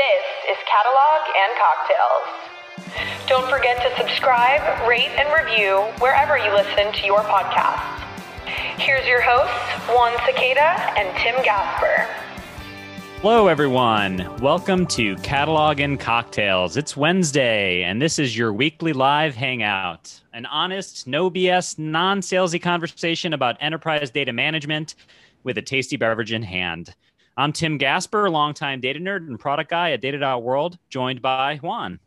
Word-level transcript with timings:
This 0.00 0.56
is 0.56 0.56
Catalog 0.64 1.28
and 1.36 1.52
Cocktails. 1.60 3.28
Don't 3.28 3.50
forget 3.50 3.76
to 3.82 3.94
subscribe, 3.98 4.88
rate, 4.88 5.10
and 5.18 5.28
review 5.30 5.80
wherever 5.98 6.38
you 6.38 6.50
listen 6.54 6.90
to 6.90 7.04
your 7.04 7.20
podcasts. 7.20 8.00
Here's 8.78 9.06
your 9.06 9.20
hosts, 9.20 9.52
Juan 9.90 10.12
Sequeda 10.20 10.96
and 10.96 11.14
Tim 11.18 11.44
Gasper. 11.44 12.08
Hello, 13.20 13.48
everyone. 13.48 14.26
Welcome 14.40 14.86
to 14.86 15.16
Catalog 15.16 15.80
and 15.80 16.00
Cocktails. 16.00 16.78
It's 16.78 16.96
Wednesday, 16.96 17.82
and 17.82 18.00
this 18.00 18.18
is 18.18 18.34
your 18.34 18.54
weekly 18.54 18.94
live 18.94 19.34
hangout. 19.34 20.18
An 20.32 20.46
honest, 20.46 21.08
no 21.08 21.30
BS, 21.30 21.78
non 21.78 22.22
salesy 22.22 22.62
conversation 22.62 23.34
about 23.34 23.58
enterprise 23.60 24.10
data 24.10 24.32
management 24.32 24.94
with 25.44 25.58
a 25.58 25.62
tasty 25.62 25.98
beverage 25.98 26.32
in 26.32 26.42
hand. 26.42 26.94
I'm 27.36 27.52
Tim 27.52 27.78
Gasper, 27.78 28.28
longtime 28.28 28.80
data 28.80 28.98
nerd 28.98 29.28
and 29.28 29.38
product 29.38 29.70
guy 29.70 29.92
at 29.92 30.00
Data.World, 30.00 30.78
joined 30.88 31.22
by 31.22 31.56
Juan. 31.56 32.00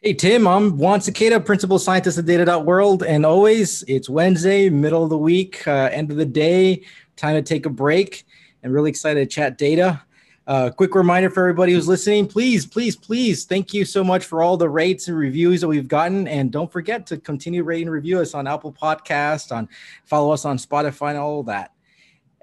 Hey, 0.00 0.14
Tim, 0.14 0.46
I'm 0.46 0.78
Juan 0.78 1.00
Sequeda, 1.00 1.44
principal 1.44 1.78
scientist 1.78 2.16
at 2.16 2.26
Data.World. 2.26 3.02
And 3.02 3.26
always, 3.26 3.82
it's 3.88 4.08
Wednesday, 4.08 4.70
middle 4.70 5.02
of 5.02 5.10
the 5.10 5.18
week, 5.18 5.66
uh, 5.66 5.90
end 5.92 6.10
of 6.10 6.16
the 6.16 6.24
day, 6.24 6.84
time 7.16 7.34
to 7.34 7.42
take 7.42 7.66
a 7.66 7.70
break, 7.70 8.24
and 8.62 8.72
really 8.72 8.90
excited 8.90 9.28
to 9.28 9.34
chat 9.34 9.58
data. 9.58 10.02
Uh, 10.46 10.70
quick 10.70 10.94
reminder 10.94 11.28
for 11.28 11.40
everybody 11.40 11.72
who's 11.72 11.88
listening 11.88 12.24
please, 12.24 12.64
please, 12.64 12.94
please, 12.94 13.44
thank 13.44 13.74
you 13.74 13.84
so 13.84 14.04
much 14.04 14.24
for 14.24 14.44
all 14.44 14.56
the 14.56 14.68
rates 14.68 15.08
and 15.08 15.18
reviews 15.18 15.60
that 15.60 15.66
we've 15.66 15.88
gotten. 15.88 16.28
And 16.28 16.52
don't 16.52 16.70
forget 16.70 17.04
to 17.08 17.16
continue 17.16 17.64
rating 17.64 17.88
and 17.88 17.94
review 17.94 18.20
us 18.20 18.32
on 18.32 18.46
Apple 18.46 18.72
Podcast, 18.72 19.50
on 19.50 19.68
follow 20.04 20.32
us 20.32 20.44
on 20.44 20.56
Spotify, 20.56 21.10
and 21.10 21.18
all 21.18 21.42
that. 21.42 21.72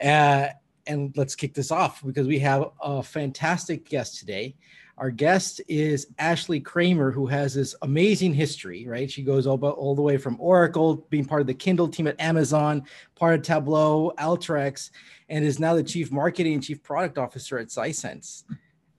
Uh, 0.04 0.49
and 0.88 1.16
let's 1.18 1.36
kick 1.36 1.54
this 1.54 1.72
off 1.72 2.04
because 2.04 2.28
we 2.28 2.40
have 2.40 2.72
a 2.82 3.02
fantastic 3.02 3.88
guest 3.88 4.20
today. 4.20 4.55
Our 4.98 5.10
guest 5.10 5.60
is 5.68 6.08
Ashley 6.20 6.60
Kramer, 6.60 7.10
who 7.10 7.26
has 7.26 7.55
this 7.55 7.74
amazing 7.82 8.34
history, 8.34 8.88
right? 8.88 9.10
She 9.10 9.24
goes 9.24 9.48
all, 9.48 9.55
about, 9.55 9.76
all 9.76 9.96
the 9.96 10.04
way 10.04 10.18
from 10.18 10.38
Oracle, 10.40 11.07
being 11.10 11.26
part 11.26 11.41
of 11.41 11.48
the 11.48 11.54
Kindle 11.54 11.88
team 11.88 12.05
at 12.05 12.20
Amazon, 12.22 12.84
part 13.16 13.34
of 13.34 13.41
Tableau, 13.41 14.13
Alteryx, 14.20 14.91
and 15.30 15.44
is 15.44 15.60
now 15.60 15.74
the 15.74 15.84
chief 15.84 16.12
marketing 16.12 16.54
and 16.54 16.63
chief 16.63 16.84
product 16.84 17.18
officer 17.18 17.57
at 17.57 17.70
Sisense. 17.70 18.44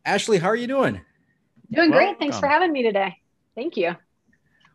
Ashley, 0.05 0.39
how 0.39 0.49
are 0.49 0.57
you 0.57 0.67
doing? 0.67 1.01
Doing 1.71 1.91
great. 1.91 2.07
Welcome. 2.07 2.19
Thanks 2.19 2.39
for 2.41 2.49
having 2.49 2.73
me 2.73 2.83
today. 2.83 3.17
Thank 3.55 3.77
you. 3.77 3.95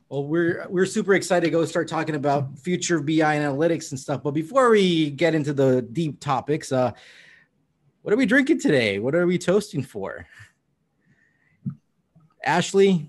Well, 0.10 0.26
we're 0.26 0.66
we're 0.70 0.88
super 0.88 1.14
excited 1.14 1.46
to 1.46 1.52
go 1.52 1.64
start 1.66 1.88
talking 1.88 2.16
about 2.16 2.58
future 2.58 3.00
BI 3.00 3.20
analytics 3.20 3.92
and 3.92 4.00
stuff. 4.00 4.24
But 4.24 4.32
before 4.32 4.72
we 4.72 5.12
get 5.12 5.36
into 5.36 5.54
the 5.54 5.84
deep 5.84 6.20
topics, 6.20 6.72
uh, 6.72 6.94
what 8.02 8.14
are 8.14 8.18
we 8.18 8.26
drinking 8.26 8.60
today? 8.60 8.98
What 8.98 9.14
are 9.14 9.28
we 9.28 9.38
toasting 9.38 9.84
for? 9.84 10.26
Ashley, 12.44 13.08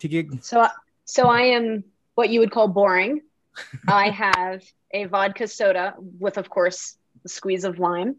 to 0.00 0.08
get 0.08 0.44
so 0.44 0.66
so 1.04 1.28
I 1.28 1.42
am 1.42 1.84
what 2.16 2.30
you 2.30 2.40
would 2.40 2.50
call 2.50 2.66
boring. 2.66 3.22
I 3.88 4.10
have 4.10 4.64
a 4.92 5.04
vodka 5.04 5.46
soda 5.46 5.94
with, 5.98 6.38
of 6.38 6.50
course, 6.50 6.96
a 7.24 7.28
squeeze 7.28 7.64
of 7.64 7.78
lime. 7.78 8.16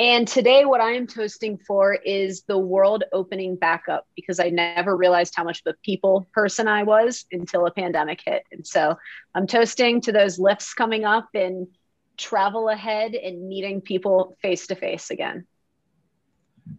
And 0.00 0.26
today, 0.26 0.64
what 0.64 0.80
I 0.80 0.92
am 0.92 1.06
toasting 1.06 1.58
for 1.58 1.94
is 1.94 2.42
the 2.48 2.56
world 2.56 3.04
opening 3.12 3.56
back 3.56 3.84
up 3.88 4.06
because 4.16 4.40
I 4.40 4.48
never 4.48 4.96
realized 4.96 5.34
how 5.36 5.44
much 5.44 5.62
of 5.64 5.74
a 5.74 5.76
people 5.84 6.26
person 6.32 6.68
I 6.68 6.84
was 6.84 7.26
until 7.30 7.66
a 7.66 7.70
pandemic 7.70 8.22
hit. 8.24 8.44
And 8.50 8.66
so 8.66 8.96
I'm 9.34 9.46
toasting 9.46 10.00
to 10.02 10.12
those 10.12 10.38
lifts 10.38 10.72
coming 10.72 11.04
up 11.04 11.28
and 11.34 11.68
travel 12.16 12.68
ahead 12.68 13.14
and 13.14 13.48
meeting 13.48 13.80
people 13.80 14.36
face 14.40 14.66
to 14.68 14.74
face 14.74 15.10
again. 15.10 15.46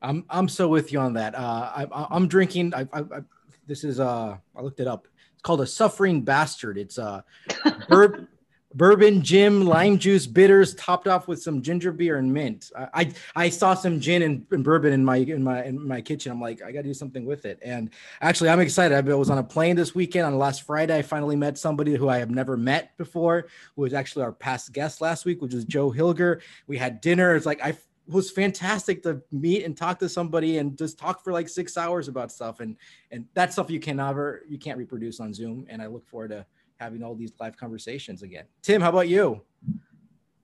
I'm 0.02 0.26
I'm 0.30 0.48
so 0.48 0.67
with 0.67 0.92
you 0.92 1.00
on 1.00 1.14
that. 1.14 1.36
Uh, 1.36 1.72
I, 1.76 2.08
I'm 2.09 2.28
drinking. 2.28 2.73
I, 2.73 2.88
I, 2.94 3.00
I, 3.00 3.20
this 3.67 3.83
is 3.83 4.00
uh 4.00 4.38
I 4.55 4.61
looked 4.61 4.80
it 4.80 4.88
up. 4.88 5.08
It's 5.33 5.44
called 5.44 5.61
a 5.61 5.67
suffering 5.67 6.23
bastard. 6.23 6.78
It's 6.78 6.98
uh 6.98 7.22
bur- 7.88 8.28
bourbon, 8.73 9.21
gin, 9.21 9.65
lime 9.65 9.98
juice, 9.98 10.27
bitters, 10.27 10.76
topped 10.76 11.08
off 11.08 11.27
with 11.27 11.42
some 11.42 11.61
ginger 11.61 11.92
beer 11.92 12.17
and 12.17 12.32
mint. 12.33 12.71
I 12.76 12.87
I, 12.93 13.14
I 13.36 13.49
saw 13.49 13.73
some 13.73 13.99
gin 13.99 14.21
and, 14.21 14.45
and, 14.52 14.64
bourbon 14.64 14.93
in 14.93 15.04
my 15.04 15.17
in 15.17 15.43
my 15.43 15.64
in 15.64 15.87
my 15.87 16.02
kitchen. 16.02 16.32
I'm 16.32 16.42
like, 16.42 16.61
I 16.61 16.71
got 16.71 16.80
to 16.80 16.87
do 16.87 16.93
something 16.93 17.26
with 17.26 17.45
it. 17.45 17.59
And 17.61 17.89
actually, 18.21 18.49
I'm 18.49 18.59
excited. 18.59 18.95
I 18.95 19.15
was 19.15 19.30
on 19.30 19.37
a 19.37 19.43
plane 19.43 19.76
this 19.76 19.95
weekend. 19.95 20.26
On 20.26 20.37
last 20.37 20.64
Friday, 20.64 20.98
I 20.98 21.02
finally 21.02 21.36
met 21.36 21.58
somebody 21.58 21.95
who 21.95 22.09
I 22.09 22.17
have 22.17 22.32
never 22.32 22.58
met 22.58 22.98
before, 22.98 23.48
who 23.76 23.82
was 23.82 23.93
actually 23.93 24.23
our 24.23 24.32
past 24.32 24.73
guest 24.73 25.02
last 25.02 25.26
week, 25.26 25.42
which 25.42 25.53
was 25.53 25.65
Joe 25.65 25.92
Hilger. 25.92 26.42
We 26.67 26.77
had 26.77 27.02
dinner. 27.02 27.36
It's 27.36 27.45
like 27.45 27.61
I 27.64 27.77
was 28.08 28.32
fantastic 28.32 29.03
to 29.03 29.21
meet 29.32 29.64
and 29.64 29.77
talk 29.77 29.99
to 29.99 30.09
somebody 30.09 30.58
and 30.58 30.77
just 30.77 30.98
talk 30.98 31.23
for 31.23 31.32
like 31.32 31.48
six 31.48 31.77
hours 31.77 32.08
about 32.08 32.32
stuff 32.32 32.59
and 32.59 32.76
and 33.11 33.26
that 33.33 33.53
stuff 33.53 33.70
you 33.70 33.80
can 33.80 33.98
never 33.98 34.42
you 34.49 34.58
can't 34.58 34.77
reproduce 34.77 35.20
on 35.20 35.33
zoom 35.33 35.65
and 35.70 35.82
i 35.82 35.86
look 35.86 36.05
forward 36.08 36.30
to 36.30 36.45
having 36.81 37.03
all 37.03 37.15
these 37.15 37.31
live 37.39 37.55
conversations 37.55 38.23
again 38.23 38.45
tim 38.64 38.81
how 38.81 38.89
about 38.89 39.08
you 39.08 39.39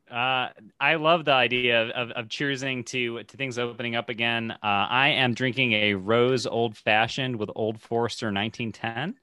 uh, 0.09 0.47
I 0.79 0.95
love 0.95 1.25
the 1.25 1.33
idea 1.33 1.89
of, 1.89 2.11
of 2.11 2.29
to 2.29 3.23
to 3.23 3.23
things 3.37 3.59
opening 3.59 3.97
up 3.97 4.07
again. 4.07 4.51
Uh, 4.51 4.57
I 4.63 5.09
am 5.09 5.33
drinking 5.33 5.73
a 5.73 5.95
rose 5.95 6.47
old 6.47 6.77
fashioned 6.77 7.35
with 7.35 7.49
Old 7.55 7.81
Forester 7.81 8.27
1910, 8.27 9.15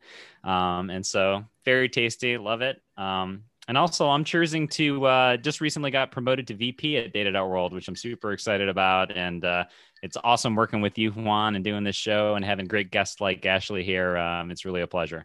um, 0.44 0.90
and 0.90 1.06
so 1.06 1.42
very 1.64 1.88
tasty. 1.88 2.36
Love 2.36 2.60
it. 2.60 2.82
Um, 2.98 3.44
and 3.66 3.78
also, 3.78 4.10
I'm 4.10 4.24
choosing 4.24 4.68
to 4.68 5.06
uh, 5.06 5.36
just 5.38 5.62
recently 5.62 5.90
got 5.90 6.10
promoted 6.10 6.46
to 6.48 6.54
VP 6.54 6.98
at 6.98 7.14
Data.World, 7.14 7.72
which 7.72 7.88
I'm 7.88 7.96
super 7.96 8.32
excited 8.32 8.68
about. 8.68 9.16
And 9.16 9.42
uh, 9.42 9.64
it's 10.02 10.18
awesome 10.22 10.54
working 10.54 10.82
with 10.82 10.98
you, 10.98 11.12
Juan, 11.12 11.54
and 11.54 11.64
doing 11.64 11.82
this 11.82 11.96
show 11.96 12.34
and 12.34 12.44
having 12.44 12.66
great 12.66 12.90
guests 12.90 13.22
like 13.22 13.46
Ashley 13.46 13.82
here. 13.82 14.18
Um, 14.18 14.50
it's 14.50 14.66
really 14.66 14.82
a 14.82 14.86
pleasure. 14.86 15.24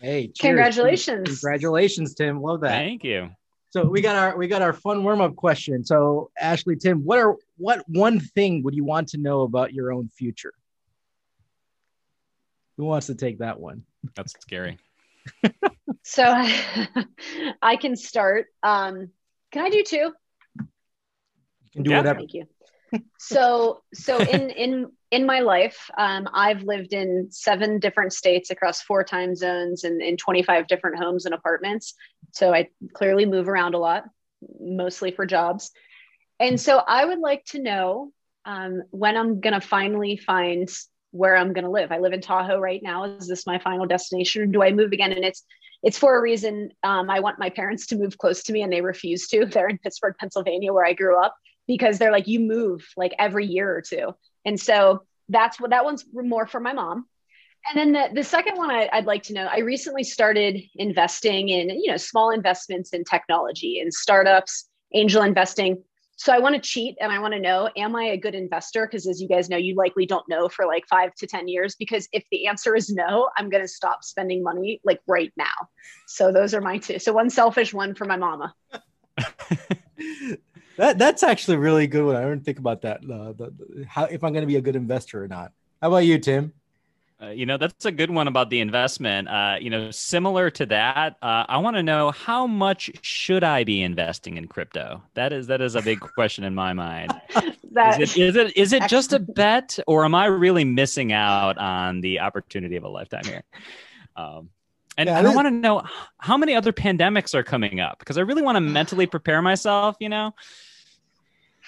Hey, 0.00 0.28
cheers. 0.28 0.38
congratulations! 0.40 1.28
Congratulations, 1.28 2.14
Tim. 2.14 2.40
Love 2.40 2.62
that. 2.62 2.70
Thank 2.70 3.04
you. 3.04 3.30
So 3.70 3.84
we 3.84 4.00
got 4.00 4.16
our 4.16 4.36
we 4.36 4.48
got 4.48 4.62
our 4.62 4.72
fun 4.72 5.04
warm 5.04 5.20
up 5.20 5.36
question. 5.36 5.84
So 5.84 6.30
Ashley, 6.38 6.76
Tim, 6.76 7.04
what 7.04 7.18
are 7.18 7.36
what 7.56 7.88
one 7.88 8.18
thing 8.18 8.62
would 8.64 8.74
you 8.74 8.84
want 8.84 9.08
to 9.08 9.18
know 9.18 9.42
about 9.42 9.72
your 9.72 9.92
own 9.92 10.08
future? 10.08 10.52
Who 12.76 12.84
wants 12.84 13.08
to 13.08 13.14
take 13.14 13.38
that 13.38 13.60
one? 13.60 13.84
That's 14.16 14.32
scary. 14.40 14.78
so 16.02 16.24
I 17.62 17.76
can 17.76 17.94
start. 17.94 18.46
Um, 18.62 19.10
can 19.52 19.64
I 19.66 19.70
do 19.70 19.84
two? 19.84 19.96
You 20.56 20.66
can 21.72 21.82
do 21.82 21.90
yeah. 21.90 21.98
whatever. 21.98 22.20
Thank 22.20 22.34
you. 22.34 22.46
So, 23.18 23.82
so 23.94 24.18
in 24.18 24.50
in 24.50 24.92
in 25.10 25.26
my 25.26 25.40
life, 25.40 25.90
um, 25.98 26.28
I've 26.32 26.62
lived 26.62 26.92
in 26.92 27.28
seven 27.30 27.80
different 27.80 28.12
states 28.12 28.50
across 28.50 28.80
four 28.80 29.02
time 29.02 29.34
zones 29.34 29.84
and 29.84 30.00
in 30.00 30.16
25 30.16 30.68
different 30.68 30.98
homes 30.98 31.24
and 31.24 31.34
apartments. 31.34 31.94
So 32.32 32.54
I 32.54 32.68
clearly 32.94 33.26
move 33.26 33.48
around 33.48 33.74
a 33.74 33.78
lot, 33.78 34.04
mostly 34.60 35.10
for 35.10 35.26
jobs. 35.26 35.72
And 36.38 36.60
so 36.60 36.78
I 36.78 37.04
would 37.04 37.18
like 37.18 37.44
to 37.46 37.60
know 37.60 38.12
um, 38.44 38.82
when 38.90 39.16
I'm 39.16 39.40
going 39.40 39.52
to 39.52 39.60
finally 39.60 40.16
find 40.16 40.68
where 41.10 41.36
I'm 41.36 41.52
going 41.52 41.64
to 41.64 41.70
live. 41.70 41.90
I 41.90 41.98
live 41.98 42.12
in 42.12 42.20
Tahoe 42.20 42.60
right 42.60 42.82
now. 42.82 43.04
Is 43.04 43.26
this 43.26 43.46
my 43.46 43.58
final 43.58 43.86
destination? 43.86 44.52
do 44.52 44.62
I 44.62 44.70
move 44.70 44.92
again? 44.92 45.12
And 45.12 45.24
it's 45.24 45.44
it's 45.82 45.98
for 45.98 46.16
a 46.16 46.20
reason. 46.20 46.70
Um, 46.82 47.08
I 47.10 47.20
want 47.20 47.38
my 47.38 47.50
parents 47.50 47.86
to 47.86 47.96
move 47.96 48.18
close 48.18 48.42
to 48.44 48.52
me, 48.52 48.62
and 48.62 48.72
they 48.72 48.82
refuse 48.82 49.28
to. 49.28 49.46
They're 49.50 49.68
in 49.68 49.78
Pittsburgh, 49.78 50.14
Pennsylvania, 50.20 50.72
where 50.72 50.84
I 50.84 50.92
grew 50.92 51.18
up, 51.18 51.34
because 51.66 51.98
they're 51.98 52.12
like, 52.12 52.28
you 52.28 52.40
move 52.40 52.86
like 52.96 53.14
every 53.18 53.46
year 53.46 53.74
or 53.74 53.80
two, 53.80 54.14
and 54.44 54.58
so 54.58 55.04
that's 55.28 55.60
what 55.60 55.70
that 55.70 55.84
one's 55.84 56.04
more 56.12 56.46
for 56.46 56.60
my 56.60 56.72
mom. 56.72 57.06
And 57.68 57.78
then 57.78 57.92
the, 57.92 58.20
the 58.20 58.24
second 58.24 58.56
one 58.56 58.70
I, 58.70 58.88
would 58.94 59.04
like 59.04 59.22
to 59.24 59.34
know, 59.34 59.46
I 59.46 59.58
recently 59.60 60.02
started 60.02 60.60
investing 60.76 61.50
in, 61.50 61.68
you 61.70 61.90
know, 61.90 61.96
small 61.96 62.30
investments 62.30 62.92
in 62.92 63.04
technology 63.04 63.80
and 63.80 63.92
startups, 63.92 64.68
angel 64.94 65.22
investing. 65.22 65.82
So 66.16 66.32
I 66.32 66.38
want 66.38 66.54
to 66.54 66.60
cheat 66.60 66.96
and 67.00 67.12
I 67.12 67.18
want 67.18 67.34
to 67.34 67.40
know, 67.40 67.70
am 67.76 67.96
I 67.96 68.04
a 68.04 68.16
good 68.16 68.34
investor? 68.34 68.86
Because 68.86 69.06
as 69.06 69.20
you 69.20 69.28
guys 69.28 69.48
know, 69.48 69.56
you 69.56 69.74
likely 69.74 70.04
don't 70.04 70.28
know 70.28 70.48
for 70.48 70.66
like 70.66 70.86
five 70.88 71.14
to 71.16 71.26
10 71.26 71.48
years. 71.48 71.76
Because 71.76 72.08
if 72.12 72.24
the 72.30 72.46
answer 72.46 72.74
is 72.76 72.90
no, 72.90 73.30
I'm 73.36 73.50
going 73.50 73.62
to 73.62 73.68
stop 73.68 74.04
spending 74.04 74.42
money 74.42 74.80
like 74.84 75.00
right 75.06 75.32
now. 75.36 75.46
So 76.06 76.32
those 76.32 76.54
are 76.54 76.60
my 76.60 76.78
two. 76.78 76.98
So 76.98 77.12
one 77.12 77.30
selfish, 77.30 77.72
one 77.72 77.94
for 77.94 78.04
my 78.04 78.16
mama. 78.16 78.54
that 80.80 80.98
that's 80.98 81.22
actually 81.22 81.58
really 81.58 81.86
good 81.86 82.04
one. 82.04 82.16
I 82.16 82.22
didn't 82.22 82.44
think 82.44 82.58
about 82.58 82.80
that. 82.82 83.02
Uh, 83.04 83.32
the, 83.32 83.52
the, 83.58 83.84
how 83.86 84.04
if 84.04 84.24
I'm 84.24 84.32
going 84.32 84.42
to 84.42 84.46
be 84.46 84.56
a 84.56 84.62
good 84.62 84.76
investor 84.76 85.22
or 85.22 85.28
not. 85.28 85.52
How 85.82 85.88
about 85.88 85.98
you, 85.98 86.18
Tim? 86.18 86.54
Uh, 87.22 87.28
you 87.28 87.44
know, 87.44 87.58
that's 87.58 87.84
a 87.84 87.92
good 87.92 88.10
one 88.10 88.28
about 88.28 88.48
the 88.48 88.60
investment. 88.60 89.28
Uh, 89.28 89.56
you 89.60 89.68
know, 89.68 89.90
similar 89.90 90.48
to 90.48 90.64
that, 90.64 91.16
uh, 91.20 91.44
I 91.46 91.58
want 91.58 91.76
to 91.76 91.82
know 91.82 92.10
how 92.12 92.46
much 92.46 92.90
should 93.02 93.44
I 93.44 93.62
be 93.62 93.82
investing 93.82 94.38
in 94.38 94.48
crypto? 94.48 95.02
That 95.12 95.34
is 95.34 95.48
that 95.48 95.60
is 95.60 95.74
a 95.74 95.82
big 95.82 96.00
question 96.00 96.44
in 96.44 96.54
my 96.54 96.72
mind. 96.72 97.12
that, 97.72 98.00
is 98.00 98.16
it 98.16 98.22
is 98.22 98.36
it 98.36 98.56
is 98.56 98.72
it 98.72 98.88
just 98.88 99.12
a 99.12 99.18
bet, 99.36 99.78
or 99.86 100.06
am 100.06 100.14
I 100.14 100.26
really 100.26 100.64
missing 100.64 101.12
out 101.12 101.58
on 101.58 102.00
the 102.00 102.20
opportunity 102.20 102.76
of 102.76 102.84
a 102.84 102.88
lifetime 102.88 103.24
here? 103.26 103.42
Um, 104.16 104.48
and, 104.96 105.08
yeah, 105.08 105.18
and 105.18 105.28
I 105.28 105.34
want 105.34 105.46
to 105.46 105.50
know 105.50 105.82
how 106.16 106.38
many 106.38 106.54
other 106.54 106.72
pandemics 106.72 107.34
are 107.34 107.42
coming 107.42 107.80
up 107.80 107.98
because 107.98 108.16
I 108.16 108.22
really 108.22 108.42
want 108.42 108.56
to 108.56 108.60
mentally 108.60 109.06
prepare 109.06 109.42
myself. 109.42 109.96
You 110.00 110.08
know. 110.08 110.34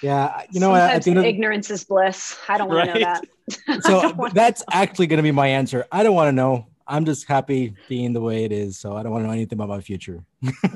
Yeah, 0.03 0.43
you 0.51 0.59
know, 0.59 0.75
Sometimes 0.75 1.07
I, 1.07 1.25
ignorance 1.25 1.71
is 1.71 1.85
bliss. 1.85 2.37
I 2.49 2.57
don't 2.57 2.67
want 2.67 2.89
right? 2.89 2.93
to 2.93 2.99
know 3.69 3.77
that. 3.77 3.83
so 3.83 4.29
that's 4.33 4.61
actually 4.69 5.07
going 5.07 5.17
to 5.17 5.23
be 5.23 5.31
my 5.31 5.47
answer. 5.47 5.85
I 5.93 6.03
don't 6.03 6.13
want 6.13 6.27
to 6.27 6.33
know. 6.33 6.67
I'm 6.85 7.05
just 7.05 7.25
happy 7.25 7.73
being 7.87 8.11
the 8.11 8.19
way 8.19 8.43
it 8.43 8.51
is. 8.51 8.77
So 8.77 8.97
I 8.97 9.03
don't 9.03 9.13
want 9.13 9.23
to 9.23 9.27
know 9.27 9.33
anything 9.33 9.57
about 9.57 9.69
my 9.69 9.79
future. 9.79 10.25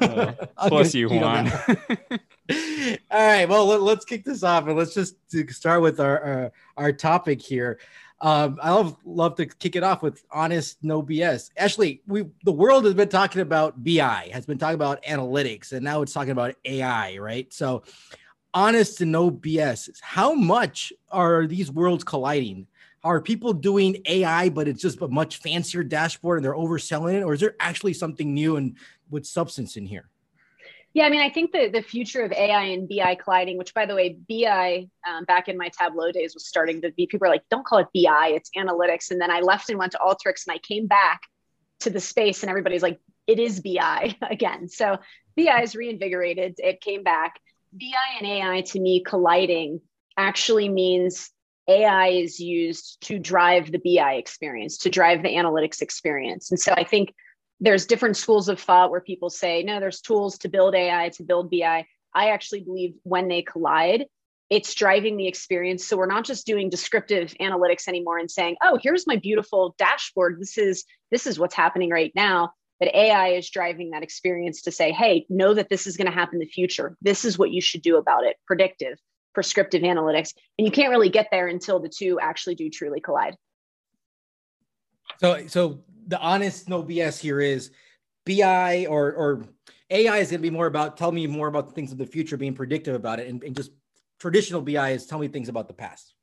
Uh, 0.01 0.31
plus 0.67 0.93
you, 0.93 1.09
Juan. 1.09 1.51
All 3.11 3.27
right. 3.27 3.49
Well, 3.49 3.65
let, 3.65 3.97
us 3.97 4.05
kick 4.05 4.23
this 4.23 4.43
off 4.43 4.65
and 4.67 4.77
let's 4.77 4.93
just 4.93 5.17
start 5.49 5.81
with 5.81 5.99
our 5.99 6.21
our, 6.23 6.51
our 6.77 6.93
topic 6.93 7.41
here. 7.41 7.79
Um, 8.19 8.57
I 8.63 8.71
love 8.71 8.97
love 9.05 9.35
to 9.35 9.45
kick 9.45 9.75
it 9.75 9.83
off 9.83 10.01
with 10.01 10.23
honest, 10.31 10.77
no 10.81 11.03
BS. 11.03 11.51
Actually, 11.57 12.01
we 12.07 12.25
the 12.43 12.53
world 12.53 12.85
has 12.85 12.93
been 12.93 13.09
talking 13.09 13.41
about 13.41 13.83
BI, 13.83 14.29
has 14.31 14.45
been 14.45 14.57
talking 14.57 14.75
about 14.75 15.03
analytics, 15.03 15.73
and 15.73 15.83
now 15.83 16.01
it's 16.01 16.13
talking 16.13 16.31
about 16.31 16.55
AI, 16.63 17.17
right? 17.17 17.51
So, 17.53 17.83
honest 18.57 19.01
and 19.01 19.11
no 19.11 19.29
BS. 19.29 19.89
How 20.01 20.33
much 20.33 20.91
are 21.11 21.45
these 21.45 21.69
worlds 21.69 22.03
colliding? 22.03 22.65
Are 23.03 23.21
people 23.21 23.53
doing 23.53 23.97
AI, 24.07 24.49
but 24.49 24.67
it's 24.67 24.81
just 24.81 24.99
a 24.99 25.07
much 25.07 25.37
fancier 25.37 25.83
dashboard 25.83 26.39
and 26.39 26.45
they're 26.45 26.55
overselling 26.55 27.13
it, 27.13 27.23
or 27.23 27.35
is 27.35 27.39
there 27.39 27.55
actually 27.59 27.93
something 27.93 28.33
new 28.33 28.55
and 28.55 28.75
with 29.11 29.27
substance 29.27 29.77
in 29.77 29.85
here? 29.85 30.09
Yeah, 30.95 31.05
I 31.05 31.11
mean, 31.11 31.21
I 31.21 31.29
think 31.29 31.51
the, 31.51 31.69
the 31.69 31.83
future 31.83 32.23
of 32.23 32.31
AI 32.31 32.63
and 32.63 32.89
BI 32.89 33.13
colliding, 33.23 33.59
which 33.59 33.75
by 33.75 33.85
the 33.85 33.93
way, 33.93 34.17
BI 34.27 34.89
um, 35.07 35.25
back 35.25 35.47
in 35.47 35.55
my 35.55 35.69
Tableau 35.69 36.11
days 36.11 36.33
was 36.33 36.47
starting 36.47 36.81
to 36.81 36.91
be, 36.91 37.05
people 37.05 37.27
are 37.27 37.31
like, 37.31 37.43
don't 37.51 37.65
call 37.65 37.77
it 37.77 37.87
BI, 37.93 38.29
it's 38.29 38.49
analytics. 38.57 39.11
And 39.11 39.21
then 39.21 39.29
I 39.29 39.41
left 39.41 39.69
and 39.69 39.77
went 39.77 39.91
to 39.91 39.99
Alteryx 39.99 40.47
and 40.47 40.55
I 40.55 40.57
came 40.57 40.87
back 40.87 41.21
to 41.81 41.91
the 41.91 41.99
space 41.99 42.41
and 42.41 42.49
everybody's 42.49 42.81
like, 42.81 42.99
it 43.27 43.37
is 43.37 43.59
BI 43.59 44.17
again. 44.31 44.67
So 44.67 44.97
BI 45.35 45.61
is 45.61 45.75
reinvigorated, 45.75 46.55
it 46.57 46.81
came 46.81 47.03
back. 47.03 47.39
BI 47.73 48.17
and 48.19 48.27
AI 48.27 48.61
to 48.61 48.79
me 48.79 49.03
colliding 49.03 49.81
actually 50.17 50.69
means 50.69 51.29
AI 51.67 52.07
is 52.07 52.39
used 52.39 52.97
to 53.01 53.19
drive 53.19 53.71
the 53.71 53.79
BI 53.79 54.13
experience, 54.13 54.77
to 54.79 54.89
drive 54.89 55.21
the 55.21 55.29
analytics 55.29 55.81
experience. 55.81 56.49
And 56.49 56.59
so 56.59 56.73
I 56.73 56.83
think 56.83 57.13
there's 57.59 57.85
different 57.85 58.17
schools 58.17 58.49
of 58.49 58.59
thought 58.59 58.91
where 58.91 59.01
people 59.01 59.29
say, 59.29 59.63
no, 59.63 59.79
there's 59.79 60.01
tools 60.01 60.37
to 60.39 60.49
build 60.49 60.75
AI, 60.75 61.09
to 61.09 61.23
build 61.23 61.51
BI. 61.51 61.85
I 62.13 62.29
actually 62.29 62.61
believe 62.61 62.93
when 63.03 63.27
they 63.27 63.41
collide, 63.41 64.05
it's 64.49 64.73
driving 64.73 65.17
the 65.17 65.27
experience. 65.27 65.85
So 65.85 65.97
we're 65.97 66.05
not 66.05 66.23
just 66.23 66.45
doing 66.45 66.69
descriptive 66.69 67.33
analytics 67.41 67.87
anymore 67.87 68.17
and 68.17 68.31
saying, 68.31 68.55
oh, 68.61 68.79
here's 68.81 69.05
my 69.05 69.17
beautiful 69.17 69.75
dashboard. 69.77 70.39
This 70.39 70.57
is 70.57 70.85
this 71.11 71.27
is 71.27 71.37
what's 71.37 71.55
happening 71.55 71.89
right 71.89 72.13
now. 72.15 72.53
But 72.79 72.93
AI 72.93 73.29
is 73.29 73.49
driving 73.49 73.91
that 73.91 74.03
experience 74.03 74.61
to 74.63 74.71
say, 74.71 74.91
hey, 74.91 75.25
know 75.29 75.53
that 75.53 75.69
this 75.69 75.87
is 75.87 75.97
going 75.97 76.05
to 76.05 76.11
happen 76.11 76.35
in 76.35 76.39
the 76.39 76.45
future. 76.45 76.95
This 77.01 77.25
is 77.25 77.37
what 77.37 77.51
you 77.51 77.61
should 77.61 77.81
do 77.81 77.97
about 77.97 78.23
it. 78.23 78.35
Predictive, 78.45 78.99
prescriptive 79.33 79.81
analytics. 79.81 80.33
And 80.57 80.67
you 80.67 80.71
can't 80.71 80.91
really 80.91 81.09
get 81.09 81.27
there 81.31 81.47
until 81.47 81.79
the 81.79 81.89
two 81.89 82.19
actually 82.19 82.55
do 82.55 82.69
truly 82.69 83.01
collide. 83.01 83.35
So 85.19 85.47
so 85.47 85.79
the 86.07 86.19
honest 86.19 86.69
no 86.69 86.83
BS 86.83 87.19
here 87.19 87.39
is 87.39 87.71
BI 88.25 88.85
or 88.87 89.11
or 89.13 89.45
AI 89.89 90.17
is 90.17 90.29
going 90.29 90.41
to 90.41 90.49
be 90.49 90.49
more 90.49 90.67
about 90.67 90.97
tell 90.97 91.11
me 91.11 91.25
more 91.27 91.47
about 91.47 91.67
the 91.67 91.73
things 91.73 91.91
of 91.91 91.97
the 91.97 92.05
future, 92.05 92.37
being 92.37 92.53
predictive 92.53 92.93
about 92.93 93.19
it, 93.19 93.27
and, 93.27 93.43
and 93.43 93.55
just 93.55 93.71
traditional 94.19 94.61
BI 94.61 94.91
is 94.91 95.05
tell 95.05 95.19
me 95.19 95.27
things 95.27 95.49
about 95.49 95.67
the 95.67 95.73
past. 95.73 96.13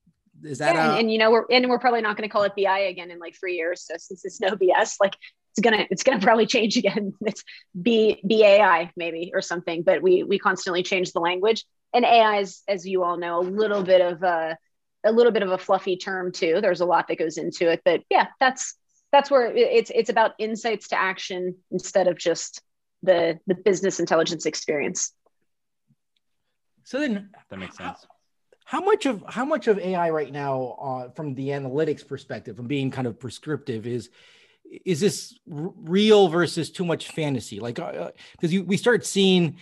Is 0.42 0.58
that 0.58 0.74
yeah, 0.74 0.86
a- 0.86 0.90
and, 0.90 1.00
and, 1.00 1.12
you 1.12 1.18
know 1.18 1.30
we're 1.30 1.46
and 1.50 1.68
we're 1.68 1.78
probably 1.78 2.02
not 2.02 2.16
going 2.16 2.28
to 2.28 2.32
call 2.32 2.42
it 2.42 2.52
BI 2.56 2.78
again 2.78 3.10
in 3.10 3.18
like 3.18 3.34
three 3.34 3.56
years. 3.56 3.86
So 3.86 3.94
since 3.98 4.24
it's 4.24 4.40
no 4.40 4.50
BS, 4.50 4.96
like 5.00 5.16
it's 5.56 5.62
gonna 5.62 5.86
it's 5.88 6.02
gonna 6.02 6.20
probably 6.20 6.46
change 6.46 6.76
again. 6.76 7.14
It's 7.26 7.44
B 7.80 8.20
BAI 8.24 8.90
maybe 8.96 9.30
or 9.32 9.40
something, 9.40 9.82
but 9.82 10.02
we 10.02 10.24
we 10.24 10.38
constantly 10.38 10.82
change 10.82 11.12
the 11.12 11.20
language. 11.20 11.64
And 11.94 12.04
AI 12.04 12.38
is, 12.38 12.62
as 12.66 12.84
you 12.84 13.04
all 13.04 13.16
know, 13.16 13.38
a 13.38 13.42
little 13.42 13.84
bit 13.84 14.00
of 14.00 14.22
a 14.24 14.58
a 15.04 15.12
little 15.12 15.30
bit 15.30 15.44
of 15.44 15.52
a 15.52 15.58
fluffy 15.58 15.96
term 15.96 16.32
too. 16.32 16.60
There's 16.60 16.80
a 16.80 16.86
lot 16.86 17.06
that 17.06 17.18
goes 17.18 17.38
into 17.38 17.70
it, 17.70 17.82
but 17.84 18.02
yeah, 18.10 18.28
that's 18.40 18.74
that's 19.12 19.30
where 19.30 19.46
it's 19.54 19.92
it's 19.94 20.10
about 20.10 20.32
insights 20.38 20.88
to 20.88 21.00
action 21.00 21.54
instead 21.70 22.08
of 22.08 22.18
just 22.18 22.60
the 23.04 23.38
the 23.46 23.54
business 23.54 24.00
intelligence 24.00 24.46
experience. 24.46 25.12
So 26.82 26.98
then 26.98 27.30
that 27.48 27.58
makes 27.60 27.76
sense. 27.76 28.06
How, 28.64 28.80
how 28.80 28.84
much 28.84 29.06
of 29.06 29.22
how 29.28 29.44
much 29.44 29.68
of 29.68 29.78
AI 29.78 30.10
right 30.10 30.32
now, 30.32 30.76
uh, 30.80 31.10
from 31.10 31.36
the 31.36 31.50
analytics 31.50 32.06
perspective, 32.06 32.56
from 32.56 32.66
being 32.66 32.90
kind 32.90 33.06
of 33.06 33.20
prescriptive, 33.20 33.86
is 33.86 34.10
is 34.84 35.00
this 35.00 35.38
r- 35.50 35.72
real 35.76 36.28
versus 36.28 36.70
too 36.70 36.84
much 36.84 37.08
fantasy? 37.08 37.60
Like, 37.60 37.76
because 37.76 38.54
uh, 38.54 38.64
we 38.64 38.76
start 38.76 39.06
seeing 39.06 39.56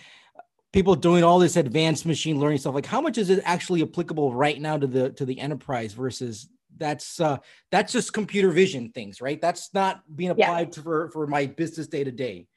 people 0.71 0.95
doing 0.95 1.23
all 1.23 1.39
this 1.39 1.55
advanced 1.55 2.05
machine 2.05 2.39
learning 2.39 2.57
stuff. 2.59 2.73
Like, 2.73 2.85
how 2.85 3.01
much 3.01 3.17
is 3.17 3.29
it 3.29 3.41
actually 3.45 3.81
applicable 3.81 4.33
right 4.33 4.59
now 4.59 4.77
to 4.77 4.87
the 4.87 5.11
to 5.11 5.25
the 5.25 5.39
enterprise 5.39 5.93
versus 5.93 6.49
that's 6.77 7.19
uh 7.19 7.37
that's 7.71 7.91
just 7.91 8.13
computer 8.13 8.49
vision 8.49 8.89
things 8.89 9.21
right 9.21 9.41
that's 9.41 9.73
not 9.73 10.01
being 10.15 10.31
applied 10.31 10.75
yeah. 10.75 10.83
for 10.83 11.09
for 11.09 11.27
my 11.27 11.45
business 11.45 11.87
day 11.87 12.03
to 12.03 12.11
day 12.11 12.47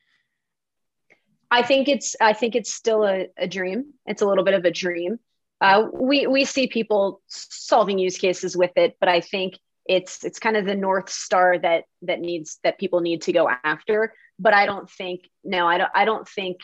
i 1.51 1.63
think 1.63 1.89
it's 1.89 2.17
i 2.21 2.33
think 2.33 2.55
it's 2.55 2.73
still 2.73 3.05
a, 3.05 3.29
a 3.37 3.47
dream 3.47 3.93
it's 4.07 4.23
a 4.23 4.27
little 4.27 4.45
bit 4.45 4.55
of 4.55 4.65
a 4.65 4.71
dream 4.71 5.19
uh, 5.61 5.87
we 5.93 6.27
we 6.27 6.45
see 6.45 6.67
people 6.67 7.23
solving 7.29 7.99
use 7.99 8.19
cases 8.19 8.57
with 8.57 8.73
it 8.77 8.97
but 9.01 9.09
i 9.09 9.21
think 9.21 9.59
it's 9.89 10.25
it's 10.25 10.39
kind 10.39 10.57
of 10.57 10.65
the 10.65 10.75
north 10.75 11.11
star 11.11 11.59
that 11.59 11.85
that 12.03 12.21
needs 12.21 12.59
that 12.63 12.79
people 12.79 13.01
need 13.01 13.23
to 13.23 13.33
go 13.33 13.49
after 13.65 14.13
but 14.39 14.53
i 14.55 14.67
don't 14.67 14.91
think 14.91 15.29
no 15.45 15.67
i 15.67 15.79
don't 15.79 15.91
i 15.95 16.05
don't 16.05 16.29
think 16.29 16.59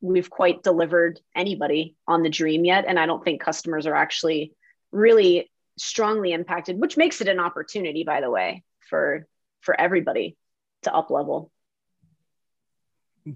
we've 0.00 0.30
quite 0.30 0.62
delivered 0.62 1.20
anybody 1.34 1.96
on 2.06 2.22
the 2.22 2.30
dream 2.30 2.64
yet 2.64 2.84
and 2.86 2.98
i 2.98 3.06
don't 3.06 3.24
think 3.24 3.40
customers 3.40 3.86
are 3.86 3.94
actually 3.94 4.54
really 4.92 5.50
strongly 5.80 6.32
impacted, 6.32 6.78
which 6.78 6.96
makes 6.96 7.20
it 7.20 7.28
an 7.28 7.40
opportunity, 7.40 8.04
by 8.04 8.20
the 8.20 8.30
way, 8.30 8.62
for 8.88 9.26
for 9.60 9.78
everybody 9.78 10.36
to 10.82 10.94
up 10.94 11.10
level. 11.10 11.50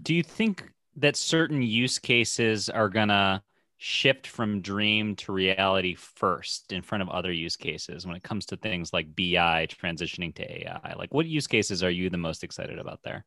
Do 0.03 0.15
you 0.15 0.23
think 0.23 0.71
that 0.97 1.17
certain 1.17 1.63
use 1.63 1.99
cases 1.99 2.69
are 2.69 2.89
gonna 2.89 3.43
shift 3.79 4.27
from 4.27 4.61
dream 4.61 5.17
to 5.17 5.33
reality 5.33 5.95
first 5.95 6.73
in 6.73 6.83
front 6.83 7.03
of 7.03 7.09
other 7.09 7.33
use 7.33 7.57
cases 7.57 8.07
when 8.07 8.17
it 8.17 8.23
comes 8.23 8.47
to 8.47 8.57
things 8.57 8.93
like 8.93 9.15
BI 9.15 9.67
transitioning 9.67 10.35
to 10.37 10.51
AI? 10.51 10.95
Like 10.97 11.13
what 11.13 11.27
use 11.27 11.47
cases 11.47 11.83
are 11.83 11.91
you 11.91 12.11
the 12.11 12.17
most 12.17 12.45
excited 12.45 12.79
about 12.79 13.03
there? 13.03 13.25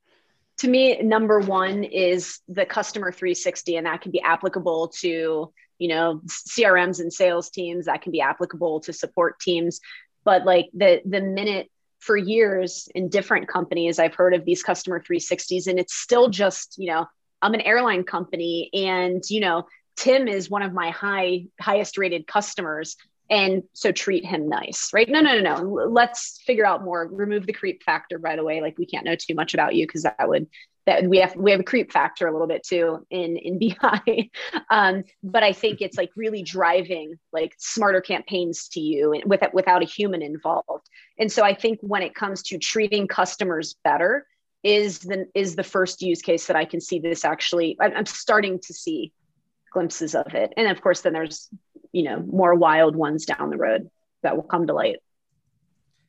To 0.60 0.68
me, 0.68 1.00
number 1.04 1.40
one 1.40 1.84
is 1.84 2.40
the 2.48 2.66
customer 2.66 3.12
360, 3.12 3.76
and 3.76 3.86
that 3.86 4.02
can 4.02 4.12
be 4.12 4.22
applicable 4.22 4.88
to 5.00 5.54
you 5.80 5.88
know 5.88 6.22
crms 6.26 7.00
and 7.00 7.12
sales 7.12 7.50
teams 7.50 7.86
that 7.86 8.02
can 8.02 8.12
be 8.12 8.22
applicable 8.22 8.80
to 8.80 8.94
support 8.94 9.40
teams 9.40 9.80
but 10.24 10.46
like 10.46 10.68
the 10.74 11.02
the 11.06 11.22
minute 11.22 11.70
for 12.00 12.18
years 12.18 12.88
in 12.96 13.10
different 13.10 13.48
companies 13.48 14.00
i've 14.00 14.16
heard 14.16 14.34
of 14.34 14.46
these 14.46 14.64
customer 14.64 15.00
360s 15.00 15.68
and 15.68 15.80
it's 15.80 15.96
still 15.96 16.30
just 16.30 16.76
you 16.78 16.88
know 16.88 17.06
i'm 17.42 17.54
an 17.54 17.62
airline 17.62 18.04
company 18.04 18.70
and 18.74 19.24
you 19.30 19.40
know 19.40 19.66
tim 19.98 20.28
is 20.28 20.50
one 20.50 20.62
of 20.62 20.74
my 20.74 20.90
high 20.92 21.46
highest 21.60 21.98
rated 21.98 22.26
customers 22.26 22.96
and 23.30 23.64
so 23.74 23.92
treat 23.92 24.26
him 24.26 24.48
nice 24.48 24.92
right 24.94 25.10
no 25.10 25.20
no 25.20 25.38
no 25.40 25.62
no 25.62 25.88
let's 25.90 26.42
figure 26.46 26.66
out 26.66 26.84
more 26.84 27.10
remove 27.12 27.46
the 27.46 27.54
creep 27.54 27.84
factor 27.84 28.18
by 28.18 28.36
the 28.36 28.44
way 28.44 28.62
like 28.62 28.78
we 28.78 28.86
can't 28.86 29.06
know 29.06 29.16
too 29.16 29.36
much 29.36 29.54
about 29.54 29.76
you 29.76 29.86
because 29.86 30.04
that 30.04 30.28
would 30.30 30.48
that 30.88 31.04
we 31.04 31.18
have 31.18 31.36
we 31.36 31.52
have 31.52 31.60
a 31.60 31.64
creep 31.64 31.92
factor 31.92 32.28
a 32.28 32.32
little 32.32 32.48
bit 32.48 32.64
too 32.64 33.06
in 33.12 33.38
in 33.38 33.60
BI. 33.82 34.30
um, 34.72 35.04
but 35.22 35.44
I 35.44 35.54
think 35.54 35.82
it's 35.82 35.98
like 35.98 36.10
really 36.16 36.42
driving 36.42 37.20
like 37.32 37.54
smarter 37.60 38.02
campaigns 38.02 38.70
to 38.70 38.80
you 38.80 39.22
with, 39.26 39.44
without 39.54 39.84
a 39.84 39.86
human 39.86 40.24
involved. 40.24 40.90
And 41.20 41.32
so 41.32 41.44
I 41.44 41.54
think 41.54 41.80
when 41.82 42.02
it 42.02 42.16
comes 42.16 42.42
to 42.44 42.58
treating 42.58 43.08
customers 43.08 43.76
better 43.84 44.26
is 44.64 45.00
the 45.00 45.28
is 45.36 45.56
the 45.56 45.64
first 45.64 46.02
use 46.02 46.22
case 46.22 46.48
that 46.48 46.56
I 46.56 46.66
can 46.66 46.82
see 46.82 47.00
this 47.00 47.26
actually. 47.26 47.78
I'm 47.80 48.06
starting 48.06 48.60
to 48.60 48.74
see 48.74 49.12
glimpses 49.72 50.16
of 50.16 50.34
it, 50.34 50.54
and 50.58 50.68
of 50.68 50.82
course 50.82 51.02
then 51.02 51.14
there's 51.14 51.50
you 51.92 52.04
know 52.04 52.20
more 52.20 52.56
wild 52.56 52.96
ones 52.96 53.26
down 53.26 53.50
the 53.50 53.58
road 53.58 53.90
that 54.24 54.36
will 54.36 54.44
come 54.44 54.68
to 54.68 54.74
light. 54.74 54.98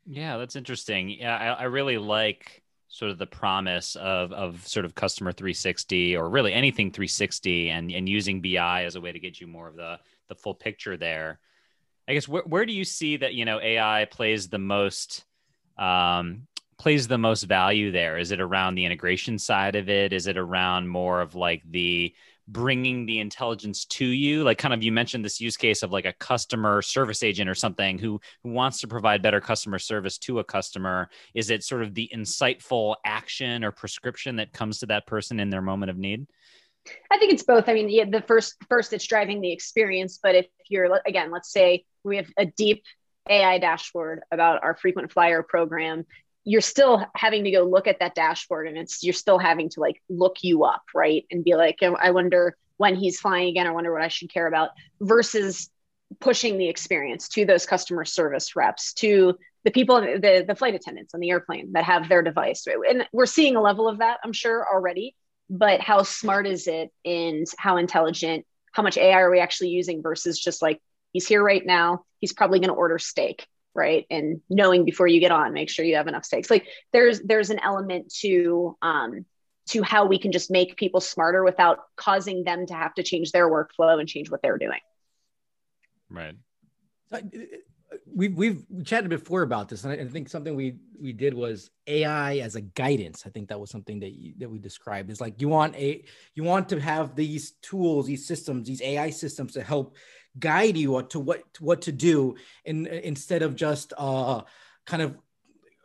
Yeah, 0.06 0.38
that's 0.38 0.56
interesting. 0.56 1.10
Yeah, 1.10 1.36
I, 1.36 1.62
I 1.62 1.64
really 1.64 1.98
like 1.98 2.62
sort 2.88 3.10
of 3.10 3.18
the 3.18 3.26
promise 3.26 3.96
of 3.96 4.32
of 4.32 4.66
sort 4.66 4.86
of 4.86 4.94
customer 4.94 5.32
360 5.32 6.16
or 6.16 6.28
really 6.30 6.52
anything 6.52 6.90
360 6.90 7.70
and 7.70 7.92
and 7.92 8.08
using 8.08 8.40
BI 8.40 8.84
as 8.84 8.96
a 8.96 9.00
way 9.00 9.12
to 9.12 9.20
get 9.20 9.40
you 9.40 9.46
more 9.46 9.68
of 9.68 9.76
the 9.76 9.98
the 10.28 10.34
full 10.34 10.54
picture 10.54 10.96
there. 10.96 11.38
I 12.08 12.14
guess 12.14 12.26
where 12.26 12.42
where 12.42 12.64
do 12.64 12.72
you 12.72 12.84
see 12.84 13.18
that 13.18 13.34
you 13.34 13.44
know 13.44 13.60
AI 13.60 14.06
plays 14.10 14.48
the 14.48 14.58
most 14.58 15.24
um, 15.76 16.46
plays 16.78 17.06
the 17.06 17.18
most 17.18 17.42
value 17.42 17.92
there? 17.92 18.18
Is 18.18 18.30
it 18.30 18.40
around 18.40 18.74
the 18.74 18.86
integration 18.86 19.38
side 19.38 19.76
of 19.76 19.88
it? 19.88 20.12
Is 20.12 20.26
it 20.26 20.38
around 20.38 20.88
more 20.88 21.20
of 21.20 21.34
like 21.34 21.62
the 21.68 22.14
bringing 22.48 23.06
the 23.06 23.20
intelligence 23.20 23.84
to 23.84 24.04
you? 24.04 24.42
Like 24.42 24.58
kind 24.58 24.74
of 24.74 24.82
you 24.82 24.90
mentioned 24.90 25.24
this 25.24 25.40
use 25.40 25.56
case 25.56 25.82
of 25.82 25.92
like 25.92 26.06
a 26.06 26.12
customer 26.14 26.82
service 26.82 27.22
agent 27.22 27.48
or 27.48 27.54
something 27.54 27.98
who 27.98 28.20
who 28.42 28.50
wants 28.50 28.80
to 28.80 28.88
provide 28.88 29.22
better 29.22 29.40
customer 29.40 29.78
service 29.78 30.18
to 30.18 30.40
a 30.40 30.44
customer. 30.44 31.08
Is 31.34 31.50
it 31.50 31.62
sort 31.62 31.82
of 31.82 31.94
the 31.94 32.10
insightful 32.14 32.96
action 33.04 33.62
or 33.64 33.70
prescription 33.70 34.36
that 34.36 34.52
comes 34.52 34.78
to 34.80 34.86
that 34.86 35.06
person 35.06 35.38
in 35.38 35.50
their 35.50 35.62
moment 35.62 35.90
of 35.90 35.98
need? 35.98 36.26
I 37.10 37.18
think 37.18 37.32
it's 37.32 37.42
both. 37.42 37.68
I 37.68 37.74
mean, 37.74 37.88
yeah, 37.88 38.04
the 38.10 38.22
first 38.22 38.56
first 38.68 38.92
it's 38.92 39.06
driving 39.06 39.40
the 39.40 39.52
experience, 39.52 40.18
but 40.22 40.34
if 40.34 40.46
you're 40.68 41.00
again, 41.06 41.30
let's 41.30 41.52
say 41.52 41.84
we 42.04 42.16
have 42.16 42.28
a 42.38 42.46
deep 42.46 42.82
AI 43.28 43.58
dashboard 43.58 44.20
about 44.32 44.62
our 44.62 44.76
frequent 44.76 45.12
flyer 45.12 45.42
program, 45.42 46.06
you're 46.44 46.60
still 46.60 47.04
having 47.14 47.44
to 47.44 47.50
go 47.50 47.62
look 47.62 47.86
at 47.86 48.00
that 48.00 48.14
dashboard 48.14 48.68
and 48.68 48.78
it's 48.78 49.02
you're 49.02 49.12
still 49.12 49.38
having 49.38 49.68
to 49.70 49.80
like 49.80 50.02
look 50.08 50.38
you 50.42 50.64
up, 50.64 50.82
right? 50.94 51.24
And 51.30 51.44
be 51.44 51.54
like, 51.54 51.78
oh, 51.82 51.96
I 52.00 52.10
wonder 52.10 52.56
when 52.76 52.94
he's 52.94 53.20
flying 53.20 53.48
again, 53.48 53.66
I 53.66 53.72
wonder 53.72 53.92
what 53.92 54.02
I 54.02 54.08
should 54.08 54.32
care 54.32 54.46
about 54.46 54.70
versus 55.00 55.68
pushing 56.20 56.56
the 56.56 56.68
experience 56.68 57.28
to 57.28 57.44
those 57.44 57.66
customer 57.66 58.04
service 58.04 58.56
reps, 58.56 58.94
to 58.94 59.36
the 59.64 59.70
people, 59.70 60.00
the, 60.00 60.44
the 60.46 60.54
flight 60.54 60.74
attendants 60.74 61.12
on 61.12 61.20
the 61.20 61.30
airplane 61.30 61.72
that 61.72 61.84
have 61.84 62.08
their 62.08 62.22
device. 62.22 62.66
And 62.66 63.06
we're 63.12 63.26
seeing 63.26 63.56
a 63.56 63.60
level 63.60 63.88
of 63.88 63.98
that, 63.98 64.18
I'm 64.24 64.32
sure, 64.32 64.66
already 64.72 65.14
but 65.50 65.80
how 65.80 66.02
smart 66.02 66.46
is 66.46 66.66
it 66.66 66.90
and 67.04 67.46
how 67.58 67.76
intelligent 67.76 68.44
how 68.72 68.82
much 68.82 68.98
ai 68.98 69.20
are 69.20 69.30
we 69.30 69.40
actually 69.40 69.70
using 69.70 70.02
versus 70.02 70.38
just 70.38 70.62
like 70.62 70.80
he's 71.12 71.26
here 71.26 71.42
right 71.42 71.64
now 71.64 72.04
he's 72.20 72.32
probably 72.32 72.58
going 72.58 72.68
to 72.68 72.74
order 72.74 72.98
steak 72.98 73.46
right? 73.74 74.06
And 74.10 74.40
knowing 74.48 74.84
before 74.84 75.06
you 75.06 75.20
get 75.20 75.30
on 75.30 75.52
make 75.52 75.70
sure 75.70 75.84
you 75.84 75.96
have 75.96 76.08
enough 76.08 76.24
stakes. 76.24 76.50
Like 76.50 76.66
there's 76.92 77.20
there's 77.20 77.50
an 77.50 77.60
element 77.60 78.12
to 78.20 78.76
um 78.82 79.24
to 79.68 79.82
how 79.82 80.06
we 80.06 80.18
can 80.18 80.32
just 80.32 80.50
make 80.50 80.76
people 80.76 81.00
smarter 81.00 81.44
without 81.44 81.78
causing 81.96 82.42
them 82.44 82.66
to 82.66 82.74
have 82.74 82.94
to 82.94 83.02
change 83.02 83.32
their 83.32 83.48
workflow 83.48 84.00
and 84.00 84.08
change 84.08 84.30
what 84.30 84.42
they're 84.42 84.58
doing. 84.58 84.80
Right. 86.10 86.34
We've 88.14 88.34
we've 88.34 88.64
chatted 88.84 89.08
before 89.10 89.42
about 89.42 89.68
this, 89.68 89.84
and 89.84 89.92
I, 89.98 90.04
think 90.06 90.28
something 90.28 90.54
we 90.54 90.76
we 91.00 91.12
did 91.12 91.32
was 91.32 91.70
AI 91.86 92.36
as 92.38 92.54
a 92.54 92.60
guidance. 92.60 93.24
I 93.26 93.30
think 93.30 93.48
that 93.48 93.58
was 93.58 93.70
something 93.70 94.00
that 94.00 94.10
you, 94.10 94.34
that 94.38 94.50
we 94.50 94.58
described. 94.58 95.10
Is 95.10 95.20
like 95.20 95.40
you 95.40 95.48
want 95.48 95.74
a 95.76 96.04
you 96.34 96.44
want 96.44 96.68
to 96.70 96.80
have 96.80 97.14
these 97.14 97.52
tools, 97.62 98.06
these 98.06 98.26
systems, 98.26 98.68
these 98.68 98.82
AI 98.82 99.08
systems 99.08 99.54
to 99.54 99.62
help 99.62 99.96
guide 100.38 100.76
you 100.76 101.02
to 101.02 101.20
what 101.20 101.42
what 101.60 101.82
to 101.82 101.92
do, 101.92 102.36
and 102.64 102.86
instead 102.86 103.42
of 103.42 103.56
just 103.56 103.92
uh 103.96 104.42
kind 104.86 105.02
of 105.02 105.16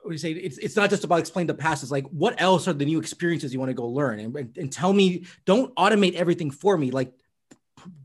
what 0.01 0.10
do 0.10 0.12
you 0.12 0.17
say 0.17 0.31
it's, 0.31 0.57
it's 0.57 0.75
not 0.75 0.89
just 0.89 1.05
about 1.05 1.19
explain 1.19 1.48
the 1.48 1.53
past 1.53 1.81
it's 1.81 1.91
like 1.91 2.05
what 2.07 2.41
else 2.41 2.67
are 2.67 2.74
the 2.74 2.86
new 2.86 3.00
experiences 3.00 3.53
you 3.53 3.60
want 3.60 3.69
to 3.69 3.74
go 3.74 3.88
learn 3.88 4.19
and, 4.19 4.36
and 4.57 4.72
tell 4.72 4.91
me 4.91 5.25
don't 5.45 5.74
automate 5.75 6.13
everything 6.15 6.51
for 6.51 6.77
me 6.77 6.91
like 6.91 7.13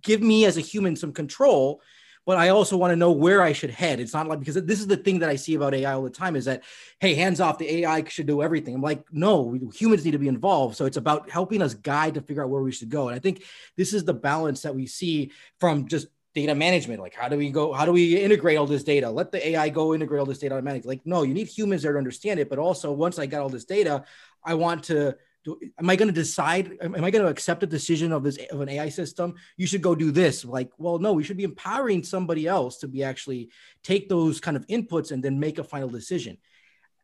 give 0.02 0.22
me 0.22 0.44
as 0.44 0.56
a 0.56 0.60
human 0.60 0.94
some 0.94 1.12
control 1.12 1.82
but 2.28 2.36
I 2.36 2.50
also 2.50 2.76
want 2.76 2.92
to 2.92 2.96
know 2.96 3.10
where 3.10 3.40
I 3.40 3.54
should 3.54 3.70
head. 3.70 4.00
It's 4.00 4.12
not 4.12 4.28
like 4.28 4.38
because 4.38 4.56
this 4.56 4.80
is 4.80 4.86
the 4.86 4.98
thing 4.98 5.20
that 5.20 5.30
I 5.30 5.36
see 5.36 5.54
about 5.54 5.72
AI 5.72 5.94
all 5.94 6.02
the 6.02 6.10
time 6.10 6.36
is 6.36 6.44
that, 6.44 6.62
hey, 7.00 7.14
hands 7.14 7.40
off, 7.40 7.56
the 7.56 7.76
AI 7.76 8.04
should 8.04 8.26
do 8.26 8.42
everything. 8.42 8.74
I'm 8.74 8.82
like, 8.82 9.02
no, 9.10 9.58
humans 9.74 10.04
need 10.04 10.10
to 10.10 10.18
be 10.18 10.28
involved. 10.28 10.76
So 10.76 10.84
it's 10.84 10.98
about 10.98 11.30
helping 11.30 11.62
us 11.62 11.72
guide 11.72 12.12
to 12.14 12.20
figure 12.20 12.44
out 12.44 12.50
where 12.50 12.60
we 12.60 12.70
should 12.70 12.90
go. 12.90 13.08
And 13.08 13.16
I 13.16 13.18
think 13.18 13.44
this 13.78 13.94
is 13.94 14.04
the 14.04 14.12
balance 14.12 14.60
that 14.60 14.74
we 14.74 14.86
see 14.86 15.32
from 15.58 15.88
just 15.88 16.08
data 16.38 16.54
management. 16.54 17.00
Like, 17.00 17.14
how 17.14 17.28
do 17.28 17.36
we 17.36 17.50
go? 17.50 17.72
How 17.72 17.84
do 17.84 17.92
we 17.92 18.16
integrate 18.16 18.56
all 18.58 18.66
this 18.66 18.84
data? 18.84 19.10
Let 19.10 19.32
the 19.32 19.48
AI 19.48 19.68
go 19.70 19.92
integrate 19.94 20.20
all 20.20 20.26
this 20.26 20.38
data 20.38 20.54
automatically. 20.54 20.88
Like, 20.88 21.04
no, 21.04 21.22
you 21.22 21.34
need 21.34 21.48
humans 21.48 21.82
there 21.82 21.92
to 21.92 21.98
understand 21.98 22.38
it. 22.38 22.48
But 22.48 22.58
also, 22.58 22.92
once 22.92 23.18
I 23.18 23.26
got 23.26 23.40
all 23.42 23.48
this 23.48 23.64
data, 23.64 24.04
I 24.44 24.54
want 24.54 24.84
to 24.84 25.16
do, 25.44 25.58
am 25.78 25.90
I 25.90 25.96
going 25.96 26.08
to 26.08 26.14
decide? 26.14 26.78
Am 26.80 26.94
I 26.94 27.10
going 27.10 27.24
to 27.24 27.30
accept 27.30 27.64
a 27.64 27.66
decision 27.66 28.12
of 28.12 28.22
this 28.22 28.38
of 28.50 28.60
an 28.60 28.68
AI 28.68 28.88
system? 28.88 29.34
You 29.56 29.66
should 29.66 29.82
go 29.82 29.96
do 29.96 30.12
this. 30.12 30.44
Like, 30.44 30.70
well, 30.78 30.98
no, 30.98 31.12
we 31.12 31.24
should 31.24 31.36
be 31.36 31.44
empowering 31.44 32.04
somebody 32.04 32.46
else 32.46 32.78
to 32.78 32.88
be 32.88 33.02
actually 33.02 33.50
take 33.82 34.08
those 34.08 34.40
kind 34.40 34.56
of 34.56 34.64
inputs 34.68 35.10
and 35.10 35.22
then 35.22 35.40
make 35.40 35.58
a 35.58 35.64
final 35.64 35.88
decision. 35.88 36.38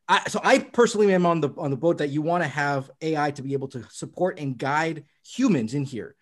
I, 0.06 0.28
so 0.28 0.40
I 0.44 0.58
personally 0.58 1.12
am 1.12 1.26
on 1.26 1.40
the 1.40 1.50
on 1.58 1.70
the 1.70 1.76
boat 1.76 1.98
that 1.98 2.10
you 2.10 2.22
want 2.22 2.44
to 2.44 2.48
have 2.48 2.90
AI 3.00 3.32
to 3.32 3.42
be 3.42 3.54
able 3.54 3.68
to 3.68 3.84
support 3.90 4.38
and 4.38 4.56
guide 4.56 5.04
humans 5.24 5.74
in 5.74 5.82
here. 5.84 6.14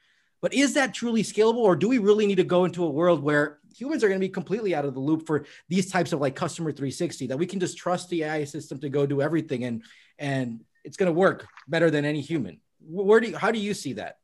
But 0.42 0.52
is 0.52 0.74
that 0.74 0.92
truly 0.92 1.22
scalable, 1.22 1.58
or 1.58 1.76
do 1.76 1.88
we 1.88 1.98
really 1.98 2.26
need 2.26 2.34
to 2.36 2.44
go 2.44 2.64
into 2.64 2.84
a 2.84 2.90
world 2.90 3.22
where 3.22 3.60
humans 3.74 4.02
are 4.04 4.08
going 4.08 4.20
to 4.20 4.26
be 4.26 4.32
completely 4.32 4.74
out 4.74 4.84
of 4.84 4.92
the 4.92 5.00
loop 5.00 5.24
for 5.24 5.46
these 5.68 5.90
types 5.90 6.12
of 6.12 6.20
like 6.20 6.34
customer 6.34 6.72
360 6.72 7.28
that 7.28 7.38
we 7.38 7.46
can 7.46 7.60
just 7.60 7.78
trust 7.78 8.10
the 8.10 8.24
AI 8.24 8.44
system 8.44 8.78
to 8.80 8.88
go 8.88 9.06
do 9.06 9.22
everything 9.22 9.64
and 9.64 9.82
and 10.18 10.60
it's 10.84 10.96
going 10.96 11.06
to 11.06 11.18
work 11.18 11.46
better 11.68 11.90
than 11.90 12.04
any 12.04 12.20
human. 12.20 12.60
Where 12.80 13.20
do 13.20 13.30
you, 13.30 13.36
how 13.36 13.52
do 13.52 13.58
you 13.58 13.72
see 13.72 13.94
that? 13.94 14.18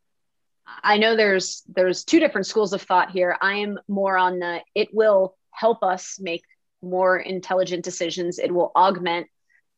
I 0.82 0.98
know 0.98 1.16
there's 1.16 1.62
there's 1.68 2.04
two 2.04 2.18
different 2.18 2.46
schools 2.46 2.72
of 2.72 2.82
thought 2.82 3.10
here. 3.10 3.36
I 3.40 3.54
am 3.54 3.78
more 3.88 4.18
on 4.18 4.40
the 4.40 4.60
it 4.74 4.88
will 4.92 5.36
help 5.52 5.82
us 5.82 6.18
make 6.20 6.42
more 6.82 7.16
intelligent 7.16 7.84
decisions. 7.84 8.38
It 8.38 8.52
will 8.52 8.72
augment 8.74 9.28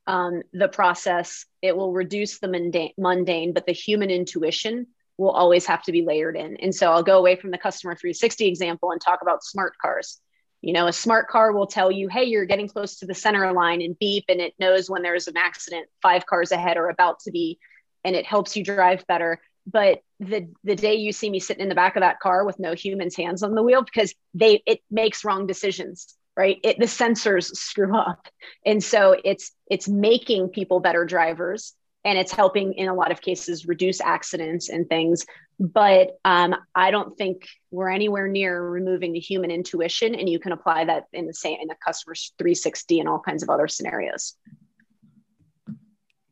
um, 0.06 0.42
the 0.52 0.68
process. 0.68 1.44
It 1.62 1.76
will 1.76 1.92
reduce 1.92 2.38
the 2.38 2.48
mundane, 2.48 2.92
mundane, 2.98 3.52
but 3.52 3.66
the 3.66 3.72
human 3.72 4.10
intuition 4.10 4.86
will 5.18 5.30
always 5.30 5.66
have 5.66 5.82
to 5.82 5.92
be 5.92 6.02
layered 6.02 6.36
in. 6.36 6.56
And 6.56 6.74
so 6.74 6.90
I'll 6.90 7.02
go 7.02 7.18
away 7.18 7.36
from 7.36 7.50
the 7.50 7.58
customer 7.58 7.94
360 7.94 8.46
example 8.46 8.90
and 8.90 9.00
talk 9.00 9.20
about 9.22 9.44
smart 9.44 9.74
cars. 9.80 10.18
You 10.62 10.72
know, 10.72 10.86
a 10.86 10.92
smart 10.92 11.28
car 11.28 11.52
will 11.52 11.66
tell 11.66 11.90
you, 11.90 12.08
hey, 12.08 12.24
you're 12.24 12.44
getting 12.44 12.68
close 12.68 12.96
to 12.98 13.06
the 13.06 13.14
center 13.14 13.50
line 13.52 13.80
and 13.80 13.98
beep, 13.98 14.24
and 14.28 14.40
it 14.40 14.54
knows 14.58 14.90
when 14.90 15.02
there's 15.02 15.26
an 15.26 15.36
accident 15.36 15.88
five 16.02 16.26
cars 16.26 16.52
ahead 16.52 16.76
or 16.76 16.88
about 16.88 17.20
to 17.20 17.30
be, 17.30 17.58
and 18.04 18.14
it 18.14 18.26
helps 18.26 18.56
you 18.56 18.64
drive 18.64 19.06
better. 19.06 19.40
But 19.66 20.02
the 20.18 20.48
the 20.64 20.76
day 20.76 20.96
you 20.96 21.12
see 21.12 21.30
me 21.30 21.40
sitting 21.40 21.62
in 21.62 21.68
the 21.68 21.74
back 21.74 21.96
of 21.96 22.00
that 22.00 22.20
car 22.20 22.44
with 22.44 22.58
no 22.58 22.74
humans' 22.74 23.16
hands 23.16 23.42
on 23.42 23.54
the 23.54 23.62
wheel, 23.62 23.82
because 23.82 24.14
they 24.34 24.62
it 24.66 24.80
makes 24.90 25.24
wrong 25.24 25.46
decisions, 25.46 26.14
right? 26.36 26.58
It 26.62 26.78
the 26.78 26.86
sensors 26.86 27.54
screw 27.56 27.96
up. 27.96 28.28
And 28.66 28.82
so 28.82 29.16
it's 29.24 29.52
it's 29.70 29.88
making 29.88 30.48
people 30.48 30.80
better 30.80 31.04
drivers 31.04 31.74
and 32.04 32.18
it's 32.18 32.32
helping 32.32 32.74
in 32.74 32.88
a 32.88 32.94
lot 32.94 33.12
of 33.12 33.20
cases 33.20 33.66
reduce 33.66 34.00
accidents 34.00 34.68
and 34.68 34.88
things. 34.88 35.26
But 35.58 36.18
um, 36.24 36.54
i 36.74 36.90
don't 36.90 37.16
think 37.18 37.46
we're 37.70 37.90
anywhere 37.90 38.26
near 38.26 38.62
removing 38.62 39.12
the 39.12 39.20
human 39.20 39.50
intuition 39.50 40.14
and 40.14 40.28
you 40.28 40.38
can 40.38 40.52
apply 40.52 40.86
that 40.86 41.04
in 41.12 41.26
the 41.26 41.34
same 41.34 41.58
in 41.60 41.68
the 41.68 41.76
customer's 41.84 42.32
360 42.38 43.00
and 43.00 43.08
all 43.08 43.20
kinds 43.20 43.42
of 43.42 43.50
other 43.50 43.68
scenarios. 43.68 44.36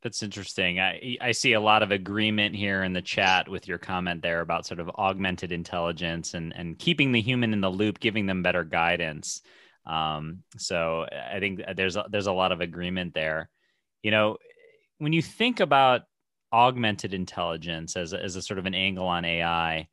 That's 0.01 0.23
interesting. 0.23 0.79
I, 0.79 1.17
I 1.21 1.33
see 1.33 1.55
a 1.55 1.61
lot 1.61 1.83
of 1.83 1.91
agreement 1.91 2.55
here 2.55 2.85
in 2.85 2.93
the 2.93 3.03
chat 3.03 3.49
with 3.49 3.67
your 3.67 3.79
comment 3.79 4.23
there 4.23 4.41
about 4.41 4.65
sort 4.65 4.81
of 4.81 4.89
augmented 4.91 5.53
intelligence 5.53 6.35
and 6.35 6.55
and 6.57 6.79
keeping 6.79 7.13
the 7.13 7.21
human 7.21 7.53
in 7.53 7.61
the 7.61 7.71
loop 7.71 8.01
giving 8.01 8.27
them 8.27 8.43
better 8.43 8.65
guidance. 8.65 9.43
Um, 9.85 10.43
so 10.59 11.07
i 11.33 11.41
think 11.41 11.63
there's 11.77 11.97
a, 11.97 12.05
there's 12.11 12.27
a 12.27 12.33
lot 12.33 12.53
of 12.53 12.61
agreement 12.61 13.13
there. 13.13 13.51
You 14.03 14.13
know 14.13 14.39
when 14.99 15.13
you 15.13 15.23
think 15.23 15.61
about 15.61 16.03
augmented 16.53 17.15
intelligence 17.15 17.97
as 17.97 18.13
a, 18.13 18.23
as 18.23 18.37
a 18.37 18.43
sort 18.43 18.59
of 18.59 18.67
an 18.67 18.75
angle 18.75 19.07
on 19.07 19.25
AI, 19.25 19.89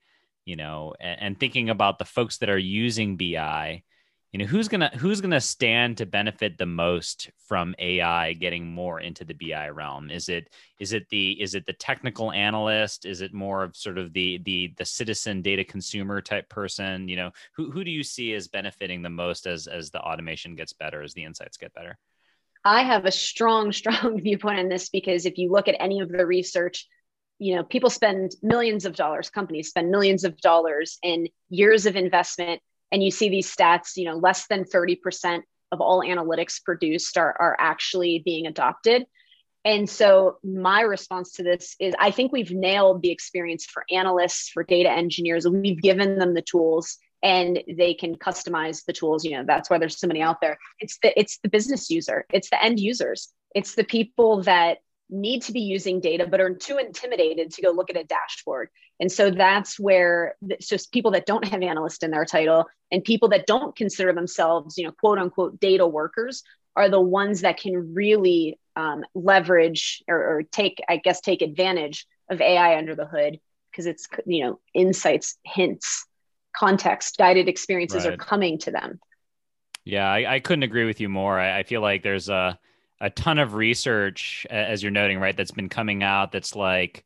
you 0.45 0.55
know, 0.55 0.93
and, 0.99 1.21
and 1.21 1.39
thinking 1.39 1.69
about 1.69 1.99
the 1.99 2.05
folks 2.05 2.37
that 2.39 2.49
are 2.49 2.57
using 2.57 3.17
BI, 3.17 3.83
you 4.31 4.39
know, 4.39 4.45
who's 4.45 4.67
gonna 4.67 4.91
who's 4.97 5.21
gonna 5.21 5.39
stand 5.39 5.97
to 5.97 6.05
benefit 6.05 6.57
the 6.57 6.65
most 6.65 7.29
from 7.47 7.73
AI 7.79 8.33
getting 8.33 8.67
more 8.67 8.99
into 8.99 9.23
the 9.23 9.33
BI 9.33 9.69
realm? 9.69 10.09
Is 10.11 10.27
it 10.27 10.49
is 10.77 10.91
it 10.91 11.07
the 11.09 11.41
is 11.41 11.55
it 11.55 11.65
the 11.65 11.73
technical 11.73 12.33
analyst? 12.33 13.05
Is 13.05 13.21
it 13.21 13.33
more 13.33 13.63
of 13.63 13.77
sort 13.77 13.97
of 13.97 14.11
the 14.11 14.39
the 14.39 14.73
the 14.77 14.83
citizen 14.85 15.41
data 15.41 15.63
consumer 15.63 16.21
type 16.21 16.49
person? 16.49 17.07
You 17.07 17.15
know, 17.15 17.31
who 17.55 17.71
who 17.71 17.85
do 17.85 17.91
you 17.91 18.03
see 18.03 18.33
as 18.33 18.49
benefiting 18.49 19.01
the 19.01 19.09
most 19.09 19.47
as 19.47 19.67
as 19.67 19.89
the 19.91 20.01
automation 20.01 20.55
gets 20.55 20.73
better, 20.73 21.01
as 21.01 21.13
the 21.13 21.23
insights 21.23 21.55
get 21.55 21.73
better? 21.73 21.97
I 22.65 22.81
have 22.81 23.05
a 23.05 23.11
strong, 23.11 23.71
strong 23.71 24.19
viewpoint 24.19 24.59
on 24.59 24.67
this 24.67 24.89
because 24.89 25.25
if 25.25 25.37
you 25.37 25.51
look 25.51 25.67
at 25.67 25.77
any 25.79 26.01
of 26.01 26.09
the 26.09 26.25
research, 26.25 26.87
you 27.37 27.55
know, 27.55 27.63
people 27.63 27.89
spend 27.89 28.31
millions 28.41 28.85
of 28.85 28.95
dollars, 28.95 29.29
companies 29.29 29.69
spend 29.69 29.91
millions 29.91 30.23
of 30.23 30.37
dollars 30.41 30.97
in 31.03 31.27
years 31.49 31.85
of 31.85 31.95
investment. 31.95 32.61
And 32.91 33.03
you 33.03 33.11
see 33.11 33.29
these 33.29 33.53
stats, 33.53 33.97
you 33.97 34.05
know, 34.05 34.15
less 34.15 34.47
than 34.47 34.63
30% 34.63 35.41
of 35.71 35.81
all 35.81 36.01
analytics 36.01 36.63
produced 36.63 37.17
are, 37.17 37.35
are 37.39 37.57
actually 37.59 38.21
being 38.23 38.47
adopted. 38.47 39.05
And 39.65 39.89
so 39.89 40.37
my 40.43 40.81
response 40.81 41.33
to 41.33 41.43
this 41.43 41.75
is 41.79 41.93
I 41.99 42.11
think 42.11 42.31
we've 42.31 42.51
nailed 42.51 43.01
the 43.01 43.11
experience 43.11 43.65
for 43.65 43.83
analysts, 43.91 44.49
for 44.49 44.63
data 44.63 44.91
engineers. 44.91 45.47
We've 45.47 45.81
given 45.81 46.19
them 46.19 46.35
the 46.35 46.43
tools 46.43 46.99
and 47.25 47.63
they 47.67 47.95
can 47.95 48.15
customize 48.15 48.85
the 48.85 48.93
tools 48.93 49.25
you 49.25 49.31
know 49.31 49.43
that's 49.45 49.69
why 49.69 49.77
there's 49.79 49.99
so 49.99 50.07
many 50.07 50.21
out 50.21 50.39
there. 50.39 50.57
It's 50.79 50.97
the 51.01 51.19
it's 51.19 51.39
the 51.39 51.49
business 51.49 51.89
user 51.89 52.25
it's 52.31 52.49
the 52.49 52.63
end 52.63 52.79
users 52.79 53.33
it's 53.53 53.75
the 53.75 53.83
people 53.83 54.43
that 54.43 54.77
need 55.09 55.41
to 55.41 55.51
be 55.51 55.61
using 55.61 55.99
data 55.99 56.25
but 56.27 56.39
are 56.39 56.53
too 56.53 56.77
intimidated 56.77 57.51
to 57.51 57.61
go 57.61 57.71
look 57.71 57.89
at 57.89 57.97
a 57.97 58.03
dashboard. 58.03 58.69
And 58.99 59.11
so 59.11 59.29
that's 59.29 59.79
where 59.79 60.35
just 60.59 60.91
people 60.91 61.11
that 61.11 61.25
don't 61.25 61.47
have 61.47 61.61
analyst 61.61 62.01
in 62.03 62.11
their 62.11 62.25
title 62.25 62.65
and 62.91 63.03
people 63.03 63.29
that 63.29 63.45
don't 63.45 63.75
consider 63.75 64.13
themselves 64.13 64.77
you 64.77 64.85
know 64.85 64.91
quote 64.91 65.19
unquote 65.19 65.59
data 65.59 65.85
workers 65.85 66.43
are 66.75 66.89
the 66.89 67.01
ones 67.01 67.41
that 67.41 67.57
can 67.57 67.93
really 67.93 68.59
um, 68.75 69.03
leverage 69.13 70.03
or, 70.07 70.17
or 70.17 70.43
take 70.43 70.81
i 70.89 70.97
guess 70.97 71.21
take 71.21 71.41
advantage 71.41 72.05
of 72.29 72.41
ai 72.41 72.77
under 72.77 72.95
the 72.95 73.05
hood 73.05 73.39
because 73.71 73.85
it's 73.85 74.07
you 74.25 74.43
know 74.43 74.59
insights 74.73 75.37
hints 75.43 76.05
context 76.57 77.17
guided 77.17 77.47
experiences 77.47 78.05
right. 78.05 78.13
are 78.13 78.17
coming 78.17 78.57
to 78.57 78.71
them 78.71 78.99
yeah 79.83 80.09
I, 80.09 80.35
I, 80.35 80.39
couldn't 80.39 80.63
agree 80.63 80.85
with 80.85 80.99
you 80.99 81.09
more 81.09 81.39
I, 81.39 81.59
I 81.59 81.63
feel 81.63 81.81
like 81.81 82.03
there's 82.03 82.29
a 82.29 82.57
a 83.01 83.09
ton 83.09 83.39
of 83.39 83.53
research 83.53 84.47
as 84.49 84.81
you're 84.81 84.91
noting 84.91 85.19
right 85.19 85.35
that's 85.35 85.51
been 85.51 85.69
coming 85.69 86.01
out 86.03 86.31
that's 86.31 86.55
like 86.55 87.05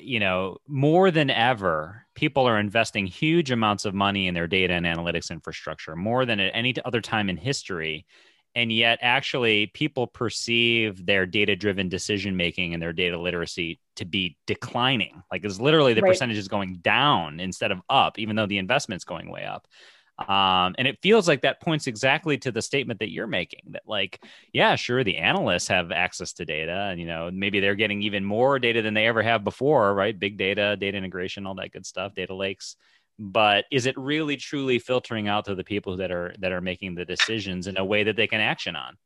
you 0.00 0.20
know, 0.20 0.58
more 0.66 1.10
than 1.10 1.30
ever, 1.30 2.06
people 2.14 2.46
are 2.46 2.58
investing 2.58 3.06
huge 3.06 3.50
amounts 3.50 3.84
of 3.84 3.94
money 3.94 4.26
in 4.26 4.34
their 4.34 4.46
data 4.46 4.74
and 4.74 4.86
analytics 4.86 5.30
infrastructure, 5.30 5.96
more 5.96 6.26
than 6.26 6.40
at 6.40 6.52
any 6.54 6.74
other 6.84 7.00
time 7.00 7.28
in 7.28 7.36
history. 7.36 8.06
And 8.54 8.72
yet, 8.72 8.98
actually, 9.00 9.68
people 9.68 10.06
perceive 10.08 11.06
their 11.06 11.24
data 11.24 11.54
driven 11.54 11.88
decision 11.88 12.36
making 12.36 12.74
and 12.74 12.82
their 12.82 12.92
data 12.92 13.18
literacy 13.18 13.78
to 13.96 14.04
be 14.04 14.36
declining. 14.46 15.22
Like, 15.30 15.44
it's 15.44 15.60
literally 15.60 15.94
the 15.94 16.02
right. 16.02 16.10
percentage 16.10 16.38
is 16.38 16.48
going 16.48 16.78
down 16.82 17.38
instead 17.38 17.70
of 17.70 17.80
up, 17.88 18.18
even 18.18 18.34
though 18.34 18.46
the 18.46 18.58
investment's 18.58 19.04
going 19.04 19.30
way 19.30 19.44
up. 19.44 19.66
Um, 20.28 20.74
and 20.76 20.86
it 20.86 20.98
feels 21.00 21.26
like 21.26 21.42
that 21.42 21.62
points 21.62 21.86
exactly 21.86 22.36
to 22.38 22.52
the 22.52 22.60
statement 22.60 23.00
that 23.00 23.10
you're 23.10 23.26
making 23.26 23.62
that, 23.68 23.84
like, 23.86 24.22
yeah, 24.52 24.76
sure, 24.76 25.02
the 25.02 25.16
analysts 25.16 25.68
have 25.68 25.90
access 25.92 26.34
to 26.34 26.44
data, 26.44 26.88
and 26.90 27.00
you 27.00 27.06
know, 27.06 27.30
maybe 27.32 27.60
they're 27.60 27.74
getting 27.74 28.02
even 28.02 28.22
more 28.24 28.58
data 28.58 28.82
than 28.82 28.92
they 28.92 29.06
ever 29.06 29.22
have 29.22 29.44
before, 29.44 29.94
right? 29.94 30.18
Big 30.18 30.36
data, 30.36 30.76
data 30.76 30.98
integration, 30.98 31.46
all 31.46 31.54
that 31.54 31.72
good 31.72 31.86
stuff, 31.86 32.14
data 32.14 32.34
lakes. 32.34 32.76
But 33.22 33.66
is 33.70 33.84
it 33.84 33.94
really 33.98 34.38
truly 34.38 34.78
filtering 34.78 35.28
out 35.28 35.44
to 35.44 35.54
the 35.54 35.62
people 35.62 35.98
that 35.98 36.10
are 36.10 36.34
that 36.38 36.52
are 36.52 36.62
making 36.62 36.94
the 36.94 37.04
decisions 37.04 37.66
in 37.66 37.76
a 37.76 37.84
way 37.84 38.02
that 38.02 38.16
they 38.16 38.26
can 38.26 38.40
action 38.40 38.74
on? 38.74 38.96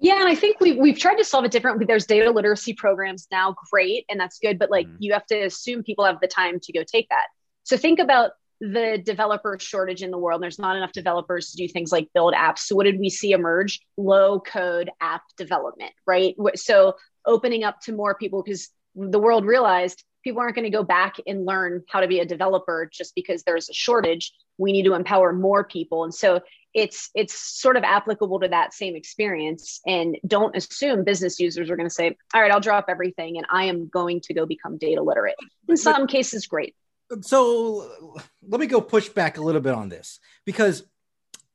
Yeah, 0.00 0.18
and 0.18 0.28
I 0.28 0.34
think 0.34 0.58
we 0.58 0.72
we've 0.72 0.98
tried 0.98 1.14
to 1.14 1.24
solve 1.24 1.44
it 1.44 1.52
differently. 1.52 1.86
There's 1.86 2.04
data 2.04 2.28
literacy 2.32 2.74
programs 2.74 3.28
now, 3.30 3.54
great, 3.70 4.04
and 4.10 4.18
that's 4.18 4.40
good. 4.40 4.58
But 4.58 4.68
like, 4.68 4.88
mm-hmm. 4.88 4.96
you 4.98 5.12
have 5.12 5.24
to 5.26 5.44
assume 5.44 5.84
people 5.84 6.04
have 6.04 6.18
the 6.20 6.26
time 6.26 6.58
to 6.60 6.72
go 6.72 6.82
take 6.82 7.08
that. 7.10 7.26
So 7.62 7.76
think 7.76 8.00
about 8.00 8.32
the 8.60 9.00
developer 9.04 9.56
shortage 9.60 10.02
in 10.02 10.10
the 10.10 10.18
world. 10.18 10.42
There's 10.42 10.58
not 10.58 10.76
enough 10.76 10.90
developers 10.90 11.52
to 11.52 11.56
do 11.56 11.68
things 11.68 11.92
like 11.92 12.08
build 12.14 12.34
apps. 12.34 12.60
So 12.60 12.74
what 12.74 12.84
did 12.84 12.98
we 12.98 13.10
see 13.10 13.30
emerge? 13.30 13.80
Low 13.96 14.40
code 14.40 14.90
app 15.00 15.22
development, 15.36 15.92
right? 16.04 16.34
So 16.56 16.96
opening 17.24 17.62
up 17.62 17.80
to 17.82 17.92
more 17.92 18.16
people 18.16 18.42
because 18.42 18.70
the 18.96 19.20
world 19.20 19.44
realized 19.44 20.02
people 20.22 20.40
aren't 20.40 20.54
going 20.54 20.64
to 20.64 20.70
go 20.70 20.82
back 20.82 21.16
and 21.26 21.44
learn 21.44 21.82
how 21.88 22.00
to 22.00 22.08
be 22.08 22.20
a 22.20 22.24
developer 22.24 22.88
just 22.92 23.14
because 23.14 23.42
there's 23.42 23.68
a 23.68 23.74
shortage. 23.74 24.32
We 24.58 24.72
need 24.72 24.84
to 24.84 24.94
empower 24.94 25.32
more 25.32 25.64
people. 25.64 26.04
And 26.04 26.14
so 26.14 26.40
it's 26.74 27.10
it's 27.14 27.34
sort 27.34 27.76
of 27.76 27.84
applicable 27.84 28.40
to 28.40 28.48
that 28.48 28.72
same 28.72 28.96
experience 28.96 29.80
and 29.86 30.16
don't 30.26 30.56
assume 30.56 31.04
business 31.04 31.38
users 31.38 31.68
are 31.68 31.76
going 31.76 31.88
to 31.88 31.94
say 31.94 32.16
all 32.34 32.40
right 32.40 32.50
i'll 32.50 32.60
drop 32.60 32.86
everything 32.88 33.36
and 33.36 33.44
i 33.50 33.64
am 33.64 33.88
going 33.88 34.22
to 34.22 34.32
go 34.32 34.46
become 34.46 34.78
data 34.78 35.02
literate 35.02 35.34
in 35.68 35.76
some 35.76 36.06
cases 36.06 36.46
great 36.46 36.74
so 37.20 38.16
let 38.48 38.58
me 38.58 38.66
go 38.66 38.80
push 38.80 39.10
back 39.10 39.36
a 39.36 39.42
little 39.42 39.60
bit 39.60 39.74
on 39.74 39.90
this 39.90 40.18
because 40.46 40.82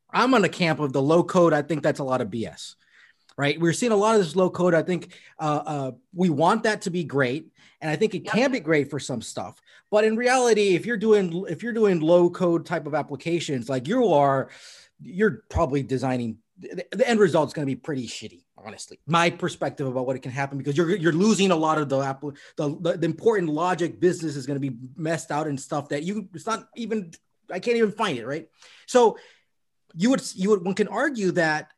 I'm 0.09 0.33
on 0.33 0.41
the 0.41 0.49
camp 0.49 0.79
of 0.79 0.93
the 0.93 1.01
low 1.01 1.23
code. 1.23 1.53
I 1.53 1.61
think 1.61 1.83
that's 1.83 1.99
a 1.99 2.03
lot 2.03 2.21
of 2.21 2.29
BS, 2.29 2.75
right? 3.37 3.59
We're 3.59 3.73
seeing 3.73 3.91
a 3.91 3.95
lot 3.95 4.15
of 4.15 4.21
this 4.21 4.35
low 4.35 4.49
code. 4.49 4.73
I 4.73 4.81
think 4.81 5.13
uh, 5.39 5.61
uh, 5.65 5.91
we 6.13 6.29
want 6.29 6.63
that 6.63 6.81
to 6.83 6.89
be 6.89 7.03
great, 7.03 7.51
and 7.81 7.89
I 7.89 7.95
think 7.95 8.15
it 8.15 8.23
yep. 8.25 8.33
can 8.33 8.51
be 8.51 8.59
great 8.59 8.89
for 8.89 8.99
some 8.99 9.21
stuff. 9.21 9.61
But 9.91 10.03
in 10.03 10.15
reality, 10.15 10.75
if 10.75 10.85
you're 10.85 10.97
doing 10.97 11.45
if 11.47 11.63
you're 11.63 11.73
doing 11.73 11.99
low 11.99 12.29
code 12.29 12.65
type 12.65 12.87
of 12.87 12.95
applications, 12.95 13.69
like 13.69 13.87
you 13.87 14.13
are, 14.13 14.49
you're 15.01 15.43
probably 15.49 15.83
designing 15.83 16.39
the 16.59 17.07
end 17.07 17.19
result 17.19 17.49
is 17.49 17.53
going 17.53 17.67
to 17.67 17.71
be 17.71 17.75
pretty 17.75 18.07
shitty 18.07 18.43
honestly 18.57 18.99
my 19.05 19.29
perspective 19.29 19.85
about 19.85 20.07
what 20.07 20.15
it 20.15 20.21
can 20.21 20.31
happen 20.31 20.57
because 20.57 20.75
you're 20.75 20.95
you're 20.95 21.13
losing 21.13 21.51
a 21.51 21.55
lot 21.55 21.77
of 21.77 21.87
the 21.89 21.99
the, 22.55 22.77
the, 22.81 22.97
the 22.97 23.05
important 23.05 23.49
logic 23.49 23.99
business 23.99 24.35
is 24.35 24.47
going 24.47 24.59
to 24.59 24.71
be 24.71 24.75
messed 24.95 25.29
out 25.29 25.47
and 25.47 25.59
stuff 25.59 25.89
that 25.89 26.03
you 26.03 26.27
it's 26.33 26.47
not 26.47 26.67
even 26.75 27.11
i 27.51 27.59
can't 27.59 27.77
even 27.77 27.91
find 27.91 28.17
it 28.17 28.25
right 28.25 28.49
so 28.87 29.17
you 29.93 30.09
would 30.09 30.21
you 30.35 30.49
would 30.49 30.65
one 30.65 30.73
can 30.73 30.87
argue 30.87 31.31
that 31.31 31.71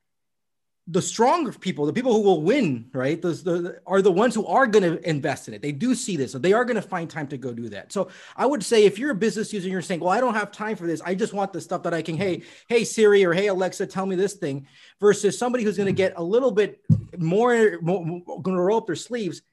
the 0.91 1.01
stronger 1.01 1.51
people, 1.51 1.85
the 1.85 1.93
people 1.93 2.13
who 2.13 2.21
will 2.21 2.41
win, 2.41 2.89
right, 2.93 3.21
those 3.21 3.43
the, 3.43 3.79
are 3.85 4.01
the 4.01 4.11
ones 4.11 4.33
who 4.33 4.45
are 4.47 4.65
going 4.65 4.83
to 4.83 5.07
invest 5.07 5.47
in 5.47 5.53
it. 5.53 5.61
They 5.61 5.71
do 5.71 5.93
see 5.93 6.17
this, 6.17 6.31
so 6.31 6.39
they 6.39 6.51
are 6.51 6.65
going 6.65 6.77
to 6.77 6.81
find 6.81 7.07
time 7.07 7.27
to 7.27 7.37
go 7.37 7.53
do 7.53 7.69
that. 7.69 7.93
So 7.93 8.09
I 8.35 8.47
would 8.47 8.63
say 8.63 8.85
if 8.85 8.97
you're 8.97 9.11
a 9.11 9.15
business 9.15 9.53
user, 9.53 9.69
you're 9.69 9.83
saying, 9.83 9.99
"Well, 9.99 10.09
I 10.09 10.19
don't 10.19 10.33
have 10.33 10.51
time 10.51 10.75
for 10.75 10.87
this. 10.87 10.99
I 11.01 11.13
just 11.13 11.31
want 11.31 11.53
the 11.53 11.61
stuff 11.61 11.83
that 11.83 11.93
I 11.93 12.01
can." 12.01 12.17
Hey, 12.17 12.41
hey 12.67 12.83
Siri 12.83 13.23
or 13.23 13.33
hey 13.33 13.47
Alexa, 13.47 13.85
tell 13.85 14.07
me 14.07 14.15
this 14.15 14.33
thing. 14.33 14.67
Versus 14.99 15.37
somebody 15.37 15.63
who's 15.63 15.77
going 15.77 15.87
to 15.87 15.93
get 15.93 16.13
a 16.17 16.23
little 16.23 16.51
bit 16.51 16.81
more, 17.17 17.77
more 17.81 18.41
going 18.41 18.57
to 18.57 18.61
roll 18.61 18.79
up 18.79 18.87
their 18.87 18.95
sleeves. 18.95 19.43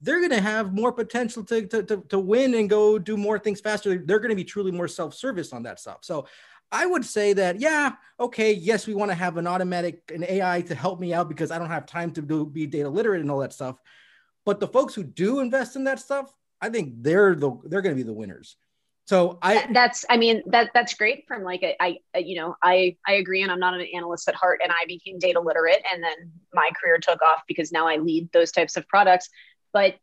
They're 0.00 0.18
going 0.18 0.30
to 0.30 0.40
have 0.40 0.72
more 0.72 0.92
potential 0.92 1.44
to, 1.44 1.66
to, 1.66 1.82
to, 1.82 2.02
to 2.08 2.18
win 2.18 2.54
and 2.54 2.70
go 2.70 2.98
do 2.98 3.18
more 3.18 3.38
things 3.38 3.60
faster. 3.60 3.98
They're 3.98 4.18
going 4.18 4.30
to 4.30 4.36
be 4.36 4.44
truly 4.44 4.72
more 4.72 4.88
self-service 4.88 5.52
on 5.52 5.64
that 5.64 5.78
stuff. 5.78 5.98
So 6.00 6.26
I 6.72 6.86
would 6.86 7.04
say 7.04 7.32
that, 7.32 7.60
yeah, 7.60 7.92
okay, 8.18 8.52
yes, 8.52 8.86
we 8.86 8.94
want 8.94 9.10
to 9.10 9.14
have 9.14 9.36
an 9.36 9.46
automatic, 9.46 10.10
an 10.14 10.24
AI 10.28 10.60
to 10.62 10.74
help 10.74 11.00
me 11.00 11.12
out 11.12 11.28
because 11.28 11.50
I 11.50 11.58
don't 11.58 11.70
have 11.70 11.86
time 11.86 12.12
to 12.12 12.22
do, 12.22 12.46
be 12.46 12.66
data 12.66 12.88
literate 12.88 13.20
and 13.20 13.30
all 13.30 13.40
that 13.40 13.52
stuff. 13.52 13.76
But 14.44 14.60
the 14.60 14.68
folks 14.68 14.94
who 14.94 15.02
do 15.02 15.40
invest 15.40 15.76
in 15.76 15.84
that 15.84 16.00
stuff, 16.00 16.32
I 16.60 16.68
think 16.68 16.94
they're 17.02 17.34
the 17.34 17.58
they're 17.64 17.82
going 17.82 17.94
to 17.94 18.00
be 18.00 18.06
the 18.06 18.12
winners. 18.12 18.56
So 19.06 19.38
I 19.42 19.66
that's 19.72 20.04
I 20.08 20.16
mean 20.16 20.42
that 20.46 20.70
that's 20.72 20.94
great 20.94 21.24
from 21.26 21.42
like 21.42 21.62
a, 21.62 21.74
I 21.82 21.98
you 22.14 22.36
know 22.36 22.54
I 22.62 22.96
I 23.06 23.14
agree 23.14 23.42
and 23.42 23.50
I'm 23.50 23.58
not 23.58 23.74
an 23.74 23.86
analyst 23.94 24.28
at 24.28 24.34
heart 24.34 24.60
and 24.62 24.70
I 24.70 24.86
became 24.86 25.18
data 25.18 25.40
literate 25.40 25.82
and 25.92 26.02
then 26.02 26.30
my 26.54 26.70
career 26.80 26.98
took 26.98 27.20
off 27.22 27.42
because 27.48 27.72
now 27.72 27.88
I 27.88 27.96
lead 27.96 28.30
those 28.32 28.52
types 28.52 28.76
of 28.76 28.86
products. 28.86 29.28
But 29.72 29.96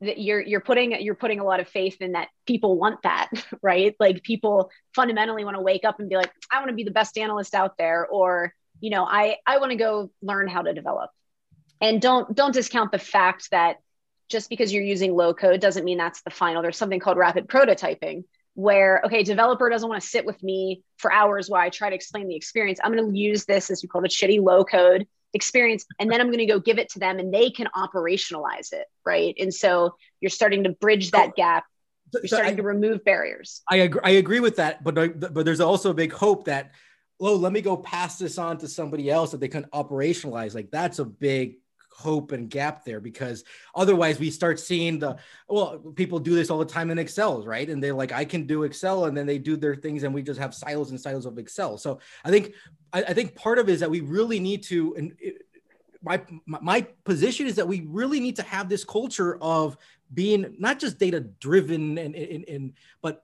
you're 0.00 0.40
you're 0.40 0.60
putting 0.60 1.00
you're 1.00 1.14
putting 1.14 1.40
a 1.40 1.44
lot 1.44 1.60
of 1.60 1.68
faith 1.68 2.00
in 2.00 2.12
that 2.12 2.28
people 2.46 2.78
want 2.78 3.02
that 3.02 3.30
right? 3.62 3.94
Like 4.00 4.22
people 4.22 4.70
fundamentally 4.94 5.44
want 5.44 5.56
to 5.56 5.62
wake 5.62 5.84
up 5.84 6.00
and 6.00 6.08
be 6.08 6.16
like 6.16 6.30
i 6.52 6.58
want 6.58 6.70
to 6.70 6.74
be 6.74 6.84
the 6.84 6.90
best 6.90 7.18
analyst 7.18 7.54
out 7.54 7.76
there 7.78 8.06
or 8.06 8.54
you 8.80 8.90
know 8.90 9.04
i 9.04 9.36
i 9.46 9.58
want 9.58 9.70
to 9.70 9.76
go 9.76 10.10
learn 10.22 10.48
how 10.48 10.62
to 10.62 10.72
develop. 10.72 11.10
And 11.80 12.00
don't 12.00 12.34
don't 12.34 12.52
discount 12.52 12.92
the 12.92 12.98
fact 12.98 13.50
that 13.50 13.76
just 14.28 14.48
because 14.48 14.72
you're 14.72 14.82
using 14.82 15.14
low 15.14 15.34
code 15.34 15.60
doesn't 15.60 15.84
mean 15.84 15.98
that's 15.98 16.22
the 16.22 16.30
final. 16.30 16.62
There's 16.62 16.76
something 16.76 17.00
called 17.00 17.18
rapid 17.18 17.48
prototyping 17.48 18.24
where 18.54 19.02
okay 19.04 19.22
developer 19.22 19.68
doesn't 19.68 19.88
want 19.88 20.02
to 20.02 20.08
sit 20.08 20.26
with 20.26 20.42
me 20.42 20.82
for 20.96 21.12
hours 21.12 21.48
while 21.48 21.62
i 21.62 21.70
try 21.70 21.88
to 21.88 21.94
explain 21.94 22.26
the 22.26 22.36
experience. 22.36 22.80
I'm 22.82 22.92
going 22.92 23.12
to 23.12 23.18
use 23.18 23.44
this 23.44 23.70
as 23.70 23.82
you 23.82 23.88
call 23.88 24.04
it 24.04 24.10
shitty 24.10 24.42
low 24.42 24.64
code 24.64 25.06
experience 25.34 25.84
and 25.98 26.10
then 26.10 26.20
i'm 26.20 26.28
going 26.28 26.38
to 26.38 26.46
go 26.46 26.58
give 26.58 26.78
it 26.78 26.88
to 26.88 26.98
them 26.98 27.18
and 27.18 27.32
they 27.32 27.50
can 27.50 27.68
operationalize 27.76 28.72
it 28.72 28.86
right? 29.06 29.34
And 29.38 29.52
so 29.52 29.94
you're 30.20 30.30
starting 30.30 30.64
to 30.64 30.70
bridge 30.70 31.10
that 31.12 31.34
gap. 31.34 31.64
you're 32.12 32.22
so 32.22 32.36
starting 32.36 32.54
I, 32.54 32.56
to 32.56 32.62
remove 32.62 33.04
barriers. 33.04 33.62
I 33.70 33.76
agree 33.76 34.00
i 34.04 34.10
agree 34.10 34.40
with 34.40 34.56
that 34.56 34.82
but 34.84 34.94
but 34.94 35.44
there's 35.44 35.60
also 35.60 35.90
a 35.90 35.94
big 35.94 36.12
hope 36.12 36.44
that 36.44 36.72
oh 37.20 37.34
let 37.34 37.52
me 37.52 37.60
go 37.60 37.76
pass 37.76 38.18
this 38.18 38.38
on 38.38 38.58
to 38.58 38.68
somebody 38.68 39.10
else 39.10 39.30
that 39.30 39.40
they 39.40 39.48
can 39.48 39.64
operationalize. 39.74 40.54
Like 40.54 40.70
that's 40.70 40.98
a 40.98 41.04
big 41.04 41.56
hope 41.92 42.32
and 42.32 42.48
gap 42.48 42.84
there 42.84 43.00
because 43.00 43.44
otherwise 43.74 44.18
we 44.18 44.30
start 44.30 44.58
seeing 44.58 44.98
the 44.98 45.16
well 45.48 45.78
people 45.94 46.18
do 46.18 46.34
this 46.34 46.50
all 46.50 46.58
the 46.58 46.64
time 46.64 46.90
in 46.90 46.98
excel 46.98 47.44
right 47.44 47.68
and 47.68 47.82
they're 47.82 47.94
like 47.94 48.12
i 48.12 48.24
can 48.24 48.46
do 48.46 48.62
excel 48.62 49.06
and 49.06 49.16
then 49.16 49.26
they 49.26 49.38
do 49.38 49.56
their 49.56 49.74
things 49.74 50.02
and 50.02 50.14
we 50.14 50.22
just 50.22 50.40
have 50.40 50.54
silos 50.54 50.90
and 50.90 51.00
silos 51.00 51.26
of 51.26 51.38
excel 51.38 51.76
so 51.76 51.98
i 52.24 52.30
think 52.30 52.54
i, 52.92 53.02
I 53.02 53.12
think 53.12 53.34
part 53.34 53.58
of 53.58 53.68
it 53.68 53.72
is 53.72 53.80
that 53.80 53.90
we 53.90 54.00
really 54.00 54.40
need 54.40 54.62
to 54.64 54.94
and 54.96 55.14
it, 55.18 55.42
my 56.02 56.20
my 56.46 56.86
position 57.04 57.46
is 57.46 57.56
that 57.56 57.68
we 57.68 57.82
really 57.82 58.20
need 58.20 58.36
to 58.36 58.42
have 58.42 58.68
this 58.68 58.84
culture 58.84 59.36
of 59.42 59.76
being 60.14 60.56
not 60.58 60.78
just 60.78 60.98
data 60.98 61.20
driven 61.20 61.98
and, 61.98 62.14
and, 62.14 62.44
and 62.48 62.72
but 63.02 63.22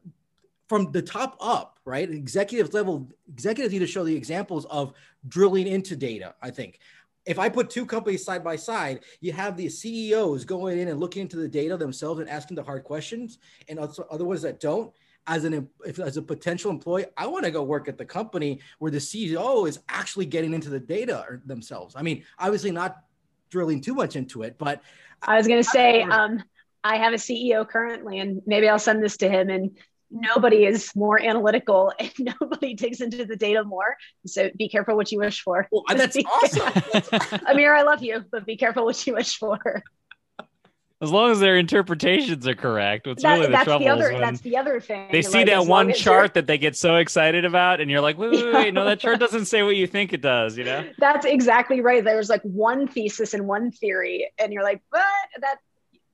from 0.68 0.90
the 0.90 1.02
top 1.02 1.36
up, 1.40 1.78
right? 1.84 2.10
Executive 2.10 2.74
level, 2.74 3.08
executives 3.28 3.72
need 3.72 3.80
to 3.80 3.86
show 3.86 4.04
the 4.04 4.14
examples 4.14 4.64
of 4.66 4.92
drilling 5.28 5.66
into 5.66 5.94
data. 5.94 6.34
I 6.42 6.50
think 6.50 6.80
if 7.26 7.38
I 7.38 7.48
put 7.48 7.68
two 7.68 7.84
companies 7.84 8.24
side 8.24 8.42
by 8.42 8.56
side, 8.56 9.00
you 9.20 9.32
have 9.32 9.56
the 9.56 9.68
CEOs 9.68 10.44
going 10.44 10.78
in 10.78 10.88
and 10.88 11.00
looking 11.00 11.22
into 11.22 11.36
the 11.36 11.48
data 11.48 11.76
themselves 11.76 12.20
and 12.20 12.30
asking 12.30 12.54
the 12.54 12.62
hard 12.62 12.84
questions, 12.84 13.38
and 13.68 13.78
also 13.78 14.06
other 14.10 14.24
ones 14.24 14.42
that 14.42 14.60
don't. 14.60 14.92
As 15.28 15.42
an 15.42 15.68
if, 15.84 15.98
as 15.98 16.16
a 16.16 16.22
potential 16.22 16.70
employee, 16.70 17.06
I 17.16 17.26
want 17.26 17.44
to 17.44 17.50
go 17.50 17.64
work 17.64 17.88
at 17.88 17.98
the 17.98 18.04
company 18.04 18.60
where 18.78 18.92
the 18.92 18.98
CEO 18.98 19.68
is 19.68 19.80
actually 19.88 20.26
getting 20.26 20.54
into 20.54 20.70
the 20.70 20.78
data 20.78 21.40
themselves. 21.44 21.96
I 21.96 22.02
mean, 22.02 22.22
obviously 22.38 22.70
not 22.70 23.02
drilling 23.50 23.80
too 23.80 23.94
much 23.94 24.14
into 24.14 24.42
it, 24.42 24.56
but 24.56 24.82
I 25.22 25.36
was 25.36 25.48
going 25.48 25.60
to 25.60 25.68
say, 25.68 26.02
um, 26.02 26.44
I 26.84 26.98
have 26.98 27.12
a 27.12 27.16
CEO 27.16 27.68
currently, 27.68 28.20
and 28.20 28.40
maybe 28.46 28.68
I'll 28.68 28.78
send 28.78 29.02
this 29.02 29.16
to 29.16 29.28
him 29.28 29.50
and 29.50 29.76
nobody 30.10 30.64
is 30.64 30.94
more 30.94 31.20
analytical 31.20 31.92
and 32.00 32.12
nobody 32.18 32.74
digs 32.74 33.00
into 33.00 33.24
the 33.24 33.36
data 33.36 33.64
more. 33.64 33.96
So 34.26 34.50
be 34.56 34.68
careful 34.68 34.96
what 34.96 35.10
you 35.12 35.18
wish 35.18 35.42
for. 35.42 35.68
Well, 35.70 35.84
that's 35.94 36.16
awesome. 36.16 37.40
Amir, 37.46 37.74
I 37.74 37.82
love 37.82 38.02
you, 38.02 38.24
but 38.30 38.46
be 38.46 38.56
careful 38.56 38.84
what 38.84 39.06
you 39.06 39.14
wish 39.14 39.36
for. 39.36 39.82
As 41.02 41.10
long 41.10 41.30
as 41.30 41.40
their 41.40 41.58
interpretations 41.58 42.48
are 42.48 42.54
correct, 42.54 43.06
what's 43.06 43.22
that, 43.22 43.34
really 43.34 43.46
the 43.46 43.52
that's 43.52 43.64
trouble 43.64 43.84
the 43.84 43.90
other, 43.90 44.18
That's 44.18 44.40
the 44.40 44.56
other 44.56 44.80
thing. 44.80 45.10
They 45.12 45.20
see 45.20 45.38
like, 45.38 45.48
that 45.48 45.66
one 45.66 45.92
chart 45.92 46.32
that 46.34 46.46
they 46.46 46.56
get 46.56 46.74
so 46.74 46.96
excited 46.96 47.44
about, 47.44 47.82
and 47.82 47.90
you're 47.90 48.00
like, 48.00 48.16
wait, 48.16 48.30
wait, 48.30 48.54
wait, 48.54 48.74
no, 48.74 48.86
that 48.86 48.98
chart 48.98 49.20
doesn't 49.20 49.44
say 49.44 49.62
what 49.62 49.76
you 49.76 49.86
think 49.86 50.14
it 50.14 50.22
does. 50.22 50.56
You 50.56 50.64
know? 50.64 50.88
That's 50.96 51.26
exactly 51.26 51.82
right. 51.82 52.02
There's 52.02 52.30
like 52.30 52.40
one 52.44 52.88
thesis 52.88 53.34
and 53.34 53.46
one 53.46 53.72
theory, 53.72 54.32
and 54.38 54.54
you're 54.54 54.62
like, 54.62 54.80
but 54.90 55.02
that 55.42 55.58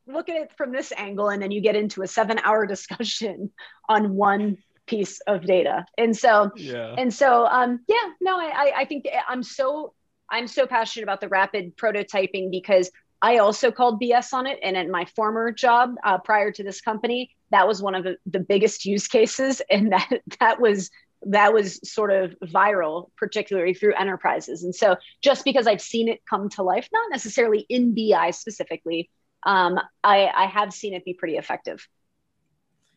look 0.06 0.28
at 0.28 0.36
it 0.36 0.52
from 0.56 0.72
this 0.72 0.92
angle 0.96 1.28
and 1.28 1.42
then 1.42 1.50
you 1.50 1.60
get 1.60 1.76
into 1.76 2.02
a 2.02 2.06
seven 2.06 2.38
hour 2.44 2.66
discussion 2.74 3.50
on 3.88 4.14
one 4.14 4.58
piece 4.86 5.20
of 5.28 5.46
data 5.46 5.86
and 5.96 6.16
so 6.16 6.50
yeah 6.56 6.94
and 6.98 7.14
so 7.14 7.46
um 7.46 7.78
yeah 7.86 8.10
no 8.20 8.36
i 8.36 8.72
i 8.78 8.84
think 8.84 9.06
i'm 9.28 9.42
so 9.42 9.94
i'm 10.28 10.48
so 10.48 10.66
passionate 10.66 11.04
about 11.04 11.20
the 11.20 11.28
rapid 11.28 11.76
prototyping 11.76 12.50
because 12.50 12.90
I 13.24 13.38
also 13.38 13.70
called 13.70 14.02
BS 14.02 14.32
on 14.32 14.48
it. 14.48 14.58
And 14.62 14.76
at 14.76 14.88
my 14.88 15.04
former 15.04 15.52
job 15.52 15.94
uh, 16.02 16.18
prior 16.18 16.50
to 16.50 16.64
this 16.64 16.80
company, 16.80 17.30
that 17.52 17.68
was 17.68 17.80
one 17.80 17.94
of 17.94 18.02
the, 18.02 18.16
the 18.26 18.40
biggest 18.40 18.84
use 18.84 19.06
cases. 19.06 19.62
And 19.70 19.92
that, 19.92 20.10
that 20.40 20.60
was 20.60 20.90
that 21.26 21.54
was 21.54 21.78
sort 21.88 22.10
of 22.10 22.34
viral, 22.40 23.10
particularly 23.16 23.74
through 23.74 23.94
enterprises. 23.94 24.64
And 24.64 24.74
so 24.74 24.96
just 25.22 25.44
because 25.44 25.68
I've 25.68 25.80
seen 25.80 26.08
it 26.08 26.20
come 26.28 26.48
to 26.50 26.64
life, 26.64 26.88
not 26.92 27.10
necessarily 27.12 27.64
in 27.68 27.94
BI 27.94 28.32
specifically, 28.32 29.08
um, 29.44 29.78
I, 30.04 30.26
I 30.26 30.46
have 30.46 30.72
seen 30.72 30.94
it 30.94 31.04
be 31.04 31.14
pretty 31.14 31.36
effective. 31.36 31.86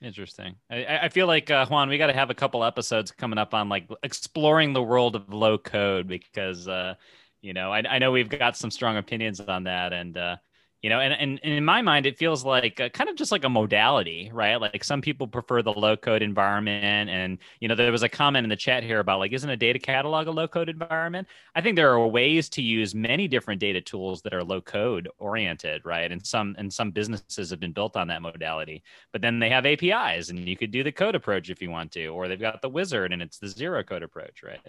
Interesting. 0.01 0.55
I, 0.69 0.99
I 1.03 1.10
feel 1.10 1.25
like 1.25 1.49
uh, 1.49 1.65
Juan, 1.67 1.89
we 1.89 1.97
got 1.97 2.08
to 2.08 2.13
have 2.13 2.29
a 2.29 2.36
couple 2.36 2.63
episodes 2.63 3.12
coming 3.12 3.39
up 3.39 3.53
on 3.53 3.69
like 3.69 3.89
exploring 4.03 4.73
the 4.73 4.84
world 4.84 5.15
of 5.15 5.34
low 5.34 5.58
code 5.58 6.08
because 6.08 6.67
uh, 6.67 6.95
you 7.41 7.53
know 7.53 7.71
I, 7.71 7.79
I 7.89 7.99
know 7.99 8.12
we've 8.12 8.29
got 8.29 8.58
some 8.58 8.69
strong 8.71 8.97
opinions 8.97 9.39
on 9.39 9.63
that, 9.63 9.93
and 9.93 10.17
uh, 10.17 10.36
you 10.85 10.89
know 10.89 10.99
and, 10.99 11.13
and, 11.13 11.39
and 11.41 11.53
in 11.55 11.65
my 11.65 11.81
mind 11.81 12.05
it 12.05 12.15
feels 12.15 12.45
like 12.45 12.79
a, 12.79 12.91
kind 12.91 13.09
of 13.09 13.15
just 13.15 13.31
like 13.31 13.43
a 13.43 13.49
modality 13.49 14.29
right? 14.31 14.57
Like 14.57 14.83
some 14.83 15.01
people 15.01 15.27
prefer 15.27 15.63
the 15.63 15.73
low 15.73 15.97
code 15.97 16.21
environment 16.21 17.09
and 17.09 17.39
you 17.59 17.67
know 17.67 17.73
there 17.73 17.91
was 17.91 18.03
a 18.03 18.07
comment 18.07 18.43
in 18.43 18.51
the 18.51 18.55
chat 18.55 18.83
here 18.83 18.99
about 18.99 19.17
like 19.17 19.33
isn't 19.33 19.49
a 19.49 19.57
data 19.57 19.79
catalog 19.79 20.27
a 20.27 20.31
low 20.31 20.47
code 20.47 20.69
environment? 20.69 21.27
I 21.55 21.61
think 21.61 21.75
there 21.75 21.91
are 21.91 22.07
ways 22.07 22.49
to 22.49 22.61
use 22.61 22.93
many 22.93 23.27
different 23.27 23.59
data 23.59 23.81
tools 23.81 24.21
that 24.21 24.33
are 24.35 24.43
low 24.43 24.61
code 24.61 25.09
oriented 25.17 25.83
right? 25.85 26.11
And 26.11 26.23
some 26.23 26.53
and 26.59 26.71
some 26.71 26.91
businesses 26.91 27.49
have 27.49 27.59
been 27.59 27.73
built 27.73 27.97
on 27.97 28.07
that 28.09 28.21
modality 28.21 28.83
but 29.11 29.23
then 29.23 29.39
they 29.39 29.49
have 29.49 29.65
apis 29.65 30.29
and 30.29 30.47
you 30.47 30.55
could 30.55 30.69
do 30.69 30.83
the 30.83 30.91
code 30.91 31.15
approach 31.15 31.49
if 31.49 31.63
you 31.63 31.71
want 31.71 31.93
to 31.93 32.09
or 32.09 32.27
they've 32.27 32.39
got 32.39 32.61
the 32.61 32.69
wizard 32.69 33.11
and 33.11 33.23
it's 33.23 33.39
the 33.39 33.47
zero 33.47 33.81
code 33.81 34.03
approach 34.03 34.43
right? 34.43 34.61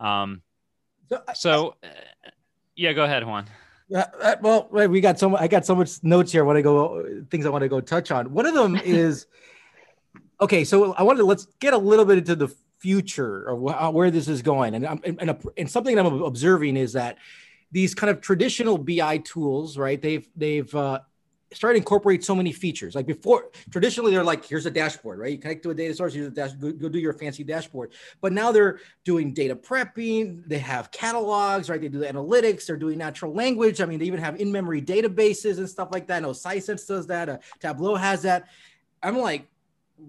Um 0.00 0.40
so 1.34 1.74
uh, 1.84 1.88
yeah 2.76 2.94
go 2.94 3.04
ahead 3.04 3.26
juan 3.26 3.44
Uh, 3.94 4.04
uh, 4.20 4.36
well, 4.40 4.68
we 4.70 5.00
got 5.00 5.18
so 5.18 5.28
much, 5.28 5.40
I 5.40 5.48
got 5.48 5.66
so 5.66 5.74
much 5.74 6.02
notes 6.02 6.32
here. 6.32 6.42
I 6.42 6.46
want 6.46 6.56
to 6.56 6.62
go 6.62 7.24
things 7.30 7.46
I 7.46 7.50
want 7.50 7.62
to 7.62 7.68
go 7.68 7.80
touch 7.80 8.10
on. 8.10 8.32
One 8.32 8.46
of 8.46 8.54
them 8.54 8.76
is 8.84 9.26
okay. 10.40 10.64
So 10.64 10.92
I 10.94 11.02
wanted 11.02 11.18
to 11.18 11.24
let's 11.26 11.46
get 11.60 11.74
a 11.74 11.78
little 11.78 12.04
bit 12.04 12.18
into 12.18 12.36
the 12.36 12.48
future 12.78 13.44
of 13.44 13.62
wh- 13.62 13.82
uh, 13.84 13.90
where 13.90 14.10
this 14.10 14.28
is 14.28 14.42
going, 14.42 14.74
and 14.74 14.84
and, 14.86 15.20
and, 15.20 15.30
a, 15.30 15.38
and 15.56 15.70
something 15.70 15.98
I'm 15.98 16.22
observing 16.22 16.76
is 16.76 16.94
that 16.94 17.18
these 17.70 17.94
kind 17.94 18.10
of 18.10 18.20
traditional 18.20 18.78
BI 18.78 19.18
tools, 19.18 19.76
right? 19.76 20.00
They've 20.00 20.28
they've 20.36 20.74
uh, 20.74 21.00
start 21.54 21.74
to 21.74 21.78
incorporate 21.78 22.24
so 22.24 22.34
many 22.34 22.52
features. 22.52 22.94
Like 22.94 23.06
before, 23.06 23.50
traditionally 23.70 24.12
they're 24.12 24.24
like, 24.24 24.44
here's 24.44 24.66
a 24.66 24.70
dashboard, 24.70 25.18
right? 25.18 25.32
You 25.32 25.38
connect 25.38 25.62
to 25.64 25.70
a 25.70 25.74
data 25.74 25.94
source, 25.94 26.14
dash, 26.14 26.52
go, 26.52 26.88
do 26.88 26.98
your 26.98 27.12
fancy 27.12 27.44
dashboard. 27.44 27.92
But 28.20 28.32
now 28.32 28.52
they're 28.52 28.80
doing 29.04 29.32
data 29.32 29.56
prepping. 29.56 30.46
They 30.46 30.58
have 30.58 30.90
catalogs, 30.90 31.68
right? 31.68 31.80
They 31.80 31.88
do 31.88 31.98
the 31.98 32.06
analytics. 32.06 32.66
They're 32.66 32.76
doing 32.76 32.98
natural 32.98 33.32
language. 33.32 33.80
I 33.80 33.86
mean, 33.86 33.98
they 33.98 34.06
even 34.06 34.20
have 34.20 34.40
in-memory 34.40 34.82
databases 34.82 35.58
and 35.58 35.68
stuff 35.68 35.88
like 35.92 36.06
that. 36.08 36.16
I 36.16 36.20
know 36.20 36.30
Sisense 36.30 36.86
does 36.86 37.06
that. 37.08 37.28
Uh, 37.28 37.38
Tableau 37.60 37.96
has 37.96 38.22
that. 38.22 38.48
I'm 39.02 39.18
like, 39.18 39.48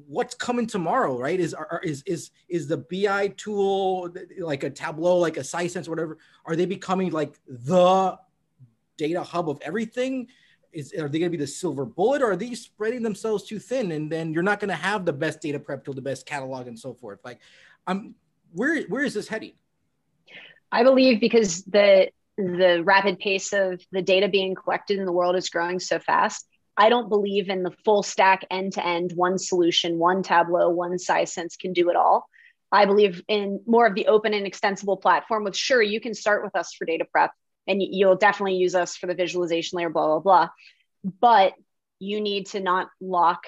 what's 0.07 0.35
coming 0.35 0.67
tomorrow, 0.67 1.17
right? 1.17 1.39
Is 1.39 1.53
are, 1.53 1.81
is 1.83 2.03
is 2.05 2.31
is 2.49 2.67
the 2.67 2.77
BI 2.77 3.29
tool 3.29 4.13
like 4.39 4.63
a 4.63 4.69
Tableau, 4.69 5.17
like 5.17 5.37
a 5.37 5.41
Sisense, 5.41 5.87
whatever? 5.87 6.17
Are 6.45 6.55
they 6.55 6.65
becoming 6.65 7.11
like 7.11 7.33
the 7.47 8.17
data 8.97 9.23
hub 9.23 9.49
of 9.49 9.59
everything? 9.61 10.27
Is 10.73 10.93
are 10.93 11.07
they 11.09 11.19
going 11.19 11.31
to 11.31 11.37
be 11.37 11.41
the 11.41 11.47
silver 11.47 11.85
bullet 11.85 12.21
or 12.21 12.31
are 12.31 12.35
these 12.35 12.61
spreading 12.61 13.03
themselves 13.03 13.43
too 13.43 13.59
thin 13.59 13.91
and 13.91 14.11
then 14.11 14.33
you're 14.33 14.43
not 14.43 14.59
going 14.59 14.69
to 14.69 14.75
have 14.75 15.05
the 15.05 15.13
best 15.13 15.41
data 15.41 15.59
prep 15.59 15.85
tool 15.85 15.93
the 15.93 16.01
best 16.01 16.25
catalog 16.25 16.67
and 16.67 16.77
so 16.77 16.93
forth? 16.93 17.19
Like 17.23 17.39
i'm 17.87 18.15
where 18.53 18.83
where 18.83 19.03
is 19.03 19.13
this 19.13 19.27
heading? 19.27 19.53
I 20.71 20.83
believe 20.83 21.19
because 21.19 21.63
the 21.63 22.09
the 22.37 22.81
rapid 22.83 23.19
pace 23.19 23.53
of 23.53 23.81
the 23.91 24.01
data 24.01 24.27
being 24.27 24.55
collected 24.55 24.97
in 24.97 25.05
the 25.05 25.11
world 25.11 25.35
is 25.35 25.49
growing 25.49 25.79
so 25.79 25.99
fast 25.99 26.47
i 26.77 26.89
don't 26.89 27.07
believe 27.07 27.47
in 27.47 27.61
the 27.61 27.69
full 27.85 28.01
stack 28.01 28.43
end 28.49 28.73
to 28.73 28.83
end 28.83 29.11
one 29.15 29.37
solution 29.37 29.99
one 29.99 30.23
tableau 30.23 30.69
one 30.69 30.97
Sisense 30.97 31.57
can 31.57 31.73
do 31.73 31.89
it 31.89 31.95
all. 31.95 32.27
I 32.71 32.85
believe 32.85 33.21
in 33.27 33.61
more 33.67 33.85
of 33.85 33.93
the 33.93 34.07
open 34.07 34.33
and 34.33 34.47
extensible 34.47 34.97
platform 34.97 35.43
with 35.43 35.55
sure 35.55 35.83
you 35.83 36.01
can 36.01 36.15
start 36.15 36.43
with 36.43 36.55
us 36.55 36.73
for 36.73 36.85
data 36.85 37.05
prep 37.11 37.31
and 37.67 37.81
you'll 37.81 38.15
definitely 38.15 38.55
use 38.55 38.75
us 38.75 38.95
for 38.95 39.07
the 39.07 39.15
visualization 39.15 39.77
layer, 39.77 39.89
blah, 39.89 40.07
blah, 40.07 40.19
blah. 40.19 40.49
But 41.21 41.53
you 41.99 42.21
need 42.21 42.47
to 42.47 42.59
not 42.59 42.89
lock 43.01 43.45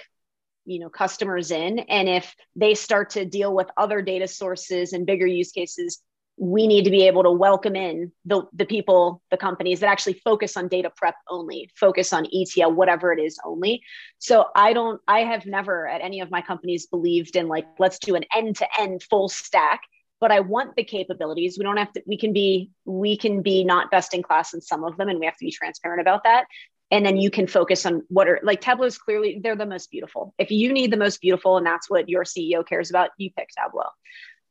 you 0.65 0.79
know 0.79 0.89
customers 0.89 1.51
in 1.51 1.79
and 1.79 2.09
if 2.09 2.35
they 2.55 2.73
start 2.73 3.11
to 3.11 3.23
deal 3.23 3.53
with 3.53 3.67
other 3.77 4.01
data 4.01 4.27
sources 4.27 4.93
and 4.93 5.05
bigger 5.05 5.27
use 5.27 5.51
cases 5.51 6.01
we 6.37 6.67
need 6.67 6.83
to 6.83 6.91
be 6.91 7.07
able 7.07 7.23
to 7.23 7.31
welcome 7.31 7.77
in 7.77 8.11
the, 8.25 8.43
the 8.53 8.65
people 8.65 9.21
the 9.31 9.37
companies 9.37 9.79
that 9.79 9.89
actually 9.89 10.13
focus 10.13 10.57
on 10.57 10.67
data 10.67 10.91
prep 10.95 11.15
only 11.29 11.69
focus 11.75 12.11
on 12.11 12.25
etl 12.33 12.71
whatever 12.73 13.13
it 13.13 13.21
is 13.21 13.37
only 13.45 13.81
so 14.17 14.45
i 14.55 14.73
don't 14.73 14.99
i 15.07 15.19
have 15.19 15.45
never 15.45 15.87
at 15.87 16.01
any 16.01 16.19
of 16.19 16.31
my 16.31 16.41
companies 16.41 16.87
believed 16.87 17.35
in 17.35 17.47
like 17.47 17.65
let's 17.79 17.99
do 17.99 18.15
an 18.15 18.25
end 18.35 18.55
to 18.55 18.67
end 18.79 19.01
full 19.03 19.29
stack 19.29 19.81
but 20.25 20.31
I 20.31 20.39
want 20.39 20.75
the 20.75 20.83
capabilities. 20.83 21.55
We 21.55 21.65
don't 21.65 21.77
have 21.77 21.93
to, 21.93 22.01
we 22.07 22.17
can 22.17 22.33
be, 22.33 22.71
we 22.83 23.15
can 23.15 23.43
be 23.43 23.63
not 23.63 23.91
best 23.91 24.11
in 24.15 24.23
class 24.23 24.55
in 24.55 24.61
some 24.61 24.83
of 24.83 24.97
them, 24.97 25.07
and 25.07 25.19
we 25.19 25.27
have 25.27 25.37
to 25.37 25.45
be 25.45 25.51
transparent 25.51 26.01
about 26.01 26.23
that. 26.23 26.45
And 26.89 27.05
then 27.05 27.17
you 27.17 27.29
can 27.29 27.45
focus 27.45 27.85
on 27.85 28.01
what 28.07 28.27
are 28.27 28.39
like 28.41 28.59
Tableau 28.59 28.87
is 28.87 28.97
clearly 28.97 29.39
they're 29.43 29.55
the 29.55 29.67
most 29.67 29.91
beautiful. 29.91 30.33
If 30.39 30.49
you 30.49 30.73
need 30.73 30.91
the 30.91 30.97
most 30.97 31.21
beautiful 31.21 31.57
and 31.57 31.65
that's 31.67 31.91
what 31.91 32.09
your 32.09 32.23
CEO 32.23 32.67
cares 32.67 32.89
about, 32.89 33.11
you 33.19 33.29
pick 33.37 33.49
Tableau. 33.55 33.85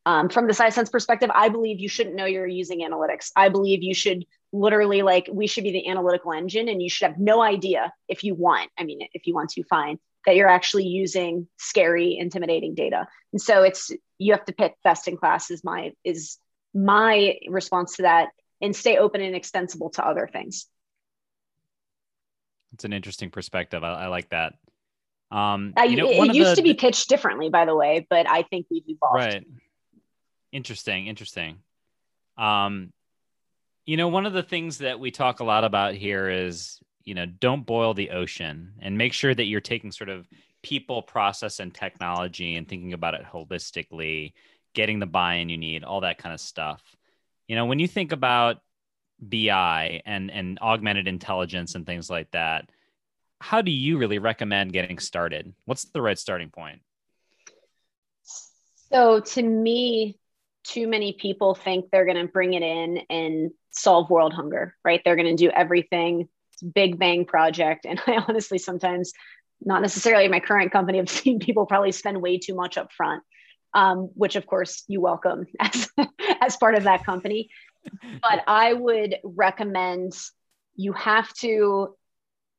Um, 0.05 0.29
from 0.29 0.47
the 0.47 0.53
Sisense 0.53 0.89
perspective, 0.89 1.29
I 1.33 1.49
believe 1.49 1.81
you 1.81 1.89
shouldn't 1.89 2.15
know 2.15 2.23
you're 2.23 2.47
using 2.47 2.79
analytics. 2.79 3.31
I 3.35 3.49
believe 3.49 3.83
you 3.83 3.93
should 3.93 4.23
literally 4.53 5.01
like 5.01 5.27
we 5.29 5.45
should 5.45 5.65
be 5.65 5.73
the 5.73 5.89
analytical 5.89 6.31
engine 6.31 6.69
and 6.69 6.81
you 6.81 6.89
should 6.89 7.09
have 7.09 7.19
no 7.19 7.41
idea 7.41 7.91
if 8.07 8.23
you 8.23 8.33
want. 8.33 8.71
I 8.79 8.85
mean, 8.85 8.99
if 9.11 9.27
you 9.27 9.33
want 9.33 9.49
to, 9.49 9.63
fine 9.65 9.99
that 10.25 10.35
you're 10.35 10.49
actually 10.49 10.85
using 10.85 11.47
scary, 11.57 12.17
intimidating 12.17 12.75
data. 12.75 13.07
And 13.31 13.41
so 13.41 13.63
it's 13.63 13.91
you 14.17 14.33
have 14.33 14.45
to 14.45 14.53
pick 14.53 14.75
best 14.83 15.07
in 15.07 15.17
class 15.17 15.51
is 15.51 15.63
my 15.63 15.91
is 16.03 16.37
my 16.73 17.35
response 17.49 17.97
to 17.97 18.03
that 18.03 18.29
and 18.61 18.75
stay 18.75 18.97
open 18.97 19.21
and 19.21 19.35
extensible 19.35 19.89
to 19.91 20.05
other 20.05 20.29
things. 20.31 20.67
It's 22.73 22.85
an 22.85 22.93
interesting 22.93 23.29
perspective. 23.29 23.83
I, 23.83 23.93
I 23.93 24.07
like 24.07 24.29
that. 24.29 24.53
Um, 25.31 25.73
I, 25.75 25.85
you 25.85 25.97
know, 25.97 26.09
it, 26.09 26.29
it 26.29 26.35
used 26.35 26.51
the, 26.51 26.55
to 26.57 26.61
be 26.61 26.73
pitched 26.73 27.09
differently, 27.09 27.49
by 27.49 27.65
the 27.65 27.75
way, 27.75 28.05
but 28.09 28.29
I 28.29 28.43
think 28.43 28.67
we've 28.69 28.83
evolved. 28.87 29.15
Right. 29.15 29.45
Interesting. 30.51 31.07
Interesting. 31.07 31.57
Um, 32.37 32.91
you 33.85 33.97
know, 33.97 34.07
one 34.07 34.25
of 34.25 34.33
the 34.33 34.43
things 34.43 34.79
that 34.79 34.99
we 34.99 35.11
talk 35.11 35.39
a 35.39 35.43
lot 35.43 35.63
about 35.63 35.93
here 35.93 36.29
is 36.29 36.79
you 37.05 37.13
know 37.13 37.25
don't 37.25 37.65
boil 37.65 37.93
the 37.93 38.09
ocean 38.09 38.73
and 38.81 38.97
make 38.97 39.13
sure 39.13 39.33
that 39.33 39.45
you're 39.45 39.61
taking 39.61 39.91
sort 39.91 40.09
of 40.09 40.27
people 40.63 41.01
process 41.01 41.59
and 41.59 41.73
technology 41.73 42.55
and 42.55 42.67
thinking 42.67 42.93
about 42.93 43.13
it 43.13 43.21
holistically 43.23 44.33
getting 44.73 44.99
the 44.99 45.05
buy-in 45.05 45.47
you 45.47 45.57
need 45.57 45.83
all 45.83 46.01
that 46.01 46.17
kind 46.17 46.33
of 46.33 46.39
stuff. 46.41 46.81
You 47.47 47.55
know 47.55 47.65
when 47.65 47.79
you 47.79 47.87
think 47.87 48.11
about 48.11 48.57
bi 49.19 50.01
and 50.05 50.29
and 50.31 50.59
augmented 50.59 51.07
intelligence 51.07 51.75
and 51.75 51.85
things 51.85 52.09
like 52.09 52.29
that 52.31 52.69
how 53.39 53.61
do 53.61 53.71
you 53.71 53.97
really 53.97 54.17
recommend 54.17 54.73
getting 54.73 54.97
started? 54.97 55.53
What's 55.65 55.85
the 55.85 56.01
right 56.01 56.17
starting 56.17 56.49
point? 56.49 56.81
So 58.91 59.19
to 59.19 59.43
me 59.43 60.17
too 60.63 60.87
many 60.87 61.13
people 61.13 61.53
think 61.53 61.91
they're 61.91 62.05
going 62.05 62.25
to 62.25 62.31
bring 62.31 62.53
it 62.53 62.63
in 62.63 63.01
and 63.09 63.51
solve 63.69 64.09
world 64.09 64.33
hunger 64.33 64.75
right? 64.83 65.01
They're 65.05 65.15
going 65.15 65.35
to 65.35 65.43
do 65.43 65.51
everything 65.51 66.27
big 66.61 66.99
bang 66.99 67.25
project. 67.25 67.85
And 67.85 67.99
I 68.07 68.23
honestly 68.27 68.57
sometimes, 68.57 69.13
not 69.61 69.81
necessarily 69.81 70.27
my 70.27 70.39
current 70.39 70.71
company, 70.71 70.99
I've 70.99 71.09
seen 71.09 71.39
people 71.39 71.65
probably 71.65 71.91
spend 71.91 72.21
way 72.21 72.37
too 72.37 72.55
much 72.55 72.77
up 72.77 72.91
front, 72.91 73.23
um, 73.73 74.09
which 74.15 74.35
of 74.35 74.45
course 74.45 74.83
you 74.87 75.01
welcome 75.01 75.45
as, 75.59 75.89
as 76.41 76.57
part 76.57 76.75
of 76.75 76.83
that 76.83 77.05
company. 77.05 77.49
But 78.21 78.43
I 78.47 78.73
would 78.73 79.17
recommend 79.23 80.13
you 80.75 80.93
have 80.93 81.31
to, 81.35 81.95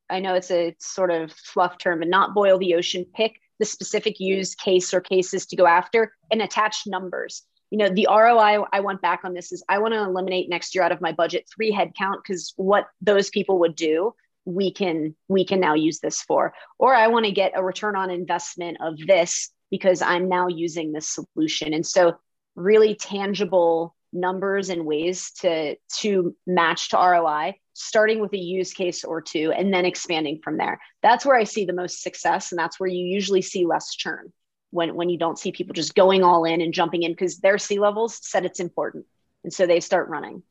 I 0.08 0.20
know 0.20 0.34
it's 0.34 0.50
a 0.50 0.74
sort 0.78 1.10
of 1.10 1.32
fluff 1.32 1.78
term, 1.78 1.98
but 1.98 2.08
not 2.08 2.34
boil 2.34 2.58
the 2.58 2.74
ocean, 2.74 3.04
pick 3.14 3.40
the 3.58 3.64
specific 3.64 4.20
use 4.20 4.54
case 4.54 4.92
or 4.92 5.00
cases 5.00 5.46
to 5.46 5.56
go 5.56 5.66
after 5.66 6.12
and 6.30 6.42
attach 6.42 6.86
numbers 6.86 7.42
you 7.70 7.78
know 7.78 7.88
the 7.88 8.06
roi 8.08 8.64
i 8.72 8.80
want 8.80 9.02
back 9.02 9.20
on 9.24 9.34
this 9.34 9.52
is 9.52 9.62
i 9.68 9.78
want 9.78 9.92
to 9.92 10.00
eliminate 10.00 10.48
next 10.48 10.74
year 10.74 10.84
out 10.84 10.92
of 10.92 11.00
my 11.00 11.12
budget 11.12 11.48
three 11.52 11.72
headcount 11.72 12.18
because 12.22 12.52
what 12.56 12.86
those 13.00 13.28
people 13.30 13.58
would 13.58 13.74
do 13.74 14.14
we 14.46 14.72
can 14.72 15.14
we 15.28 15.44
can 15.44 15.60
now 15.60 15.74
use 15.74 15.98
this 15.98 16.22
for. 16.22 16.54
Or 16.78 16.94
i 16.94 17.08
want 17.08 17.26
to 17.26 17.32
get 17.32 17.52
a 17.54 17.62
return 17.62 17.96
on 17.96 18.10
investment 18.10 18.78
of 18.80 18.96
this 19.06 19.50
because 19.70 20.00
i'm 20.00 20.28
now 20.28 20.46
using 20.48 20.92
this 20.92 21.14
solution. 21.14 21.74
And 21.74 21.84
so 21.84 22.16
really 22.54 22.94
tangible 22.94 23.94
numbers 24.12 24.70
and 24.70 24.86
ways 24.86 25.32
to 25.40 25.76
to 25.98 26.34
match 26.46 26.90
to 26.90 26.96
roi 26.96 27.54
starting 27.74 28.20
with 28.20 28.32
a 28.32 28.38
use 28.38 28.72
case 28.72 29.04
or 29.04 29.20
two 29.20 29.52
and 29.52 29.74
then 29.74 29.84
expanding 29.84 30.40
from 30.42 30.56
there. 30.56 30.80
That's 31.02 31.26
where 31.26 31.36
i 31.36 31.44
see 31.44 31.66
the 31.66 31.74
most 31.74 32.02
success 32.02 32.52
and 32.52 32.58
that's 32.58 32.80
where 32.80 32.88
you 32.88 33.04
usually 33.04 33.42
see 33.42 33.66
less 33.66 33.94
churn 33.94 34.32
when 34.70 34.94
when 34.94 35.08
you 35.08 35.18
don't 35.18 35.38
see 35.38 35.52
people 35.52 35.74
just 35.74 35.94
going 35.94 36.22
all 36.22 36.44
in 36.44 36.60
and 36.60 36.74
jumping 36.74 37.02
in 37.02 37.12
because 37.12 37.38
their 37.38 37.58
C-levels 37.58 38.18
said 38.22 38.44
it's 38.44 38.60
important, 38.60 39.06
and 39.44 39.52
so 39.52 39.66
they 39.66 39.80
start 39.80 40.08
running. 40.08 40.42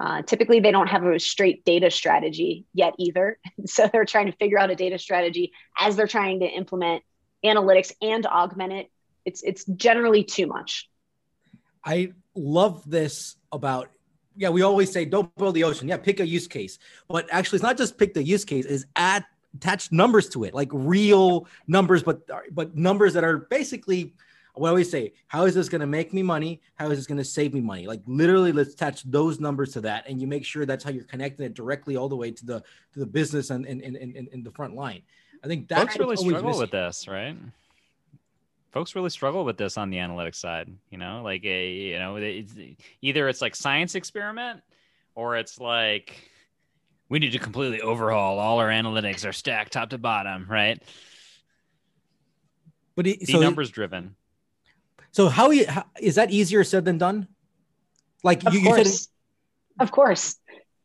Uh, 0.00 0.22
typically, 0.22 0.58
they 0.58 0.72
don't 0.72 0.88
have 0.88 1.04
a 1.04 1.20
straight 1.20 1.64
data 1.64 1.90
strategy 1.90 2.66
yet 2.74 2.94
either. 2.98 3.38
So 3.66 3.88
they're 3.92 4.04
trying 4.04 4.26
to 4.26 4.36
figure 4.36 4.58
out 4.58 4.70
a 4.70 4.74
data 4.74 4.98
strategy 4.98 5.52
as 5.78 5.94
they're 5.94 6.08
trying 6.08 6.40
to 6.40 6.46
implement 6.46 7.04
analytics 7.44 7.92
and 8.02 8.26
augment 8.26 8.72
it. 8.72 8.90
It's 9.24 9.42
it's 9.42 9.64
generally 9.64 10.24
too 10.24 10.46
much. 10.46 10.90
I 11.84 12.12
love 12.34 12.88
this 12.88 13.36
about 13.52 13.90
yeah, 14.34 14.48
we 14.48 14.62
always 14.62 14.90
say 14.90 15.04
don't 15.04 15.32
boil 15.36 15.52
the 15.52 15.64
ocean. 15.64 15.88
Yeah, 15.88 15.98
pick 15.98 16.20
a 16.20 16.26
use 16.26 16.48
case. 16.48 16.78
But 17.08 17.28
actually 17.30 17.56
it's 17.56 17.62
not 17.62 17.76
just 17.76 17.98
pick 17.98 18.14
the 18.14 18.22
use 18.22 18.44
case, 18.44 18.64
is 18.64 18.86
add 18.96 19.24
attach 19.54 19.92
numbers 19.92 20.28
to 20.30 20.44
it, 20.44 20.54
like 20.54 20.68
real 20.72 21.46
numbers, 21.66 22.02
but 22.02 22.22
but 22.54 22.76
numbers 22.76 23.14
that 23.14 23.24
are 23.24 23.38
basically 23.38 24.14
what 24.54 24.68
I 24.68 24.70
always 24.70 24.90
say, 24.90 25.14
how 25.28 25.44
is 25.44 25.54
this 25.54 25.68
going 25.68 25.80
to 25.80 25.86
make 25.86 26.12
me 26.12 26.22
money? 26.22 26.60
How 26.74 26.90
is 26.90 26.98
this 26.98 27.06
going 27.06 27.18
to 27.18 27.24
save 27.24 27.54
me 27.54 27.60
money? 27.60 27.86
Like 27.86 28.02
literally, 28.06 28.52
let's 28.52 28.74
attach 28.74 29.02
those 29.04 29.40
numbers 29.40 29.72
to 29.72 29.80
that, 29.82 30.04
and 30.06 30.20
you 30.20 30.26
make 30.26 30.44
sure 30.44 30.66
that's 30.66 30.84
how 30.84 30.90
you're 30.90 31.04
connecting 31.04 31.46
it 31.46 31.54
directly 31.54 31.96
all 31.96 32.08
the 32.08 32.16
way 32.16 32.30
to 32.30 32.46
the 32.46 32.60
to 32.92 32.98
the 32.98 33.06
business 33.06 33.50
and 33.50 33.64
in 33.66 33.82
and, 33.82 33.96
in, 33.96 34.28
in 34.30 34.42
the 34.42 34.50
front 34.50 34.74
line. 34.74 35.02
I 35.42 35.46
think 35.46 35.68
that's 35.68 35.82
folks 35.82 35.98
really 35.98 36.16
struggle 36.16 36.50
missing. 36.50 36.60
with 36.60 36.70
this, 36.70 37.08
right? 37.08 37.36
Folks 38.72 38.94
really 38.94 39.10
struggle 39.10 39.44
with 39.44 39.56
this 39.56 39.76
on 39.76 39.90
the 39.90 39.98
analytics 39.98 40.36
side. 40.36 40.70
You 40.90 40.98
know, 40.98 41.22
like 41.22 41.44
a 41.44 41.70
you 41.70 41.98
know, 41.98 42.16
it's, 42.16 42.52
either 43.00 43.28
it's 43.28 43.40
like 43.40 43.56
science 43.56 43.94
experiment, 43.94 44.60
or 45.14 45.36
it's 45.36 45.58
like 45.58 46.30
we 47.12 47.18
need 47.18 47.32
to 47.32 47.38
completely 47.38 47.82
overhaul 47.82 48.38
all 48.38 48.58
our 48.58 48.70
analytics, 48.70 49.26
our 49.26 49.34
stack 49.34 49.68
top 49.68 49.90
to 49.90 49.98
bottom, 49.98 50.46
right? 50.48 50.82
But 52.96 53.06
it, 53.06 53.28
so 53.28 53.38
numbers 53.38 53.68
driven. 53.68 54.16
So 55.10 55.28
how, 55.28 55.52
how 55.66 55.84
is 56.00 56.14
that 56.14 56.30
easier 56.30 56.64
said 56.64 56.86
than 56.86 56.96
done? 56.96 57.28
Like 58.24 58.46
of 58.46 58.54
you, 58.54 58.62
course. 58.62 58.78
you 58.78 58.84
said, 58.86 59.08
of 59.80 59.92
course. 59.92 60.36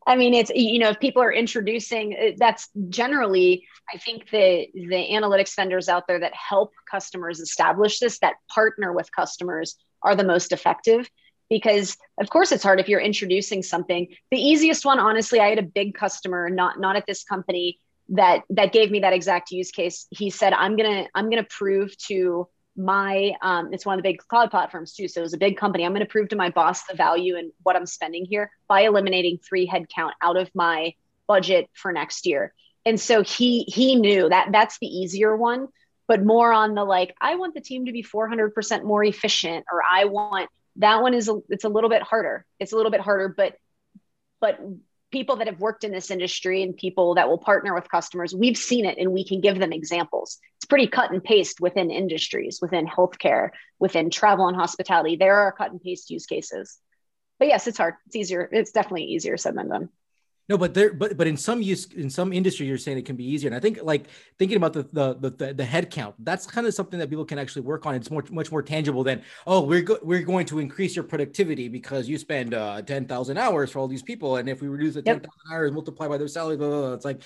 I 0.06 0.16
mean, 0.16 0.34
it's 0.34 0.50
you 0.54 0.78
know, 0.78 0.90
if 0.90 1.00
people 1.00 1.22
are 1.22 1.32
introducing, 1.32 2.14
uh, 2.14 2.32
that's 2.36 2.68
generally, 2.90 3.66
I 3.90 3.96
think 3.96 4.28
the 4.30 4.68
the 4.74 5.08
analytics 5.10 5.56
vendors 5.56 5.88
out 5.88 6.06
there 6.06 6.20
that 6.20 6.34
help 6.34 6.74
customers 6.90 7.40
establish 7.40 8.00
this, 8.00 8.18
that 8.18 8.34
partner 8.54 8.92
with 8.92 9.10
customers, 9.12 9.76
are 10.02 10.14
the 10.14 10.24
most 10.24 10.52
effective. 10.52 11.08
Because 11.48 11.96
of 12.20 12.28
course, 12.30 12.52
it's 12.52 12.62
hard 12.62 12.80
if 12.80 12.88
you're 12.88 13.00
introducing 13.00 13.62
something. 13.62 14.08
The 14.30 14.38
easiest 14.38 14.84
one, 14.84 14.98
honestly, 14.98 15.40
I 15.40 15.48
had 15.48 15.58
a 15.58 15.62
big 15.62 15.94
customer, 15.94 16.50
not 16.50 16.78
not 16.78 16.96
at 16.96 17.06
this 17.06 17.24
company, 17.24 17.78
that 18.10 18.42
that 18.50 18.72
gave 18.72 18.90
me 18.90 19.00
that 19.00 19.12
exact 19.12 19.50
use 19.50 19.70
case. 19.70 20.06
He 20.10 20.30
said, 20.30 20.52
"I'm 20.52 20.76
gonna 20.76 21.06
I'm 21.14 21.30
gonna 21.30 21.46
prove 21.48 21.96
to 22.08 22.48
my 22.78 23.32
um, 23.42 23.74
it's 23.74 23.84
one 23.84 23.98
of 23.98 24.02
the 24.02 24.08
big 24.08 24.18
cloud 24.28 24.50
platforms 24.50 24.94
too 24.94 25.08
so 25.08 25.20
it 25.20 25.24
was 25.24 25.34
a 25.34 25.38
big 25.38 25.56
company 25.56 25.84
i'm 25.84 25.94
to 25.94 26.06
prove 26.06 26.28
to 26.28 26.36
my 26.36 26.48
boss 26.48 26.84
the 26.84 26.94
value 26.94 27.36
and 27.36 27.50
what 27.64 27.74
i'm 27.74 27.84
spending 27.84 28.24
here 28.24 28.52
by 28.68 28.82
eliminating 28.82 29.36
three 29.38 29.66
headcount 29.66 30.12
out 30.22 30.36
of 30.36 30.48
my 30.54 30.94
budget 31.26 31.68
for 31.74 31.92
next 31.92 32.24
year 32.24 32.54
and 32.86 33.00
so 33.00 33.22
he 33.22 33.64
he 33.64 33.96
knew 33.96 34.28
that 34.28 34.50
that's 34.52 34.78
the 34.78 34.86
easier 34.86 35.36
one 35.36 35.66
but 36.06 36.24
more 36.24 36.52
on 36.52 36.74
the 36.74 36.84
like 36.84 37.14
i 37.20 37.34
want 37.34 37.52
the 37.52 37.60
team 37.60 37.86
to 37.86 37.92
be 37.92 38.02
400% 38.02 38.84
more 38.84 39.02
efficient 39.02 39.66
or 39.72 39.82
i 39.82 40.04
want 40.04 40.48
that 40.78 41.02
one 41.02 41.14
is 41.14 41.28
a, 41.28 41.36
it's 41.48 41.64
a 41.64 41.68
little 41.68 41.90
bit 41.90 42.02
harder 42.02 42.44
it's 42.58 42.72
a 42.72 42.76
little 42.76 42.90
bit 42.90 43.00
harder 43.00 43.28
but 43.36 43.54
but 44.40 44.58
people 45.10 45.36
that 45.36 45.46
have 45.46 45.60
worked 45.60 45.84
in 45.84 45.92
this 45.92 46.10
industry 46.10 46.62
and 46.62 46.76
people 46.76 47.14
that 47.14 47.28
will 47.28 47.38
partner 47.38 47.74
with 47.74 47.90
customers, 47.90 48.34
we've 48.34 48.56
seen 48.56 48.84
it 48.84 48.98
and 48.98 49.12
we 49.12 49.24
can 49.24 49.40
give 49.40 49.58
them 49.58 49.72
examples. 49.72 50.38
It's 50.56 50.66
pretty 50.66 50.86
cut 50.86 51.10
and 51.10 51.22
paste 51.24 51.60
within 51.60 51.90
industries, 51.90 52.58
within 52.60 52.86
healthcare, 52.86 53.50
within 53.78 54.10
travel 54.10 54.48
and 54.48 54.56
hospitality. 54.56 55.16
There 55.16 55.36
are 55.36 55.52
cut 55.52 55.70
and 55.70 55.80
paste 55.80 56.10
use 56.10 56.26
cases. 56.26 56.78
But 57.38 57.48
yes, 57.48 57.66
it's 57.66 57.78
hard. 57.78 57.94
It's 58.06 58.16
easier. 58.16 58.48
It's 58.50 58.72
definitely 58.72 59.04
easier 59.04 59.36
said 59.36 59.56
than 59.56 59.68
done. 59.68 59.88
No, 60.48 60.56
but 60.56 60.72
there, 60.72 60.94
but 60.94 61.18
but 61.18 61.26
in 61.26 61.36
some 61.36 61.60
use, 61.60 61.92
in 61.92 62.08
some 62.08 62.32
industry, 62.32 62.66
you're 62.66 62.78
saying 62.78 62.96
it 62.96 63.04
can 63.04 63.16
be 63.16 63.24
easier. 63.24 63.48
And 63.48 63.54
I 63.54 63.60
think 63.60 63.80
like 63.82 64.06
thinking 64.38 64.56
about 64.56 64.72
the 64.72 64.88
the 64.94 65.30
the, 65.30 65.52
the 65.52 65.64
head 65.64 65.90
count, 65.90 66.14
that's 66.20 66.46
kind 66.46 66.66
of 66.66 66.72
something 66.72 66.98
that 66.98 67.10
people 67.10 67.26
can 67.26 67.38
actually 67.38 67.62
work 67.62 67.84
on. 67.84 67.94
It's 67.94 68.10
more 68.10 68.24
much 68.30 68.50
more 68.50 68.62
tangible 68.62 69.04
than 69.04 69.22
oh, 69.46 69.60
we're 69.60 69.82
go- 69.82 69.98
we're 70.02 70.22
going 70.22 70.46
to 70.46 70.58
increase 70.58 70.96
your 70.96 71.04
productivity 71.04 71.68
because 71.68 72.08
you 72.08 72.16
spend 72.16 72.54
uh, 72.54 72.80
ten 72.80 73.04
thousand 73.04 73.36
hours 73.36 73.72
for 73.72 73.78
all 73.78 73.88
these 73.88 74.02
people, 74.02 74.36
and 74.36 74.48
if 74.48 74.62
we 74.62 74.68
reduce 74.68 74.94
the 74.94 75.02
ten 75.02 75.16
thousand 75.16 75.32
yep. 75.50 75.54
hours, 75.54 75.72
multiply 75.72 76.08
by 76.08 76.16
their 76.16 76.28
salary, 76.28 76.56
blah, 76.56 76.68
blah, 76.68 76.80
blah, 76.80 76.92
it's 76.94 77.04
like 77.04 77.20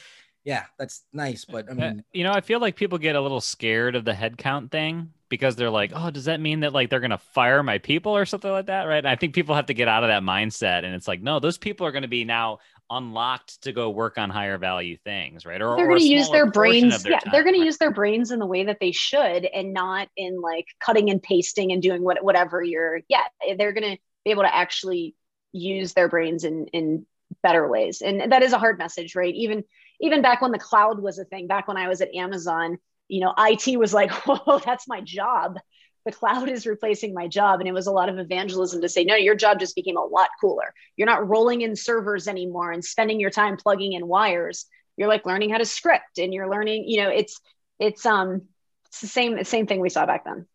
yeah, 0.44 0.64
that's 0.76 1.04
nice. 1.12 1.44
But 1.44 1.68
I 1.68 1.72
uh, 1.72 1.74
mean, 1.76 2.04
you 2.12 2.24
know, 2.24 2.32
I 2.32 2.40
feel 2.40 2.58
like 2.58 2.74
people 2.74 2.98
get 2.98 3.14
a 3.14 3.20
little 3.20 3.40
scared 3.40 3.94
of 3.94 4.04
the 4.04 4.12
headcount 4.12 4.72
thing 4.72 5.12
because 5.28 5.54
they're 5.54 5.70
like, 5.70 5.92
oh, 5.94 6.10
does 6.10 6.24
that 6.24 6.40
mean 6.40 6.60
that 6.60 6.72
like 6.72 6.90
they're 6.90 7.00
gonna 7.00 7.18
fire 7.18 7.62
my 7.62 7.78
people 7.78 8.16
or 8.16 8.26
something 8.26 8.50
like 8.50 8.66
that, 8.66 8.84
right? 8.84 8.98
And 8.98 9.08
I 9.08 9.14
think 9.14 9.34
people 9.34 9.54
have 9.54 9.66
to 9.66 9.74
get 9.74 9.86
out 9.86 10.02
of 10.02 10.08
that 10.08 10.22
mindset, 10.22 10.84
and 10.84 10.94
it's 10.94 11.06
like, 11.06 11.22
no, 11.22 11.38
those 11.38 11.58
people 11.58 11.86
are 11.86 11.92
going 11.92 12.02
to 12.02 12.08
be 12.08 12.24
now 12.24 12.58
unlocked 12.96 13.62
to 13.62 13.72
go 13.72 13.90
work 13.90 14.18
on 14.18 14.30
higher 14.30 14.58
value 14.58 14.96
things, 14.96 15.44
right? 15.46 15.60
Or 15.60 15.76
they're 15.76 15.86
going 15.88 15.98
to 15.98 16.04
use 16.04 16.28
their 16.30 16.50
brains. 16.50 17.02
Their 17.02 17.12
yeah, 17.12 17.18
time, 17.20 17.32
they're 17.32 17.42
going 17.42 17.54
right? 17.54 17.60
to 17.60 17.64
use 17.64 17.78
their 17.78 17.90
brains 17.90 18.30
in 18.30 18.38
the 18.38 18.46
way 18.46 18.64
that 18.64 18.78
they 18.80 18.92
should, 18.92 19.44
and 19.44 19.72
not 19.72 20.08
in 20.16 20.40
like 20.40 20.66
cutting 20.80 21.10
and 21.10 21.22
pasting 21.22 21.72
and 21.72 21.82
doing 21.82 22.02
what 22.02 22.22
whatever 22.22 22.62
you're. 22.62 23.00
Yeah, 23.08 23.24
they're 23.56 23.72
going 23.72 23.96
to 23.96 23.98
be 24.24 24.30
able 24.30 24.42
to 24.42 24.54
actually 24.54 25.14
use 25.52 25.94
their 25.94 26.08
brains 26.08 26.44
in 26.44 26.66
in 26.68 27.06
better 27.42 27.66
ways, 27.66 28.02
and 28.02 28.32
that 28.32 28.42
is 28.42 28.52
a 28.52 28.58
hard 28.58 28.78
message, 28.78 29.14
right? 29.14 29.34
Even 29.34 29.64
even 30.00 30.22
back 30.22 30.42
when 30.42 30.52
the 30.52 30.58
cloud 30.58 31.00
was 31.00 31.18
a 31.18 31.24
thing, 31.24 31.46
back 31.46 31.68
when 31.68 31.76
I 31.76 31.88
was 31.88 32.00
at 32.00 32.14
Amazon, 32.14 32.78
you 33.08 33.20
know, 33.20 33.34
IT 33.38 33.78
was 33.78 33.94
like, 33.94 34.10
"Oh, 34.28 34.60
that's 34.64 34.88
my 34.88 35.00
job." 35.00 35.58
The 36.04 36.12
cloud 36.12 36.48
is 36.48 36.66
replacing 36.66 37.14
my 37.14 37.28
job. 37.28 37.60
And 37.60 37.68
it 37.68 37.72
was 37.72 37.86
a 37.86 37.92
lot 37.92 38.08
of 38.08 38.18
evangelism 38.18 38.80
to 38.80 38.88
say, 38.88 39.04
no, 39.04 39.14
your 39.14 39.34
job 39.34 39.60
just 39.60 39.76
became 39.76 39.96
a 39.96 40.04
lot 40.04 40.28
cooler. 40.40 40.74
You're 40.96 41.06
not 41.06 41.28
rolling 41.28 41.62
in 41.62 41.76
servers 41.76 42.28
anymore 42.28 42.72
and 42.72 42.84
spending 42.84 43.20
your 43.20 43.30
time 43.30 43.56
plugging 43.56 43.92
in 43.92 44.06
wires. 44.06 44.66
You're 44.96 45.08
like 45.08 45.26
learning 45.26 45.50
how 45.50 45.58
to 45.58 45.64
script 45.64 46.18
and 46.18 46.34
you're 46.34 46.50
learning, 46.50 46.84
you 46.88 47.02
know, 47.02 47.08
it's, 47.08 47.40
it's, 47.78 48.04
um, 48.04 48.42
it's 48.86 49.00
the 49.00 49.06
same, 49.06 49.42
same 49.44 49.66
thing 49.66 49.80
we 49.80 49.88
saw 49.88 50.04
back 50.04 50.24
then. 50.24 50.46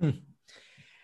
Hmm. 0.00 0.18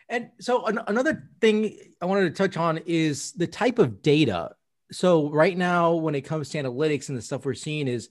And 0.09 0.31
so 0.39 0.67
an- 0.67 0.81
another 0.87 1.29
thing 1.41 1.77
I 2.01 2.07
wanted 2.07 2.25
to 2.25 2.31
touch 2.31 2.57
on 2.57 2.79
is 2.87 3.33
the 3.33 3.47
type 3.47 3.79
of 3.79 4.03
data. 4.03 4.55
So 4.93 5.31
right 5.31 5.57
now, 5.57 5.95
when 5.95 6.15
it 6.15 6.21
comes 6.23 6.51
to 6.51 6.63
analytics 6.63 7.09
and 7.09 7.19
the 7.19 7.23
stuff 7.23 7.45
we're 7.45 7.55
seeing 7.55 7.89
is 7.89 8.11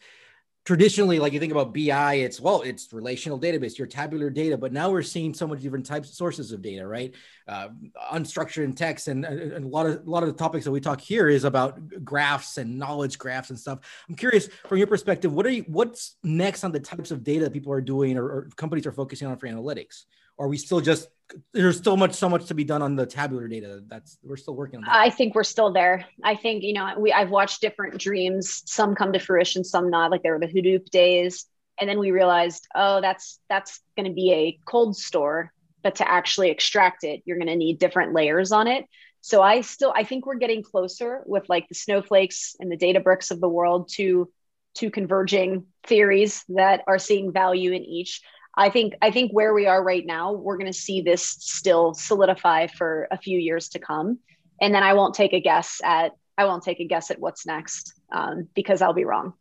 traditionally 0.65 1.19
like 1.19 1.33
you 1.33 1.39
think 1.39 1.51
about 1.51 1.73
bi 1.73 2.15
it's 2.15 2.39
well 2.39 2.61
it's 2.61 2.91
relational 2.93 3.37
database 3.37 3.77
your 3.77 3.87
tabular 3.87 4.29
data 4.29 4.57
but 4.57 4.71
now 4.71 4.89
we're 4.89 5.01
seeing 5.01 5.33
so 5.33 5.45
many 5.45 5.61
different 5.61 5.85
types 5.85 6.09
of 6.09 6.15
sources 6.15 6.51
of 6.51 6.61
data 6.61 6.87
right? 6.87 7.13
Uh, 7.47 7.69
unstructured 8.13 8.75
text 8.75 9.07
and, 9.09 9.25
and, 9.25 9.65
a 9.65 9.67
lot 9.67 9.85
of 9.85 10.05
a 10.07 10.09
lot 10.09 10.23
of 10.23 10.29
the 10.29 10.35
topics 10.35 10.63
that 10.63 10.71
we 10.71 10.79
talk 10.79 11.01
here 11.01 11.27
is 11.27 11.43
about 11.43 11.77
graphs 12.05 12.57
and 12.57 12.77
knowledge 12.77 13.17
graphs 13.17 13.49
and 13.49 13.59
stuff. 13.59 13.79
I'm 14.07 14.15
curious 14.15 14.47
from 14.67 14.77
your 14.77 14.87
perspective 14.87 15.33
what 15.33 15.45
are 15.45 15.49
you 15.49 15.63
what's 15.67 16.15
next 16.23 16.63
on 16.63 16.71
the 16.71 16.79
types 16.79 17.11
of 17.11 17.23
data 17.23 17.45
that 17.45 17.53
people 17.53 17.73
are 17.73 17.81
doing 17.81 18.17
or, 18.17 18.25
or 18.25 18.49
companies 18.55 18.85
are 18.85 18.91
focusing 18.91 19.27
on 19.27 19.37
for 19.37 19.47
analytics 19.47 20.03
are 20.39 20.47
we 20.47 20.57
still 20.57 20.81
just 20.81 21.07
there's 21.53 21.77
still 21.77 21.97
much 21.97 22.13
so 22.13 22.29
much 22.29 22.45
to 22.47 22.53
be 22.53 22.63
done 22.63 22.81
on 22.81 22.95
the 22.95 23.05
tabular 23.05 23.47
data 23.47 23.81
that's 23.87 24.17
we're 24.23 24.37
still 24.37 24.55
working 24.55 24.77
on 24.77 24.83
that. 24.83 24.95
i 24.95 25.09
think 25.09 25.35
we're 25.35 25.43
still 25.43 25.71
there. 25.71 26.05
I 26.23 26.35
think 26.35 26.63
you 26.63 26.73
know 26.73 26.93
we 26.97 27.11
i've 27.11 27.29
watched 27.29 27.61
different 27.61 27.97
dreams. 27.97 28.63
Some 28.65 28.95
come 28.95 29.13
to 29.13 29.19
fruition 29.19 29.63
some 29.63 29.89
not 29.89 30.11
like 30.11 30.23
there 30.23 30.33
were 30.33 30.45
the 30.45 30.53
hadoop 30.53 30.89
days. 30.89 31.45
And 31.79 31.89
then 31.89 31.99
we 31.99 32.11
realized 32.11 32.67
oh 32.75 33.01
that's 33.01 33.39
that's 33.49 33.79
going 33.97 34.07
to 34.07 34.13
be 34.13 34.31
a 34.31 34.59
cold 34.65 34.95
store 34.95 35.51
but 35.81 35.95
to 35.95 36.09
actually 36.09 36.49
extract 36.49 37.03
it 37.03 37.21
you're 37.25 37.37
going 37.37 37.47
to 37.47 37.55
need 37.55 37.79
different 37.79 38.13
layers 38.13 38.51
on 38.51 38.67
it. 38.67 38.85
So 39.21 39.41
i 39.41 39.61
still 39.61 39.93
i 39.95 40.03
think 40.03 40.25
we're 40.25 40.35
getting 40.35 40.63
closer 40.63 41.23
with 41.25 41.47
like 41.49 41.67
the 41.67 41.75
snowflakes 41.75 42.55
and 42.59 42.71
the 42.71 42.77
Databricks 42.77 43.31
of 43.31 43.39
the 43.39 43.49
world 43.49 43.89
to 43.93 44.29
to 44.75 44.89
converging 44.89 45.67
theories 45.85 46.43
that 46.49 46.83
are 46.87 46.99
seeing 46.99 47.31
value 47.31 47.71
in 47.71 47.83
each 47.83 48.21
I 48.55 48.69
think 48.69 48.93
I 49.01 49.11
think 49.11 49.31
where 49.31 49.53
we 49.53 49.65
are 49.67 49.83
right 49.83 50.05
now, 50.05 50.33
we're 50.33 50.57
going 50.57 50.71
to 50.71 50.77
see 50.77 51.01
this 51.01 51.23
still 51.23 51.93
solidify 51.93 52.67
for 52.67 53.07
a 53.11 53.17
few 53.17 53.39
years 53.39 53.69
to 53.69 53.79
come, 53.79 54.19
and 54.61 54.73
then 54.73 54.83
I 54.83 54.93
won't 54.93 55.15
take 55.15 55.33
a 55.33 55.39
guess 55.39 55.81
at 55.83 56.11
I 56.37 56.45
won't 56.45 56.63
take 56.63 56.79
a 56.79 56.85
guess 56.85 57.11
at 57.11 57.19
what's 57.19 57.45
next 57.45 57.93
um, 58.11 58.47
because 58.55 58.81
I'll 58.81 58.93
be 58.93 59.05
wrong. 59.05 59.33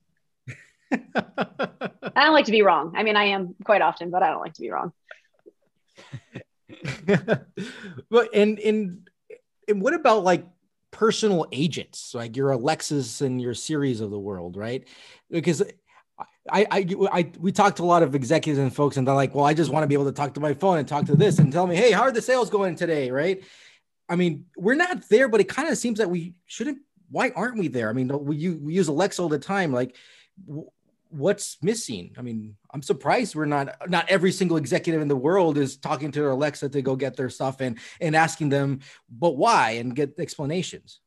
I 0.92 2.24
don't 2.24 2.34
like 2.34 2.46
to 2.46 2.52
be 2.52 2.62
wrong. 2.62 2.94
I 2.96 3.02
mean, 3.02 3.16
I 3.16 3.24
am 3.24 3.54
quite 3.64 3.82
often, 3.82 4.10
but 4.10 4.22
I 4.22 4.30
don't 4.30 4.40
like 4.40 4.54
to 4.54 4.60
be 4.60 4.70
wrong. 4.70 4.92
but 8.10 8.34
and 8.34 8.58
and 8.58 9.10
and 9.68 9.82
what 9.82 9.94
about 9.94 10.24
like 10.24 10.46
personal 10.90 11.46
agents, 11.52 12.14
like 12.14 12.36
your 12.36 12.50
Alexas 12.50 13.20
and 13.20 13.40
your 13.40 13.54
Siris 13.54 14.00
of 14.00 14.10
the 14.10 14.18
world, 14.18 14.56
right? 14.56 14.86
Because 15.30 15.62
I, 16.50 16.66
I, 16.70 16.86
I, 17.12 17.32
we 17.38 17.52
talked 17.52 17.76
to 17.76 17.84
a 17.84 17.86
lot 17.86 18.02
of 18.02 18.14
executives 18.14 18.58
and 18.58 18.74
folks, 18.74 18.96
and 18.96 19.06
they're 19.06 19.14
like, 19.14 19.34
"Well, 19.34 19.44
I 19.44 19.54
just 19.54 19.70
want 19.70 19.84
to 19.84 19.86
be 19.86 19.94
able 19.94 20.06
to 20.06 20.12
talk 20.12 20.34
to 20.34 20.40
my 20.40 20.54
phone 20.54 20.78
and 20.78 20.88
talk 20.88 21.06
to 21.06 21.14
this 21.14 21.38
and 21.38 21.52
tell 21.52 21.66
me, 21.66 21.76
hey, 21.76 21.92
how 21.92 22.02
are 22.02 22.12
the 22.12 22.22
sales 22.22 22.50
going 22.50 22.74
today?" 22.74 23.10
Right? 23.10 23.44
I 24.08 24.16
mean, 24.16 24.46
we're 24.56 24.74
not 24.74 25.08
there, 25.08 25.28
but 25.28 25.40
it 25.40 25.48
kind 25.48 25.68
of 25.68 25.78
seems 25.78 25.98
that 25.98 26.10
we 26.10 26.34
shouldn't. 26.46 26.78
Why 27.10 27.30
aren't 27.36 27.58
we 27.58 27.68
there? 27.68 27.88
I 27.88 27.92
mean, 27.92 28.08
we, 28.08 28.50
we 28.50 28.74
use 28.74 28.88
Alexa 28.88 29.22
all 29.22 29.28
the 29.28 29.38
time. 29.38 29.72
Like, 29.72 29.96
what's 31.10 31.58
missing? 31.62 32.14
I 32.18 32.22
mean, 32.22 32.56
I'm 32.72 32.82
surprised 32.82 33.36
we're 33.36 33.44
not. 33.44 33.88
Not 33.88 34.10
every 34.10 34.32
single 34.32 34.56
executive 34.56 35.00
in 35.00 35.08
the 35.08 35.16
world 35.16 35.58
is 35.58 35.76
talking 35.76 36.10
to 36.12 36.30
Alexa 36.30 36.70
to 36.70 36.82
go 36.82 36.96
get 36.96 37.16
their 37.16 37.30
stuff 37.30 37.60
and 37.60 37.78
and 38.00 38.16
asking 38.16 38.48
them, 38.48 38.80
but 39.08 39.36
why, 39.36 39.72
and 39.72 39.94
get 39.94 40.18
explanations. 40.18 41.01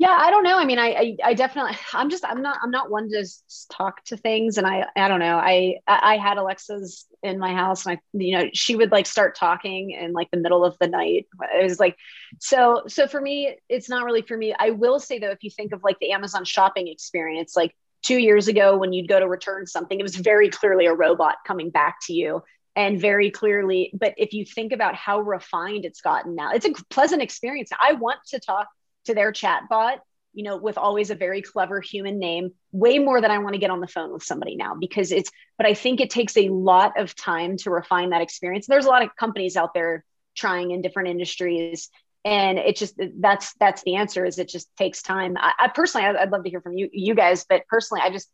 Yeah, 0.00 0.16
I 0.18 0.30
don't 0.30 0.44
know. 0.44 0.58
I 0.58 0.64
mean, 0.64 0.78
I, 0.78 0.86
I, 0.92 1.16
I, 1.22 1.34
definitely, 1.34 1.76
I'm 1.92 2.08
just, 2.08 2.24
I'm 2.24 2.40
not, 2.40 2.58
I'm 2.62 2.70
not 2.70 2.90
one 2.90 3.10
to 3.10 3.22
talk 3.70 4.02
to 4.06 4.16
things, 4.16 4.56
and 4.56 4.66
I, 4.66 4.86
I 4.96 5.08
don't 5.08 5.20
know. 5.20 5.36
I, 5.36 5.74
I 5.86 6.16
had 6.16 6.38
Alexa's 6.38 7.04
in 7.22 7.38
my 7.38 7.52
house, 7.52 7.84
and 7.84 7.98
I, 7.98 8.00
you 8.14 8.34
know, 8.38 8.48
she 8.54 8.76
would 8.76 8.92
like 8.92 9.04
start 9.04 9.36
talking 9.36 9.90
in 9.90 10.14
like 10.14 10.30
the 10.30 10.38
middle 10.38 10.64
of 10.64 10.74
the 10.80 10.88
night. 10.88 11.26
It 11.54 11.62
was 11.62 11.78
like, 11.78 11.98
so, 12.38 12.84
so 12.88 13.06
for 13.08 13.20
me, 13.20 13.58
it's 13.68 13.90
not 13.90 14.06
really 14.06 14.22
for 14.22 14.38
me. 14.38 14.54
I 14.58 14.70
will 14.70 15.00
say 15.00 15.18
though, 15.18 15.32
if 15.32 15.42
you 15.42 15.50
think 15.50 15.74
of 15.74 15.84
like 15.84 15.98
the 16.00 16.12
Amazon 16.12 16.46
shopping 16.46 16.88
experience, 16.88 17.54
like 17.54 17.76
two 18.02 18.16
years 18.16 18.48
ago 18.48 18.78
when 18.78 18.94
you'd 18.94 19.06
go 19.06 19.20
to 19.20 19.28
return 19.28 19.66
something, 19.66 20.00
it 20.00 20.02
was 20.02 20.16
very 20.16 20.48
clearly 20.48 20.86
a 20.86 20.94
robot 20.94 21.36
coming 21.46 21.68
back 21.68 21.96
to 22.06 22.14
you 22.14 22.42
and 22.74 22.98
very 22.98 23.30
clearly. 23.30 23.92
But 23.92 24.14
if 24.16 24.32
you 24.32 24.46
think 24.46 24.72
about 24.72 24.94
how 24.94 25.20
refined 25.20 25.84
it's 25.84 26.00
gotten 26.00 26.34
now, 26.34 26.52
it's 26.52 26.64
a 26.64 26.72
pleasant 26.88 27.20
experience. 27.20 27.68
I 27.78 27.92
want 27.92 28.20
to 28.28 28.40
talk 28.40 28.68
to 29.04 29.14
their 29.14 29.32
chat 29.32 29.62
bot 29.68 30.00
you 30.32 30.44
know 30.44 30.56
with 30.56 30.78
always 30.78 31.10
a 31.10 31.14
very 31.14 31.42
clever 31.42 31.80
human 31.80 32.18
name 32.18 32.52
way 32.72 32.98
more 32.98 33.20
than 33.20 33.30
i 33.30 33.38
want 33.38 33.54
to 33.54 33.58
get 33.60 33.70
on 33.70 33.80
the 33.80 33.86
phone 33.86 34.12
with 34.12 34.22
somebody 34.22 34.56
now 34.56 34.74
because 34.74 35.12
it's 35.12 35.30
but 35.56 35.66
i 35.66 35.74
think 35.74 36.00
it 36.00 36.10
takes 36.10 36.36
a 36.36 36.48
lot 36.48 36.98
of 36.98 37.14
time 37.14 37.56
to 37.56 37.70
refine 37.70 38.10
that 38.10 38.22
experience. 38.22 38.66
There's 38.66 38.86
a 38.86 38.88
lot 38.88 39.02
of 39.02 39.14
companies 39.16 39.56
out 39.56 39.74
there 39.74 40.04
trying 40.36 40.70
in 40.70 40.82
different 40.82 41.08
industries 41.08 41.90
and 42.24 42.58
it 42.58 42.76
just 42.76 42.94
that's 43.18 43.54
that's 43.54 43.82
the 43.82 43.96
answer 43.96 44.24
is 44.24 44.38
it 44.38 44.48
just 44.48 44.74
takes 44.76 45.02
time. 45.02 45.36
I, 45.36 45.52
I 45.58 45.68
personally 45.68 46.06
I'd, 46.06 46.30
love 46.30 46.44
to 46.44 46.50
hear 46.50 46.60
from 46.60 46.74
you 46.74 46.88
you 46.92 47.14
guys 47.14 47.44
but 47.48 47.66
personally 47.68 48.02
i 48.04 48.10
just 48.10 48.28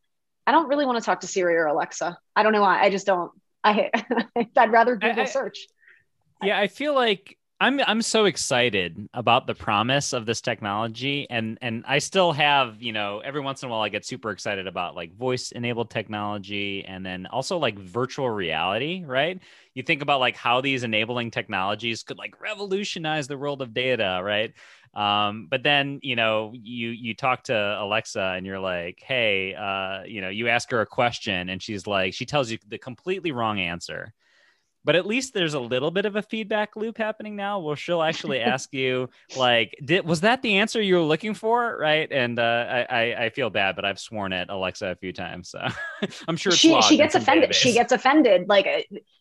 i 0.46 0.52
don't 0.52 0.68
really 0.68 0.86
want 0.86 0.98
to 0.98 1.04
talk 1.04 1.20
to 1.20 1.26
siri 1.26 1.56
or 1.56 1.66
alexa. 1.66 2.18
I 2.34 2.42
don't 2.42 2.52
know 2.52 2.62
why. 2.62 2.82
I 2.82 2.90
just 2.90 3.06
don't 3.06 3.30
i 3.64 3.90
i'd 4.56 4.72
rather 4.72 4.96
google 4.96 5.22
I, 5.22 5.26
search. 5.26 5.66
Yeah 6.42 6.58
i 6.58 6.68
feel 6.68 6.94
like 6.94 7.38
I'm 7.58 7.80
I'm 7.86 8.02
so 8.02 8.26
excited 8.26 9.08
about 9.14 9.46
the 9.46 9.54
promise 9.54 10.12
of 10.12 10.26
this 10.26 10.42
technology 10.42 11.26
and 11.30 11.56
and 11.62 11.84
I 11.88 12.00
still 12.00 12.32
have, 12.32 12.82
you 12.82 12.92
know, 12.92 13.20
every 13.24 13.40
once 13.40 13.62
in 13.62 13.70
a 13.70 13.72
while 13.72 13.80
I 13.80 13.88
get 13.88 14.04
super 14.04 14.30
excited 14.30 14.66
about 14.66 14.94
like 14.94 15.16
voice 15.16 15.52
enabled 15.52 15.88
technology 15.88 16.84
and 16.84 17.04
then 17.04 17.24
also 17.26 17.56
like 17.56 17.78
virtual 17.78 18.28
reality, 18.28 19.04
right? 19.06 19.40
You 19.72 19.82
think 19.82 20.02
about 20.02 20.20
like 20.20 20.36
how 20.36 20.60
these 20.60 20.82
enabling 20.84 21.30
technologies 21.30 22.02
could 22.02 22.18
like 22.18 22.38
revolutionize 22.42 23.26
the 23.26 23.38
world 23.38 23.62
of 23.62 23.72
data, 23.72 24.20
right? 24.22 24.52
Um, 24.94 25.46
but 25.50 25.62
then 25.62 25.98
you 26.02 26.14
know 26.16 26.52
you 26.54 26.90
you 26.90 27.14
talk 27.14 27.44
to 27.44 27.54
Alexa 27.80 28.34
and 28.36 28.44
you're 28.44 28.60
like, 28.60 29.00
hey, 29.02 29.54
uh, 29.54 30.02
you 30.06 30.20
know, 30.20 30.28
you 30.28 30.48
ask 30.48 30.70
her 30.72 30.82
a 30.82 30.86
question 30.86 31.48
and 31.48 31.62
she's 31.62 31.86
like, 31.86 32.12
she 32.12 32.26
tells 32.26 32.50
you 32.50 32.58
the 32.68 32.76
completely 32.76 33.32
wrong 33.32 33.58
answer 33.60 34.12
but 34.86 34.96
at 34.96 35.04
least 35.04 35.34
there's 35.34 35.54
a 35.54 35.60
little 35.60 35.90
bit 35.90 36.06
of 36.06 36.16
a 36.16 36.22
feedback 36.22 36.76
loop 36.76 36.96
happening 36.96 37.36
now. 37.36 37.58
Where 37.58 37.76
she'll 37.76 38.02
actually 38.02 38.40
ask 38.54 38.72
you 38.72 39.10
like 39.36 39.76
did 39.84 40.06
was 40.06 40.22
that 40.22 40.40
the 40.40 40.56
answer 40.56 40.80
you 40.80 40.94
were 40.94 41.02
looking 41.02 41.34
for? 41.34 41.76
Right? 41.78 42.10
And 42.10 42.38
uh, 42.38 42.86
I, 42.88 43.26
I 43.26 43.30
feel 43.30 43.50
bad 43.50 43.76
but 43.76 43.84
i've 43.84 43.98
sworn 43.98 44.32
at 44.32 44.50
alexa 44.50 44.86
a 44.86 44.94
few 44.96 45.12
times 45.12 45.50
so 45.50 45.66
i'm 46.28 46.36
sure 46.36 46.52
she, 46.52 46.80
she 46.82 46.96
gets 46.96 47.14
offended 47.14 47.50
database. 47.50 47.54
she 47.54 47.72
gets 47.72 47.92
offended 47.92 48.48
like 48.48 48.66
uh, 48.66 48.80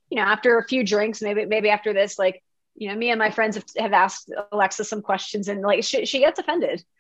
you 0.10 0.18
know 0.18 0.22
after 0.22 0.58
a 0.58 0.64
few 0.64 0.84
drinks 0.84 1.22
maybe 1.22 1.46
maybe 1.46 1.70
after 1.70 1.94
this 1.94 2.20
like 2.20 2.44
you 2.76 2.90
know 2.90 2.96
me 2.96 3.10
and 3.10 3.20
my 3.20 3.32
friends 3.32 3.56
have, 3.56 3.66
have 3.78 3.94
asked 3.94 4.32
alexa 4.52 4.84
some 4.84 5.02
questions 5.02 5.48
and 5.48 5.62
like 5.62 5.84
she, 5.84 6.06
she 6.06 6.20
gets 6.20 6.40
offended. 6.40 6.84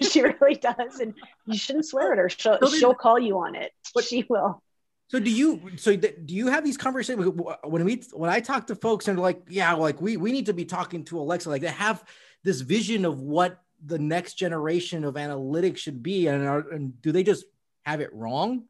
She 0.00 0.22
really 0.22 0.54
does 0.54 1.00
and 1.00 1.14
you 1.46 1.58
shouldn't 1.58 1.84
swear 1.84 2.12
at 2.12 2.18
her. 2.18 2.28
She'll, 2.28 2.58
she'll 2.68 2.94
call 2.94 3.18
you 3.18 3.38
on 3.38 3.56
it. 3.56 3.72
but 3.94 4.04
she 4.04 4.24
will 4.28 4.62
so 5.10 5.18
do 5.18 5.28
you? 5.28 5.72
So 5.76 5.96
do 5.96 6.12
you 6.28 6.46
have 6.46 6.64
these 6.64 6.76
conversations 6.76 7.26
when 7.64 7.84
we 7.84 8.00
when 8.12 8.30
I 8.30 8.38
talk 8.38 8.68
to 8.68 8.76
folks 8.76 9.08
and 9.08 9.18
they're 9.18 9.22
like, 9.22 9.42
yeah, 9.48 9.72
like 9.72 10.00
we 10.00 10.16
we 10.16 10.30
need 10.30 10.46
to 10.46 10.52
be 10.52 10.64
talking 10.64 11.04
to 11.06 11.18
Alexa, 11.18 11.48
like 11.48 11.62
they 11.62 11.68
have 11.68 12.04
this 12.44 12.60
vision 12.60 13.04
of 13.04 13.18
what 13.18 13.60
the 13.84 13.98
next 13.98 14.34
generation 14.34 15.02
of 15.02 15.14
analytics 15.14 15.78
should 15.78 16.00
be, 16.00 16.28
and, 16.28 16.46
are, 16.46 16.60
and 16.70 17.02
do 17.02 17.10
they 17.10 17.24
just 17.24 17.44
have 17.84 18.00
it 18.00 18.14
wrong? 18.14 18.62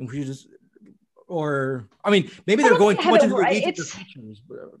And 0.00 0.10
we 0.10 0.24
just 0.24 0.48
or 1.28 1.88
I 2.04 2.10
mean, 2.10 2.28
maybe 2.44 2.64
they're 2.64 2.76
going 2.76 2.96
too 2.96 3.10
much 3.10 3.22
into 3.22 3.36
right. 3.36 3.62
it's. 3.64 3.96
Uh, 3.96 4.00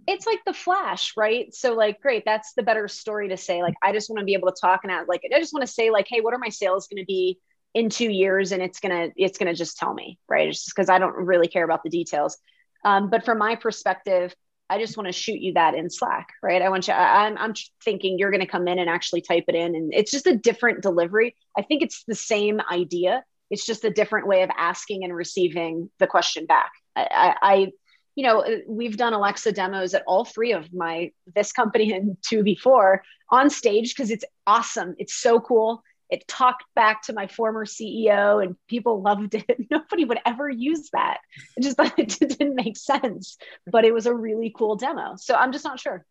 it's 0.08 0.26
like 0.26 0.40
the 0.44 0.52
Flash, 0.52 1.16
right? 1.16 1.54
So 1.54 1.74
like, 1.74 2.00
great, 2.00 2.24
that's 2.24 2.54
the 2.54 2.64
better 2.64 2.88
story 2.88 3.28
to 3.28 3.36
say. 3.36 3.62
Like, 3.62 3.74
I 3.84 3.92
just 3.92 4.10
want 4.10 4.18
to 4.18 4.24
be 4.24 4.34
able 4.34 4.50
to 4.50 4.56
talk 4.60 4.80
and 4.82 4.90
add, 4.90 5.06
like, 5.06 5.22
I 5.32 5.38
just 5.38 5.52
want 5.52 5.64
to 5.64 5.72
say, 5.72 5.90
like, 5.90 6.08
hey, 6.08 6.22
what 6.22 6.34
are 6.34 6.38
my 6.38 6.48
sales 6.48 6.88
going 6.88 7.00
to 7.00 7.06
be? 7.06 7.38
In 7.74 7.90
two 7.90 8.10
years 8.10 8.52
and 8.52 8.62
it's 8.62 8.80
gonna 8.80 9.08
it's 9.16 9.36
gonna 9.36 9.54
just 9.54 9.76
tell 9.76 9.92
me 9.92 10.18
right? 10.28 10.48
It's 10.48 10.64
just 10.64 10.74
because 10.74 10.88
i 10.88 10.98
don't 10.98 11.14
really 11.14 11.48
care 11.48 11.64
about 11.64 11.82
the 11.82 11.90
details. 11.90 12.38
Um, 12.84 13.10
but 13.10 13.24
from 13.24 13.38
my 13.38 13.56
perspective 13.56 14.34
i 14.70 14.78
just 14.78 14.96
want 14.96 15.06
to 15.06 15.12
shoot 15.12 15.40
you 15.40 15.52
that 15.54 15.74
in 15.74 15.90
slack 15.90 16.28
right? 16.42 16.62
I 16.62 16.68
want 16.70 16.88
you 16.88 16.94
I, 16.94 17.26
I'm, 17.26 17.36
I'm 17.36 17.54
thinking 17.84 18.18
you're 18.18 18.30
gonna 18.30 18.46
come 18.46 18.68
in 18.68 18.78
and 18.78 18.88
actually 18.88 19.20
type 19.20 19.44
it 19.48 19.54
in 19.54 19.74
and 19.74 19.92
it's 19.92 20.10
just 20.10 20.26
a 20.26 20.36
different 20.36 20.82
delivery. 20.82 21.36
I 21.56 21.62
think 21.62 21.82
it's 21.82 22.04
the 22.06 22.14
same 22.14 22.60
idea. 22.70 23.24
It's 23.50 23.66
just 23.66 23.84
a 23.84 23.90
different 23.90 24.26
way 24.26 24.42
of 24.42 24.50
asking 24.56 25.04
and 25.04 25.14
receiving 25.14 25.90
the 25.98 26.06
question 26.06 26.46
back. 26.46 26.72
I, 26.96 27.08
I, 27.10 27.36
I 27.42 27.72
you 28.14 28.24
know 28.24 28.44
we've 28.68 28.96
done 28.96 29.12
alexa 29.12 29.50
demos 29.50 29.92
at 29.92 30.04
all 30.06 30.24
three 30.24 30.52
of 30.52 30.72
my 30.72 31.10
this 31.34 31.50
company 31.50 31.92
and 31.96 32.16
two 32.22 32.44
before 32.44 33.02
on 33.30 33.50
stage 33.50 33.94
because 33.94 34.12
it's 34.12 34.24
awesome. 34.46 34.94
It's 34.98 35.14
so 35.14 35.40
cool 35.40 35.82
it 36.14 36.28
talked 36.28 36.64
back 36.76 37.02
to 37.02 37.12
my 37.12 37.26
former 37.26 37.66
CEO 37.66 38.42
and 38.42 38.56
people 38.68 39.02
loved 39.02 39.34
it. 39.34 39.66
Nobody 39.70 40.04
would 40.04 40.20
ever 40.24 40.48
use 40.48 40.90
that. 40.92 41.18
I 41.58 41.60
just 41.60 41.76
thought 41.76 41.92
it 41.98 42.16
didn't 42.20 42.54
make 42.54 42.76
sense, 42.76 43.36
but 43.66 43.84
it 43.84 43.92
was 43.92 44.06
a 44.06 44.14
really 44.14 44.54
cool 44.56 44.76
demo. 44.76 45.16
So 45.16 45.34
I'm 45.34 45.50
just 45.50 45.64
not 45.64 45.80
sure. 45.80 46.06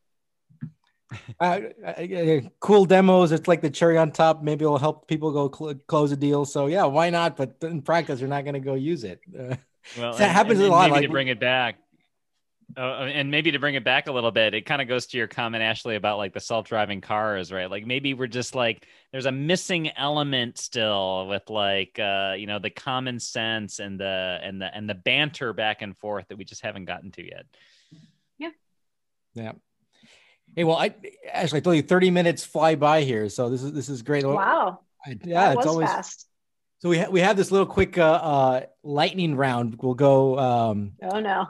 Uh, 1.39 1.59
cool 2.59 2.85
demos. 2.85 3.31
It's 3.31 3.47
like 3.47 3.61
the 3.61 3.69
cherry 3.69 3.97
on 3.97 4.11
top. 4.11 4.43
Maybe 4.43 4.65
it'll 4.65 4.77
help 4.77 5.07
people 5.07 5.31
go 5.31 5.49
cl- 5.55 5.79
close 5.87 6.11
a 6.11 6.17
deal. 6.17 6.43
So 6.43 6.65
yeah, 6.65 6.83
why 6.83 7.09
not? 7.09 7.37
But 7.37 7.57
in 7.61 7.81
practice, 7.81 8.19
you're 8.19 8.29
not 8.29 8.43
going 8.43 8.55
to 8.55 8.59
go 8.59 8.73
use 8.73 9.05
it. 9.05 9.21
Uh, 9.27 9.55
well, 9.97 10.13
that 10.13 10.21
and, 10.21 10.31
happens 10.31 10.59
and, 10.59 10.67
a 10.67 10.71
lot. 10.71 10.89
Maybe 10.89 10.93
like, 10.93 11.01
to 11.03 11.11
bring 11.11 11.27
it 11.29 11.39
back, 11.39 11.77
uh, 12.77 13.03
and 13.03 13.29
maybe 13.29 13.51
to 13.51 13.59
bring 13.59 13.75
it 13.75 13.83
back 13.83 14.07
a 14.07 14.11
little 14.11 14.31
bit, 14.31 14.53
it 14.53 14.65
kind 14.65 14.81
of 14.81 14.87
goes 14.87 15.05
to 15.07 15.17
your 15.17 15.27
comment, 15.27 15.63
Ashley, 15.63 15.95
about 15.95 16.17
like 16.17 16.33
the 16.33 16.39
self-driving 16.39 17.01
cars, 17.01 17.51
right? 17.51 17.69
Like 17.69 17.85
maybe 17.85 18.13
we're 18.13 18.27
just 18.27 18.55
like 18.55 18.87
there's 19.11 19.25
a 19.25 19.31
missing 19.31 19.89
element 19.97 20.57
still 20.57 21.27
with 21.27 21.49
like 21.49 21.99
uh, 21.99 22.35
you 22.37 22.47
know 22.47 22.59
the 22.59 22.69
common 22.69 23.19
sense 23.19 23.79
and 23.79 23.99
the 23.99 24.39
and 24.41 24.61
the 24.61 24.75
and 24.75 24.89
the 24.89 24.95
banter 24.95 25.53
back 25.53 25.81
and 25.81 25.97
forth 25.97 26.27
that 26.29 26.37
we 26.37 26.45
just 26.45 26.61
haven't 26.61 26.85
gotten 26.85 27.11
to 27.11 27.25
yet. 27.25 27.45
Yeah. 28.37 28.49
Yeah. 29.33 29.51
Hey, 30.55 30.63
well, 30.63 30.77
I 30.77 30.93
actually 31.31 31.57
I 31.57 31.61
told 31.61 31.75
you 31.75 31.81
30 31.81 32.11
minutes 32.11 32.43
fly 32.43 32.75
by 32.75 33.01
here, 33.01 33.29
so 33.29 33.49
this 33.49 33.63
is 33.63 33.73
this 33.73 33.89
is 33.89 34.01
great. 34.01 34.25
Wow. 34.25 34.79
I, 35.05 35.17
yeah, 35.23 35.49
that 35.49 35.57
it's 35.57 35.67
always 35.67 35.89
fast. 35.89 36.27
So 36.79 36.89
we 36.89 36.99
ha- 36.99 37.09
we 37.09 37.21
have 37.21 37.37
this 37.37 37.51
little 37.51 37.65
quick 37.65 37.97
uh, 37.97 38.03
uh, 38.03 38.61
lightning 38.83 39.35
round. 39.35 39.77
We'll 39.81 39.93
go. 39.93 40.37
Um, 40.37 40.93
oh 41.01 41.19
no 41.19 41.47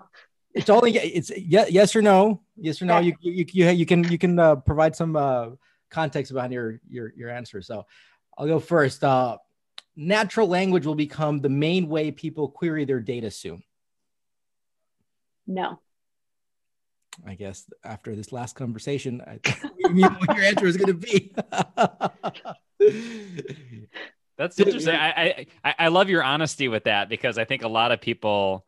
it's 0.54 0.70
only 0.70 0.98
it's 0.98 1.32
yes 1.36 1.96
or 1.96 2.02
no, 2.02 2.42
yes 2.56 2.82
or 2.82 2.86
no. 2.86 3.00
You 3.00 3.16
you 3.22 3.46
you, 3.52 3.70
you 3.70 3.86
can 3.86 4.04
you 4.04 4.18
can 4.18 4.38
uh, 4.38 4.56
provide 4.58 4.96
some 4.96 5.16
uh, 5.16 5.50
context 5.90 6.34
behind 6.34 6.54
your 6.54 6.80
your 6.90 7.14
your 7.16 7.30
answer. 7.30 7.62
So 7.62 7.86
I'll 8.38 8.48
go 8.48 8.60
first. 8.60 9.04
Uh, 9.04 9.38
natural 9.96 10.48
language 10.48 10.86
will 10.86 10.96
become 10.96 11.40
the 11.40 11.50
main 11.50 11.88
way 11.88 12.12
people 12.12 12.50
query 12.50 12.86
their 12.86 13.00
data 13.00 13.32
soon. 13.32 13.64
No. 15.48 15.80
I 17.28 17.36
guess 17.36 17.66
after 17.84 18.16
this 18.16 18.32
last 18.32 18.56
conversation, 18.56 19.22
I 19.22 19.40
what 19.92 20.36
your 20.36 20.46
answer 20.46 20.66
is 20.66 20.78
going 20.78 20.88
to 20.88 20.94
be. 20.94 21.32
That's 24.38 24.60
interesting. 24.60 24.96
I, 24.96 25.48
I 25.64 25.76
I 25.78 25.88
love 25.90 26.10
your 26.10 26.24
honesty 26.24 26.68
with 26.68 26.86
that 26.86 27.10
because 27.10 27.38
I 27.38 27.46
think 27.46 27.62
a 27.62 27.68
lot 27.68 27.92
of 27.92 28.02
people 28.02 28.66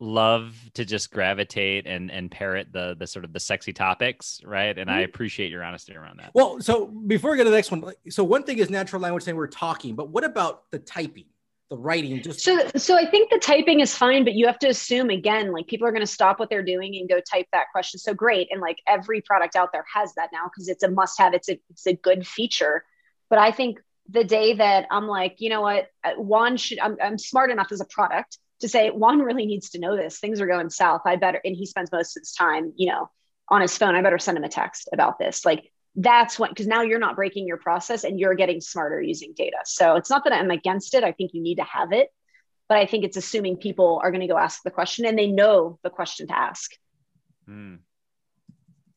love 0.00 0.56
to 0.74 0.84
just 0.84 1.12
gravitate 1.12 1.86
and 1.86 2.10
and 2.10 2.30
parrot 2.30 2.72
the 2.72 2.96
the 2.98 3.06
sort 3.06 3.24
of 3.24 3.32
the 3.32 3.40
sexy 3.40 3.72
topics 3.72 4.40
right? 4.44 4.76
And 4.78 4.88
mm-hmm. 4.88 4.98
i 4.98 5.02
appreciate 5.02 5.50
your 5.50 5.62
honesty 5.62 5.94
around 5.94 6.18
that. 6.20 6.30
Well 6.34 6.60
so 6.60 6.86
before 6.86 7.30
we 7.32 7.36
get 7.36 7.44
to 7.44 7.50
the 7.50 7.56
next 7.56 7.70
one 7.70 7.92
so 8.08 8.24
one 8.24 8.42
thing 8.42 8.58
is 8.58 8.70
natural 8.70 9.02
language 9.02 9.24
saying 9.24 9.36
we're 9.36 9.46
talking 9.46 9.94
but 9.94 10.08
what 10.08 10.24
about 10.24 10.70
the 10.70 10.78
typing 10.78 11.26
the 11.68 11.76
writing 11.76 12.20
just 12.20 12.40
so 12.40 12.68
so 12.74 12.96
i 12.96 13.06
think 13.06 13.30
the 13.30 13.38
typing 13.38 13.78
is 13.78 13.94
fine 13.94 14.24
but 14.24 14.34
you 14.34 14.44
have 14.44 14.58
to 14.58 14.68
assume 14.68 15.08
again 15.08 15.52
like 15.52 15.68
people 15.68 15.86
are 15.86 15.92
going 15.92 16.02
to 16.02 16.06
stop 16.06 16.40
what 16.40 16.50
they're 16.50 16.64
doing 16.64 16.96
and 16.96 17.08
go 17.08 17.20
type 17.20 17.46
that 17.52 17.66
question. 17.72 18.00
So 18.00 18.12
great 18.12 18.48
and 18.50 18.60
like 18.60 18.78
every 18.88 19.20
product 19.20 19.54
out 19.54 19.70
there 19.72 19.84
has 19.94 20.12
that 20.14 20.30
now 20.32 20.44
because 20.44 20.68
it's 20.68 20.82
a 20.82 20.90
must 20.90 21.18
have 21.18 21.32
it's 21.32 21.48
a 21.48 21.60
it's 21.70 21.86
a 21.86 21.94
good 21.94 22.26
feature. 22.26 22.84
But 23.28 23.38
i 23.38 23.52
think 23.52 23.80
the 24.08 24.24
day 24.24 24.54
that 24.54 24.86
i'm 24.90 25.06
like 25.06 25.36
you 25.38 25.50
know 25.50 25.60
what? 25.60 25.86
Uh, 26.02 26.14
juan 26.14 26.56
should 26.56 26.80
i'm, 26.80 26.96
I'm 27.00 27.18
smart 27.18 27.50
enough 27.50 27.70
as 27.70 27.80
a 27.80 27.84
product 27.84 28.38
to 28.60 28.68
say 28.68 28.90
Juan 28.90 29.20
really 29.20 29.46
needs 29.46 29.70
to 29.70 29.78
know 29.78 29.96
this. 29.96 30.18
Things 30.18 30.40
are 30.40 30.46
going 30.46 30.70
south. 30.70 31.02
I 31.04 31.16
better, 31.16 31.40
and 31.44 31.56
he 31.56 31.66
spends 31.66 31.90
most 31.92 32.16
of 32.16 32.22
his 32.22 32.32
time, 32.32 32.72
you 32.76 32.90
know, 32.90 33.10
on 33.48 33.60
his 33.60 33.76
phone. 33.76 33.94
I 33.94 34.02
better 34.02 34.18
send 34.18 34.38
him 34.38 34.44
a 34.44 34.48
text 34.48 34.88
about 34.92 35.18
this. 35.18 35.44
Like 35.44 35.70
that's 35.96 36.38
what, 36.38 36.50
because 36.50 36.66
now 36.66 36.82
you're 36.82 36.98
not 36.98 37.16
breaking 37.16 37.46
your 37.46 37.56
process 37.56 38.04
and 38.04 38.18
you're 38.20 38.34
getting 38.34 38.60
smarter 38.60 39.00
using 39.00 39.32
data. 39.36 39.56
So 39.64 39.96
it's 39.96 40.10
not 40.10 40.24
that 40.24 40.32
I'm 40.32 40.50
against 40.50 40.94
it. 40.94 41.02
I 41.04 41.12
think 41.12 41.32
you 41.34 41.42
need 41.42 41.56
to 41.56 41.64
have 41.64 41.92
it, 41.92 42.08
but 42.68 42.78
I 42.78 42.86
think 42.86 43.04
it's 43.04 43.16
assuming 43.16 43.56
people 43.56 44.00
are 44.02 44.10
going 44.10 44.20
to 44.20 44.28
go 44.28 44.38
ask 44.38 44.62
the 44.62 44.70
question 44.70 45.04
and 45.06 45.18
they 45.18 45.26
know 45.26 45.78
the 45.82 45.90
question 45.90 46.28
to 46.28 46.38
ask. 46.38 46.70
Mm. 47.48 47.78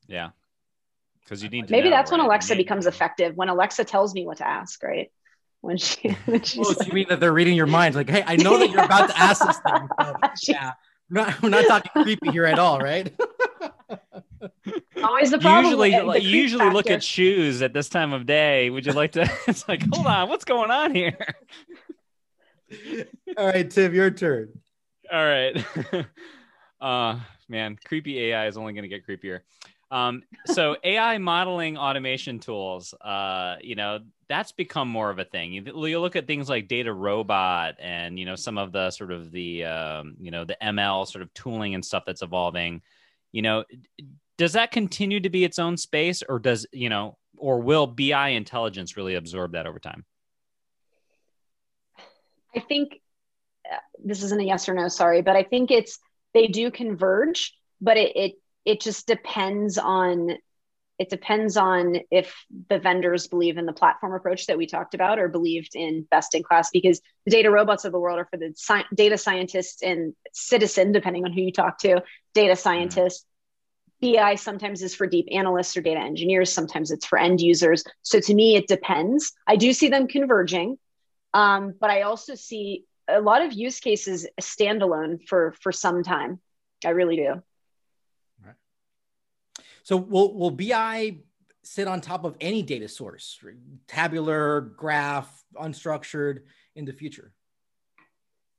Yeah. 0.06 0.30
because 1.24 1.42
you 1.42 1.48
need 1.48 1.66
to 1.66 1.72
maybe 1.72 1.88
know, 1.88 1.96
that's 1.96 2.10
right? 2.10 2.18
when 2.18 2.26
alexa 2.26 2.54
becomes 2.56 2.86
effective 2.86 3.34
when 3.34 3.48
alexa 3.48 3.84
tells 3.84 4.14
me 4.14 4.26
what 4.26 4.36
to 4.36 4.46
ask 4.46 4.82
right 4.82 5.10
when 5.64 5.76
she 5.76 6.10
when 6.26 6.42
she's 6.42 6.66
Oh, 6.66 6.72
so 6.72 6.84
you 6.84 6.92
mean 6.92 7.06
that 7.08 7.20
they're 7.20 7.32
reading 7.32 7.54
your 7.56 7.66
mind? 7.66 7.94
Like, 7.94 8.08
hey, 8.10 8.22
I 8.26 8.36
know 8.36 8.58
that 8.58 8.70
you're 8.70 8.84
about 8.84 9.08
to 9.10 9.18
ask 9.18 9.44
this 9.46 9.58
thing. 9.58 9.88
so, 10.36 10.52
yeah, 10.52 10.72
we're 11.10 11.22
not, 11.24 11.42
we're 11.42 11.48
not 11.48 11.66
talking 11.66 11.90
creepy 12.02 12.30
here 12.30 12.44
at 12.46 12.58
all, 12.58 12.78
right? 12.80 13.12
always 15.02 15.30
the 15.30 15.36
You 15.36 15.40
problem 15.40 15.64
usually 15.66 15.90
with- 15.90 16.00
the 16.00 16.04
like, 16.06 16.22
creep 16.22 16.32
you 16.32 16.40
usually 16.40 16.70
look 16.70 16.90
at 16.90 17.02
shoes 17.02 17.62
at 17.62 17.72
this 17.72 17.88
time 17.88 18.12
of 18.12 18.26
day. 18.26 18.70
Would 18.70 18.86
you 18.86 18.92
like 18.92 19.12
to? 19.12 19.30
It's 19.48 19.66
like, 19.68 19.82
hold 19.92 20.06
on, 20.06 20.28
what's 20.28 20.44
going 20.44 20.70
on 20.70 20.94
here? 20.94 21.16
all 23.36 23.46
right, 23.46 23.70
Tim, 23.70 23.94
your 23.94 24.10
turn. 24.10 24.50
All 25.12 25.24
right. 25.24 25.64
uh 26.80 27.20
man, 27.48 27.78
creepy 27.84 28.20
AI 28.24 28.46
is 28.46 28.56
only 28.56 28.72
going 28.72 28.82
to 28.82 28.88
get 28.88 29.06
creepier. 29.06 29.40
Um, 29.94 30.24
so 30.46 30.76
AI 30.82 31.18
modeling 31.18 31.78
automation 31.78 32.40
tools, 32.40 32.94
uh, 32.94 33.56
you 33.62 33.76
know, 33.76 34.00
that's 34.28 34.50
become 34.50 34.88
more 34.88 35.08
of 35.08 35.20
a 35.20 35.24
thing. 35.24 35.52
You, 35.52 35.86
you 35.86 36.00
look 36.00 36.16
at 36.16 36.26
things 36.26 36.48
like 36.48 36.66
DataRobot 36.66 37.74
and 37.78 38.18
you 38.18 38.26
know 38.26 38.34
some 38.34 38.58
of 38.58 38.72
the 38.72 38.90
sort 38.90 39.12
of 39.12 39.30
the 39.30 39.64
um, 39.64 40.16
you 40.18 40.32
know 40.32 40.44
the 40.44 40.56
ML 40.60 41.06
sort 41.06 41.22
of 41.22 41.32
tooling 41.32 41.76
and 41.76 41.84
stuff 41.84 42.02
that's 42.04 42.22
evolving. 42.22 42.82
You 43.30 43.42
know, 43.42 43.64
does 44.36 44.54
that 44.54 44.72
continue 44.72 45.20
to 45.20 45.30
be 45.30 45.44
its 45.44 45.60
own 45.60 45.76
space, 45.76 46.24
or 46.28 46.40
does 46.40 46.66
you 46.72 46.88
know, 46.88 47.16
or 47.36 47.60
will 47.60 47.86
BI 47.86 48.30
intelligence 48.30 48.96
really 48.96 49.14
absorb 49.14 49.52
that 49.52 49.68
over 49.68 49.78
time? 49.78 50.04
I 52.56 52.58
think 52.58 53.00
uh, 53.72 53.76
this 54.04 54.24
isn't 54.24 54.40
a 54.40 54.44
yes 54.44 54.68
or 54.68 54.74
no, 54.74 54.88
sorry, 54.88 55.22
but 55.22 55.36
I 55.36 55.44
think 55.44 55.70
it's 55.70 56.00
they 56.32 56.48
do 56.48 56.72
converge, 56.72 57.54
but 57.80 57.96
it 57.96 58.16
it 58.16 58.32
it 58.64 58.80
just 58.80 59.06
depends 59.06 59.78
on 59.78 60.30
it 60.96 61.10
depends 61.10 61.56
on 61.56 61.96
if 62.12 62.32
the 62.68 62.78
vendors 62.78 63.26
believe 63.26 63.58
in 63.58 63.66
the 63.66 63.72
platform 63.72 64.14
approach 64.14 64.46
that 64.46 64.56
we 64.56 64.66
talked 64.66 64.94
about 64.94 65.18
or 65.18 65.26
believed 65.28 65.74
in 65.74 66.06
best 66.08 66.36
in 66.36 66.42
class 66.44 66.70
because 66.70 67.00
the 67.24 67.32
data 67.32 67.50
robots 67.50 67.84
of 67.84 67.90
the 67.90 67.98
world 67.98 68.18
are 68.18 68.28
for 68.30 68.36
the 68.36 68.52
sci- 68.56 68.86
data 68.94 69.18
scientists 69.18 69.82
and 69.82 70.14
citizen 70.32 70.92
depending 70.92 71.24
on 71.24 71.32
who 71.32 71.40
you 71.40 71.52
talk 71.52 71.78
to 71.78 72.02
data 72.32 72.54
scientists 72.54 73.26
bi 74.00 74.34
sometimes 74.34 74.82
is 74.82 74.94
for 74.94 75.06
deep 75.06 75.26
analysts 75.32 75.76
or 75.76 75.80
data 75.80 76.00
engineers 76.00 76.52
sometimes 76.52 76.90
it's 76.90 77.06
for 77.06 77.18
end 77.18 77.40
users 77.40 77.82
so 78.02 78.20
to 78.20 78.34
me 78.34 78.54
it 78.54 78.68
depends 78.68 79.32
i 79.46 79.56
do 79.56 79.72
see 79.72 79.88
them 79.88 80.06
converging 80.06 80.78
um, 81.34 81.74
but 81.78 81.90
I 81.90 82.02
also 82.02 82.36
see 82.36 82.84
a 83.08 83.20
lot 83.20 83.42
of 83.42 83.52
use 83.52 83.80
cases 83.80 84.26
standalone 84.40 85.18
for 85.28 85.52
for 85.60 85.72
some 85.72 86.02
time. 86.02 86.40
I 86.84 86.90
really 86.90 87.16
do. 87.16 87.42
So 89.84 89.98
will 89.98 90.34
will 90.34 90.50
BI 90.50 91.18
sit 91.62 91.86
on 91.86 92.00
top 92.00 92.24
of 92.24 92.36
any 92.40 92.62
data 92.62 92.88
source, 92.88 93.38
tabular, 93.86 94.60
graph, 94.60 95.44
unstructured 95.54 96.40
in 96.74 96.84
the 96.84 96.92
future? 96.92 97.32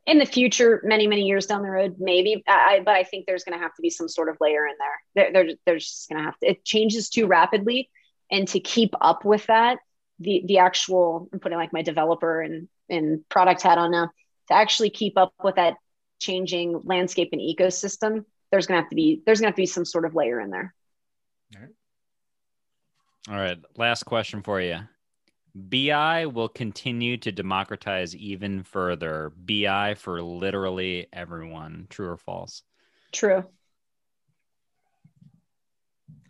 In 0.05 0.19
the 0.19 0.25
future, 0.25 0.81
many 0.83 1.07
many 1.07 1.23
years 1.23 1.47
down 1.47 1.63
the 1.63 1.69
road, 1.69 1.95
maybe. 1.97 2.43
I, 2.47 2.81
but 2.85 2.95
I 2.95 3.03
think 3.03 3.25
there's 3.25 3.43
going 3.43 3.57
to 3.57 3.63
have 3.63 3.73
to 3.75 3.81
be 3.81 3.89
some 3.89 4.07
sort 4.07 4.29
of 4.29 4.37
layer 4.39 4.67
in 4.67 4.75
there. 4.79 5.31
There, 5.31 5.33
there 5.45 5.55
there's 5.65 5.87
just 5.87 6.09
going 6.09 6.19
to 6.19 6.25
have 6.25 6.37
to. 6.39 6.51
It 6.51 6.63
changes 6.63 7.09
too 7.09 7.25
rapidly, 7.25 7.89
and 8.31 8.47
to 8.49 8.59
keep 8.59 8.93
up 9.01 9.25
with 9.25 9.47
that, 9.47 9.79
the 10.19 10.43
the 10.45 10.59
actual 10.59 11.27
I'm 11.33 11.39
putting 11.39 11.57
like 11.57 11.73
my 11.73 11.81
developer 11.81 12.39
and 12.39 12.67
and 12.87 13.27
product 13.29 13.63
hat 13.63 13.79
on 13.79 13.89
now 13.89 14.11
to 14.49 14.53
actually 14.53 14.91
keep 14.91 15.17
up 15.17 15.33
with 15.43 15.55
that 15.55 15.73
changing 16.19 16.81
landscape 16.83 17.29
and 17.31 17.41
ecosystem. 17.41 18.25
There's 18.51 18.67
going 18.67 18.77
to 18.77 18.83
have 18.83 18.91
to 18.91 18.95
be 18.95 19.23
there's 19.25 19.39
going 19.39 19.47
to 19.47 19.49
have 19.49 19.55
to 19.55 19.61
be 19.63 19.65
some 19.65 19.85
sort 19.85 20.05
of 20.05 20.13
layer 20.13 20.39
in 20.39 20.51
there. 20.51 20.75
All 23.27 23.35
right, 23.35 23.57
last 23.75 24.03
question 24.03 24.43
for 24.43 24.61
you. 24.61 24.79
BI 25.55 26.25
will 26.25 26.49
continue 26.49 27.17
to 27.17 27.31
democratize 27.31 28.15
even 28.15 28.63
further. 28.63 29.31
BI 29.35 29.95
for 29.95 30.21
literally 30.21 31.07
everyone. 31.13 31.87
True 31.89 32.09
or 32.09 32.17
false? 32.17 32.61
True. 33.11 33.45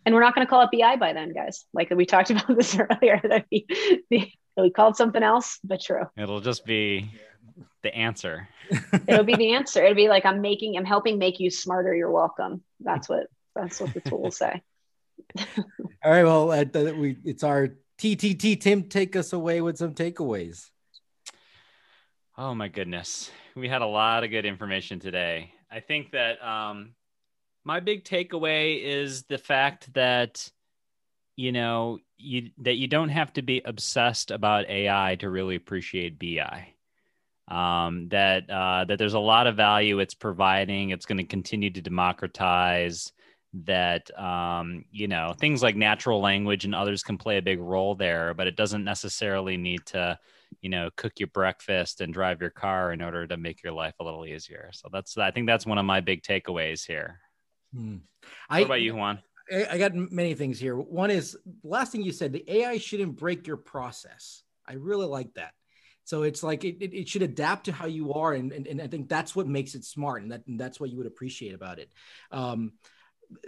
And 0.06 0.14
we're 0.14 0.22
not 0.22 0.34
going 0.34 0.46
to 0.46 0.50
call 0.50 0.62
it 0.62 0.70
BI 0.72 0.96
by 0.96 1.12
then, 1.12 1.34
guys. 1.34 1.64
Like 1.74 1.90
we 1.90 2.06
talked 2.06 2.30
about 2.30 2.56
this 2.56 2.78
earlier, 2.78 3.20
that 3.24 3.46
we, 3.50 3.66
we 4.56 4.70
called 4.70 4.96
something 4.96 5.22
else, 5.22 5.58
but 5.64 5.80
true. 5.80 6.04
It'll 6.16 6.40
just 6.40 6.64
be 6.64 7.10
the 7.82 7.94
answer. 7.94 8.48
It'll 9.08 9.24
be 9.24 9.34
the 9.34 9.54
answer. 9.54 9.82
It'll 9.82 9.96
be 9.96 10.08
like 10.08 10.24
I'm 10.24 10.40
making, 10.40 10.78
I'm 10.78 10.84
helping 10.84 11.18
make 11.18 11.40
you 11.40 11.50
smarter. 11.50 11.94
You're 11.94 12.12
welcome. 12.12 12.62
That's 12.80 13.08
what 13.08 13.26
that's 13.56 13.80
what 13.80 13.92
the 13.92 14.00
tools 14.00 14.36
say. 14.36 14.62
All 16.04 16.10
right. 16.10 16.24
Well, 16.24 16.50
uh, 16.52 16.64
we 16.92 17.16
it's 17.24 17.42
our 17.42 17.76
TTT. 17.98 18.60
Tim, 18.60 18.84
take 18.84 19.16
us 19.16 19.32
away 19.32 19.60
with 19.60 19.78
some 19.78 19.94
takeaways. 19.94 20.70
Oh 22.38 22.54
my 22.54 22.68
goodness. 22.68 23.30
We 23.54 23.68
had 23.68 23.82
a 23.82 23.86
lot 23.86 24.22
of 24.22 24.30
good 24.30 24.44
information 24.44 25.00
today. 25.00 25.52
I 25.70 25.80
think 25.80 26.12
that 26.12 26.42
um, 26.46 26.94
my 27.64 27.80
big 27.80 28.04
takeaway 28.04 28.82
is 28.82 29.24
the 29.24 29.38
fact 29.38 29.92
that 29.94 30.50
you 31.34 31.52
know 31.52 31.98
you 32.18 32.50
that 32.58 32.76
you 32.76 32.88
don't 32.88 33.08
have 33.08 33.32
to 33.34 33.42
be 33.42 33.62
obsessed 33.64 34.30
about 34.30 34.68
AI 34.68 35.16
to 35.20 35.30
really 35.30 35.56
appreciate 35.56 36.18
BI. 36.18 36.72
Um, 37.48 38.08
that 38.08 38.50
uh, 38.50 38.84
that 38.84 38.98
there's 38.98 39.14
a 39.14 39.18
lot 39.18 39.46
of 39.46 39.56
value 39.56 40.00
it's 40.00 40.14
providing. 40.14 40.90
It's 40.90 41.06
going 41.06 41.18
to 41.18 41.24
continue 41.24 41.70
to 41.70 41.80
democratize. 41.80 43.12
That 43.54 44.10
um, 44.18 44.84
you 44.90 45.08
know 45.08 45.34
things 45.38 45.62
like 45.62 45.76
natural 45.76 46.20
language 46.20 46.64
and 46.64 46.74
others 46.74 47.02
can 47.02 47.16
play 47.16 47.38
a 47.38 47.42
big 47.42 47.60
role 47.60 47.94
there, 47.94 48.34
but 48.34 48.46
it 48.46 48.56
doesn't 48.56 48.84
necessarily 48.84 49.56
need 49.56 49.86
to 49.86 50.18
you 50.60 50.68
know 50.68 50.90
cook 50.96 51.18
your 51.18 51.28
breakfast 51.28 52.00
and 52.00 52.12
drive 52.12 52.40
your 52.40 52.50
car 52.50 52.92
in 52.92 53.00
order 53.00 53.26
to 53.26 53.36
make 53.36 53.62
your 53.62 53.72
life 53.72 53.94
a 54.00 54.04
little 54.04 54.26
easier. 54.26 54.70
So 54.72 54.88
that's 54.92 55.16
I 55.16 55.30
think 55.30 55.46
that's 55.46 55.66
one 55.66 55.78
of 55.78 55.86
my 55.86 56.00
big 56.00 56.22
takeaways 56.22 56.86
here. 56.86 57.20
Hmm. 57.74 57.96
What 58.48 58.62
about 58.62 58.80
you, 58.82 58.94
Juan? 58.94 59.20
I, 59.52 59.66
I 59.72 59.78
got 59.78 59.94
many 59.94 60.34
things 60.34 60.58
here. 60.58 60.76
One 60.76 61.10
is 61.10 61.36
last 61.62 61.92
thing 61.92 62.02
you 62.02 62.12
said, 62.12 62.32
the 62.32 62.44
AI 62.50 62.78
shouldn't 62.78 63.16
break 63.16 63.46
your 63.46 63.56
process. 63.56 64.42
I 64.66 64.74
really 64.74 65.06
like 65.06 65.32
that. 65.34 65.52
So 66.04 66.22
it's 66.22 66.42
like 66.42 66.64
it, 66.64 66.76
it, 66.80 66.94
it 66.94 67.08
should 67.08 67.22
adapt 67.22 67.64
to 67.64 67.72
how 67.72 67.86
you 67.86 68.14
are. 68.14 68.32
And, 68.32 68.52
and, 68.52 68.66
and 68.66 68.80
I 68.80 68.86
think 68.86 69.08
that's 69.08 69.34
what 69.34 69.48
makes 69.48 69.74
it 69.74 69.84
smart. 69.84 70.22
And, 70.22 70.30
that, 70.30 70.46
and 70.46 70.58
that's 70.58 70.78
what 70.78 70.90
you 70.90 70.98
would 70.98 71.06
appreciate 71.06 71.54
about 71.54 71.80
it. 71.80 71.90
Um, 72.30 72.72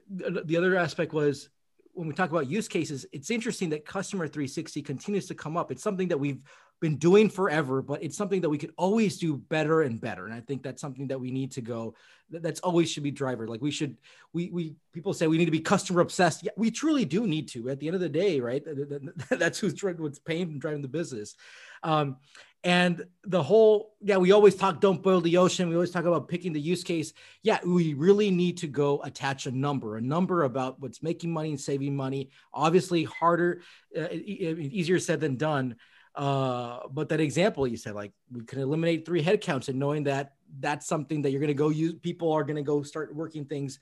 the, 0.09 0.43
the 0.45 0.57
other 0.57 0.77
aspect 0.77 1.13
was 1.13 1.49
when 1.93 2.07
we 2.07 2.15
talk 2.15 2.31
about 2.31 2.49
use 2.49 2.69
cases, 2.69 3.07
it's 3.13 3.31
interesting 3.31 3.71
that 3.71 3.85
customer 3.85 4.29
360 4.29 4.83
continues 4.83 5.27
to 5.27 5.35
come 5.35 5.57
up. 5.57 5.73
It's 5.73 5.83
something 5.83 6.09
that 6.09 6.19
we've 6.19 6.41
been 6.81 6.97
doing 6.97 7.29
forever, 7.29 7.83
but 7.83 8.03
it's 8.03 8.17
something 8.17 8.41
that 8.43 8.49
we 8.49 8.59
could 8.59 8.73
always 8.77 9.19
do 9.19 9.37
better 9.37 9.83
and 9.83 10.01
better. 10.01 10.27
And 10.27 10.35
I 10.35 10.41
think 10.41 10.63
that's 10.63 10.81
something 10.81 11.09
that 11.09 11.21
we 11.21 11.31
need 11.31 11.53
to 11.53 11.61
go. 11.61 11.95
That's 12.31 12.61
always 12.61 12.91
should 12.91 13.03
be 13.03 13.11
driver. 13.11 13.49
Like 13.49 13.63
we 13.63 13.71
should, 13.71 13.97
we 14.33 14.51
we 14.51 14.77
people 14.93 15.15
say 15.15 15.27
we 15.27 15.39
need 15.39 15.47
to 15.47 15.51
be 15.51 15.61
customer 15.61 16.01
obsessed. 16.01 16.45
Yeah, 16.45 16.53
we 16.57 16.71
truly 16.71 17.05
do 17.05 17.27
need 17.27 17.49
to. 17.49 17.71
At 17.71 17.81
the 17.81 17.89
end 17.89 17.95
of 17.95 18.01
the 18.01 18.09
day, 18.09 18.41
right? 18.41 18.63
That's 19.31 19.59
who's 19.59 19.83
what's 19.83 20.19
paying 20.19 20.43
and 20.43 20.61
driving 20.61 20.83
the 20.83 20.89
business. 20.89 21.35
Um, 21.83 22.17
and 22.65 23.07
the 23.23 23.43
whole, 23.43 23.95
yeah, 24.01 24.17
we 24.17 24.33
always 24.33 24.57
talk, 24.57 24.81
don't 24.81 25.01
boil 25.01 25.21
the 25.21 25.37
ocean. 25.37 25.69
We 25.69 25.77
always 25.77 25.93
talk 25.93 26.07
about 26.07 26.29
picking 26.29 26.53
the 26.53 26.61
use 26.61 26.83
case. 26.83 27.13
Yeah, 27.45 27.61
we 27.65 27.95
really 27.95 28.33
need 28.33 28.59
to 28.59 28.67
go 28.67 29.01
attach 29.03 29.47
a 29.47 29.53
number, 29.53 29.97
a 29.97 30.01
number 30.01 30.43
about 30.43 30.81
what's 30.81 31.01
making 31.01 31.33
money 31.33 31.51
and 31.51 31.61
saving 31.61 31.95
money. 31.95 32.31
Obviously, 32.53 33.05
harder, 33.05 33.63
uh, 33.97 34.09
easier 34.11 34.99
said 34.99 35.21
than 35.21 35.37
done. 35.37 35.77
Uh, 36.19 36.81
but 36.91 37.09
that 37.09 37.21
example 37.21 37.65
you 37.65 37.77
said, 37.77 37.95
like 37.95 38.11
we 38.33 38.45
can 38.45 38.59
eliminate 38.59 39.07
three 39.07 39.23
headcounts 39.23 39.69
and 39.69 39.79
knowing 39.79 40.03
that 40.03 40.35
that's 40.59 40.85
something 40.85 41.23
that 41.23 41.31
you're 41.31 41.41
going 41.41 41.47
to 41.47 41.55
go 41.55 41.69
use, 41.69 41.95
people 42.03 42.33
are 42.33 42.43
going 42.43 42.57
to 42.57 42.63
go 42.63 42.83
start 42.83 43.15
working 43.15 43.45
things 43.45 43.79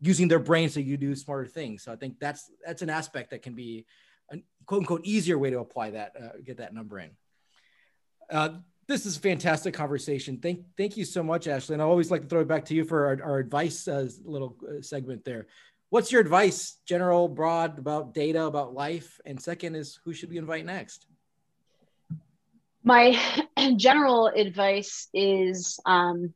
using 0.00 0.28
their 0.28 0.38
brains 0.38 0.72
so 0.72 0.78
you 0.78 0.96
do 0.96 1.16
smarter 1.16 1.46
things. 1.46 1.82
So 1.82 1.92
I 1.92 1.96
think 1.96 2.20
that's 2.20 2.48
that's 2.64 2.82
an 2.82 2.90
aspect 2.90 3.30
that 3.30 3.42
can 3.42 3.54
be 3.54 3.86
a 4.30 4.36
quote 4.66 4.82
unquote 4.82 5.04
easier 5.04 5.36
way 5.36 5.50
to 5.50 5.58
apply 5.58 5.90
that, 5.90 6.12
uh, 6.16 6.28
get 6.44 6.58
that 6.58 6.72
number 6.72 7.00
in. 7.00 7.10
Uh, 8.30 8.50
this 8.86 9.04
is 9.04 9.16
a 9.16 9.20
fantastic 9.20 9.74
conversation. 9.74 10.38
Thank 10.38 10.60
thank 10.76 10.96
you 10.96 11.04
so 11.04 11.24
much, 11.24 11.48
Ashley. 11.48 11.74
And 11.74 11.82
I 11.82 11.86
always 11.86 12.12
like 12.12 12.22
to 12.22 12.28
throw 12.28 12.40
it 12.40 12.48
back 12.48 12.66
to 12.66 12.74
you 12.74 12.84
for 12.84 13.06
our, 13.06 13.32
our 13.32 13.38
advice 13.38 13.88
uh, 13.88 14.08
little 14.24 14.56
uh, 14.62 14.80
segment 14.80 15.24
there. 15.24 15.48
What's 15.88 16.12
your 16.12 16.20
advice, 16.20 16.76
general, 16.86 17.26
broad, 17.26 17.80
about 17.80 18.14
data, 18.14 18.44
about 18.44 18.74
life? 18.74 19.20
And 19.26 19.42
second 19.42 19.74
is 19.74 19.98
who 20.04 20.12
should 20.12 20.30
we 20.30 20.38
invite 20.38 20.64
next? 20.64 21.06
My 22.82 23.18
general 23.76 24.28
advice 24.28 25.08
is 25.12 25.78
um, 25.84 26.34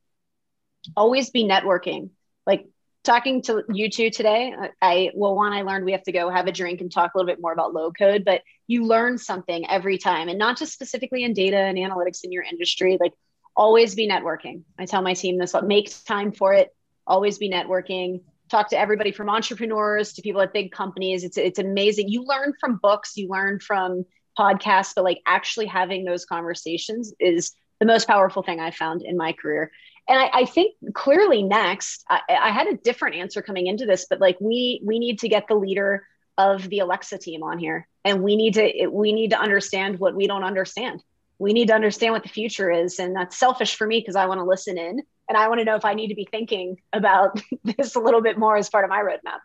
always 0.95 1.29
be 1.29 1.43
networking. 1.45 2.11
Like 2.45 2.67
talking 3.03 3.41
to 3.43 3.63
you 3.69 3.89
two 3.89 4.09
today, 4.09 4.53
I 4.81 5.11
well, 5.15 5.35
one, 5.35 5.53
I 5.53 5.63
learned 5.63 5.85
we 5.85 5.93
have 5.93 6.03
to 6.03 6.11
go 6.11 6.29
have 6.29 6.47
a 6.47 6.51
drink 6.51 6.81
and 6.81 6.91
talk 6.91 7.13
a 7.13 7.17
little 7.17 7.27
bit 7.27 7.41
more 7.41 7.53
about 7.53 7.73
low 7.73 7.91
code, 7.91 8.23
but 8.25 8.41
you 8.67 8.85
learn 8.85 9.17
something 9.17 9.69
every 9.69 9.97
time, 9.97 10.29
and 10.29 10.37
not 10.39 10.57
just 10.57 10.73
specifically 10.73 11.23
in 11.23 11.33
data 11.33 11.57
and 11.57 11.77
analytics 11.77 12.23
in 12.23 12.31
your 12.31 12.43
industry. 12.43 12.97
Like 12.99 13.13
always 13.55 13.95
be 13.95 14.07
networking. 14.07 14.63
I 14.77 14.85
tell 14.85 15.01
my 15.01 15.13
team 15.13 15.37
this: 15.37 15.55
make 15.63 15.91
time 16.05 16.31
for 16.31 16.53
it. 16.53 16.69
Always 17.07 17.37
be 17.37 17.49
networking. 17.49 18.21
talk 18.49 18.69
to 18.69 18.77
everybody 18.77 19.11
from 19.11 19.29
entrepreneurs 19.29 20.13
to 20.13 20.21
people 20.21 20.41
at 20.41 20.53
big 20.53 20.71
companies. 20.71 21.23
It's 21.23 21.37
it's 21.37 21.59
amazing. 21.59 22.09
You 22.09 22.25
learn 22.25 22.53
from 22.59 22.77
books, 22.81 23.17
you 23.17 23.29
learn 23.29 23.59
from 23.59 24.05
podcasts, 24.37 24.93
but 24.95 25.03
like 25.03 25.21
actually 25.25 25.65
having 25.65 26.05
those 26.05 26.25
conversations 26.25 27.13
is 27.19 27.53
the 27.79 27.85
most 27.85 28.07
powerful 28.07 28.43
thing 28.43 28.59
I 28.59 28.71
found 28.71 29.01
in 29.01 29.17
my 29.17 29.33
career. 29.33 29.71
And 30.07 30.19
I, 30.19 30.29
I 30.33 30.45
think 30.45 30.75
clearly 30.93 31.43
next, 31.43 32.05
I, 32.09 32.21
I 32.29 32.51
had 32.51 32.67
a 32.67 32.77
different 32.77 33.15
answer 33.15 33.41
coming 33.41 33.67
into 33.67 33.85
this, 33.85 34.05
but 34.09 34.19
like 34.19 34.37
we 34.39 34.81
we 34.83 34.99
need 34.99 35.19
to 35.19 35.29
get 35.29 35.47
the 35.47 35.55
leader 35.55 36.05
of 36.37 36.69
the 36.69 36.79
Alexa 36.79 37.17
team 37.17 37.43
on 37.43 37.57
here, 37.57 37.87
and 38.03 38.21
we 38.21 38.35
need 38.35 38.53
to 38.55 38.87
we 38.87 39.13
need 39.13 39.31
to 39.31 39.39
understand 39.39 39.99
what 39.99 40.15
we 40.15 40.27
don't 40.27 40.43
understand. 40.43 41.03
We 41.39 41.53
need 41.53 41.67
to 41.67 41.75
understand 41.75 42.13
what 42.13 42.23
the 42.23 42.29
future 42.29 42.71
is, 42.71 42.99
and 42.99 43.15
that's 43.15 43.37
selfish 43.37 43.75
for 43.75 43.87
me 43.87 43.99
because 43.99 44.15
I 44.15 44.27
want 44.27 44.39
to 44.39 44.45
listen 44.45 44.77
in 44.77 45.01
and 45.27 45.37
I 45.37 45.47
want 45.47 45.59
to 45.59 45.65
know 45.65 45.75
if 45.75 45.85
I 45.85 45.93
need 45.93 46.09
to 46.09 46.15
be 46.15 46.27
thinking 46.29 46.77
about 46.93 47.41
this 47.63 47.95
a 47.95 47.99
little 47.99 48.21
bit 48.21 48.37
more 48.37 48.57
as 48.57 48.69
part 48.69 48.83
of 48.83 48.89
my 48.89 48.99
roadmap. 49.01 49.39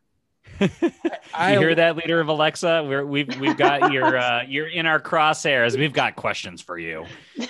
I, 1.34 1.54
you 1.54 1.60
hear 1.60 1.74
that, 1.74 1.96
leader 1.96 2.20
of 2.20 2.28
Alexa? 2.28 2.84
We're, 2.86 3.04
we've 3.04 3.40
we've 3.40 3.56
got 3.56 3.92
your 3.92 4.18
uh, 4.18 4.42
you're 4.46 4.68
in 4.68 4.86
our 4.86 5.00
crosshairs. 5.00 5.78
We've 5.78 5.92
got 5.92 6.16
questions 6.16 6.60
for 6.60 6.78
you. 6.78 7.06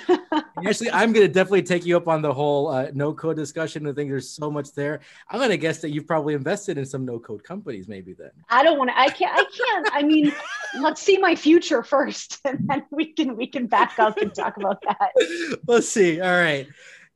Actually, 0.66 0.90
I'm 0.90 1.12
going 1.12 1.26
to 1.26 1.32
definitely 1.32 1.62
take 1.62 1.84
you 1.84 1.96
up 1.96 2.06
on 2.08 2.22
the 2.22 2.32
whole 2.32 2.68
uh, 2.68 2.88
no 2.94 3.12
code 3.12 3.36
discussion. 3.36 3.86
I 3.86 3.92
think 3.92 4.10
there's 4.10 4.28
so 4.28 4.50
much 4.50 4.72
there. 4.72 5.00
I'm 5.28 5.38
going 5.38 5.50
to 5.50 5.56
guess 5.56 5.78
that 5.78 5.90
you've 5.90 6.06
probably 6.06 6.34
invested 6.34 6.78
in 6.78 6.86
some 6.86 7.04
no 7.04 7.18
code 7.18 7.42
companies, 7.42 7.88
maybe. 7.88 8.12
Then 8.12 8.30
I 8.48 8.62
don't 8.62 8.78
want 8.78 8.90
to. 8.90 8.98
I 8.98 9.08
can't. 9.08 9.32
I 9.34 9.44
can't. 9.44 9.88
I 9.92 10.02
mean, 10.02 10.32
let's 10.78 11.02
see 11.02 11.18
my 11.18 11.34
future 11.34 11.82
first, 11.82 12.40
and 12.44 12.60
then 12.68 12.84
we 12.90 13.12
can 13.12 13.36
we 13.36 13.46
can 13.46 13.66
back 13.66 13.98
up 13.98 14.18
and 14.18 14.34
talk 14.34 14.56
about 14.56 14.82
that. 14.82 15.58
Let's 15.66 15.88
see. 15.88 16.20
All 16.20 16.28
right. 16.28 16.66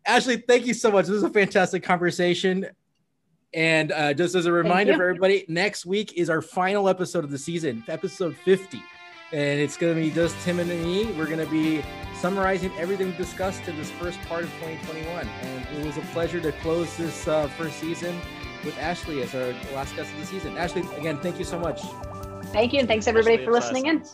Ashley, 0.06 0.36
thank 0.36 0.66
you 0.66 0.74
so 0.74 0.90
much. 0.90 1.06
This 1.06 1.16
is 1.16 1.22
a 1.22 1.30
fantastic 1.30 1.82
conversation. 1.82 2.66
And 3.54 3.92
uh, 3.92 4.14
just 4.14 4.34
as 4.34 4.46
a 4.46 4.52
reminder 4.52 4.94
for 4.96 5.04
everybody, 5.04 5.44
next 5.48 5.86
week 5.86 6.14
is 6.14 6.28
our 6.28 6.42
final 6.42 6.88
episode 6.88 7.24
of 7.24 7.30
the 7.30 7.38
season, 7.38 7.84
episode 7.88 8.36
50. 8.36 8.82
And 9.32 9.60
it's 9.60 9.76
going 9.76 9.94
to 9.94 10.00
be 10.00 10.10
just 10.10 10.36
Tim 10.44 10.58
and 10.58 10.68
me. 10.68 11.06
We're 11.12 11.26
going 11.26 11.44
to 11.44 11.50
be 11.50 11.82
summarizing 12.16 12.72
everything 12.78 13.12
discussed 13.12 13.66
in 13.68 13.76
this 13.76 13.90
first 13.92 14.20
part 14.22 14.44
of 14.44 14.50
2021. 14.54 15.28
And 15.28 15.78
it 15.78 15.86
was 15.86 15.96
a 15.96 16.02
pleasure 16.12 16.40
to 16.40 16.52
close 16.52 16.96
this 16.96 17.28
uh, 17.28 17.48
first 17.48 17.78
season 17.78 18.20
with 18.64 18.76
Ashley 18.78 19.22
as 19.22 19.34
our 19.34 19.52
last 19.72 19.94
guest 19.94 20.12
of 20.12 20.20
the 20.20 20.26
season. 20.26 20.56
Ashley, 20.58 20.82
again, 20.96 21.18
thank 21.18 21.38
you 21.38 21.44
so 21.44 21.58
much. 21.58 21.82
Thank 22.46 22.72
you. 22.72 22.80
And 22.80 22.88
thanks 22.88 23.06
everybody 23.06 23.34
Ashley 23.34 23.44
for 23.44 23.52
listening 23.52 23.86
in. 23.86 24.04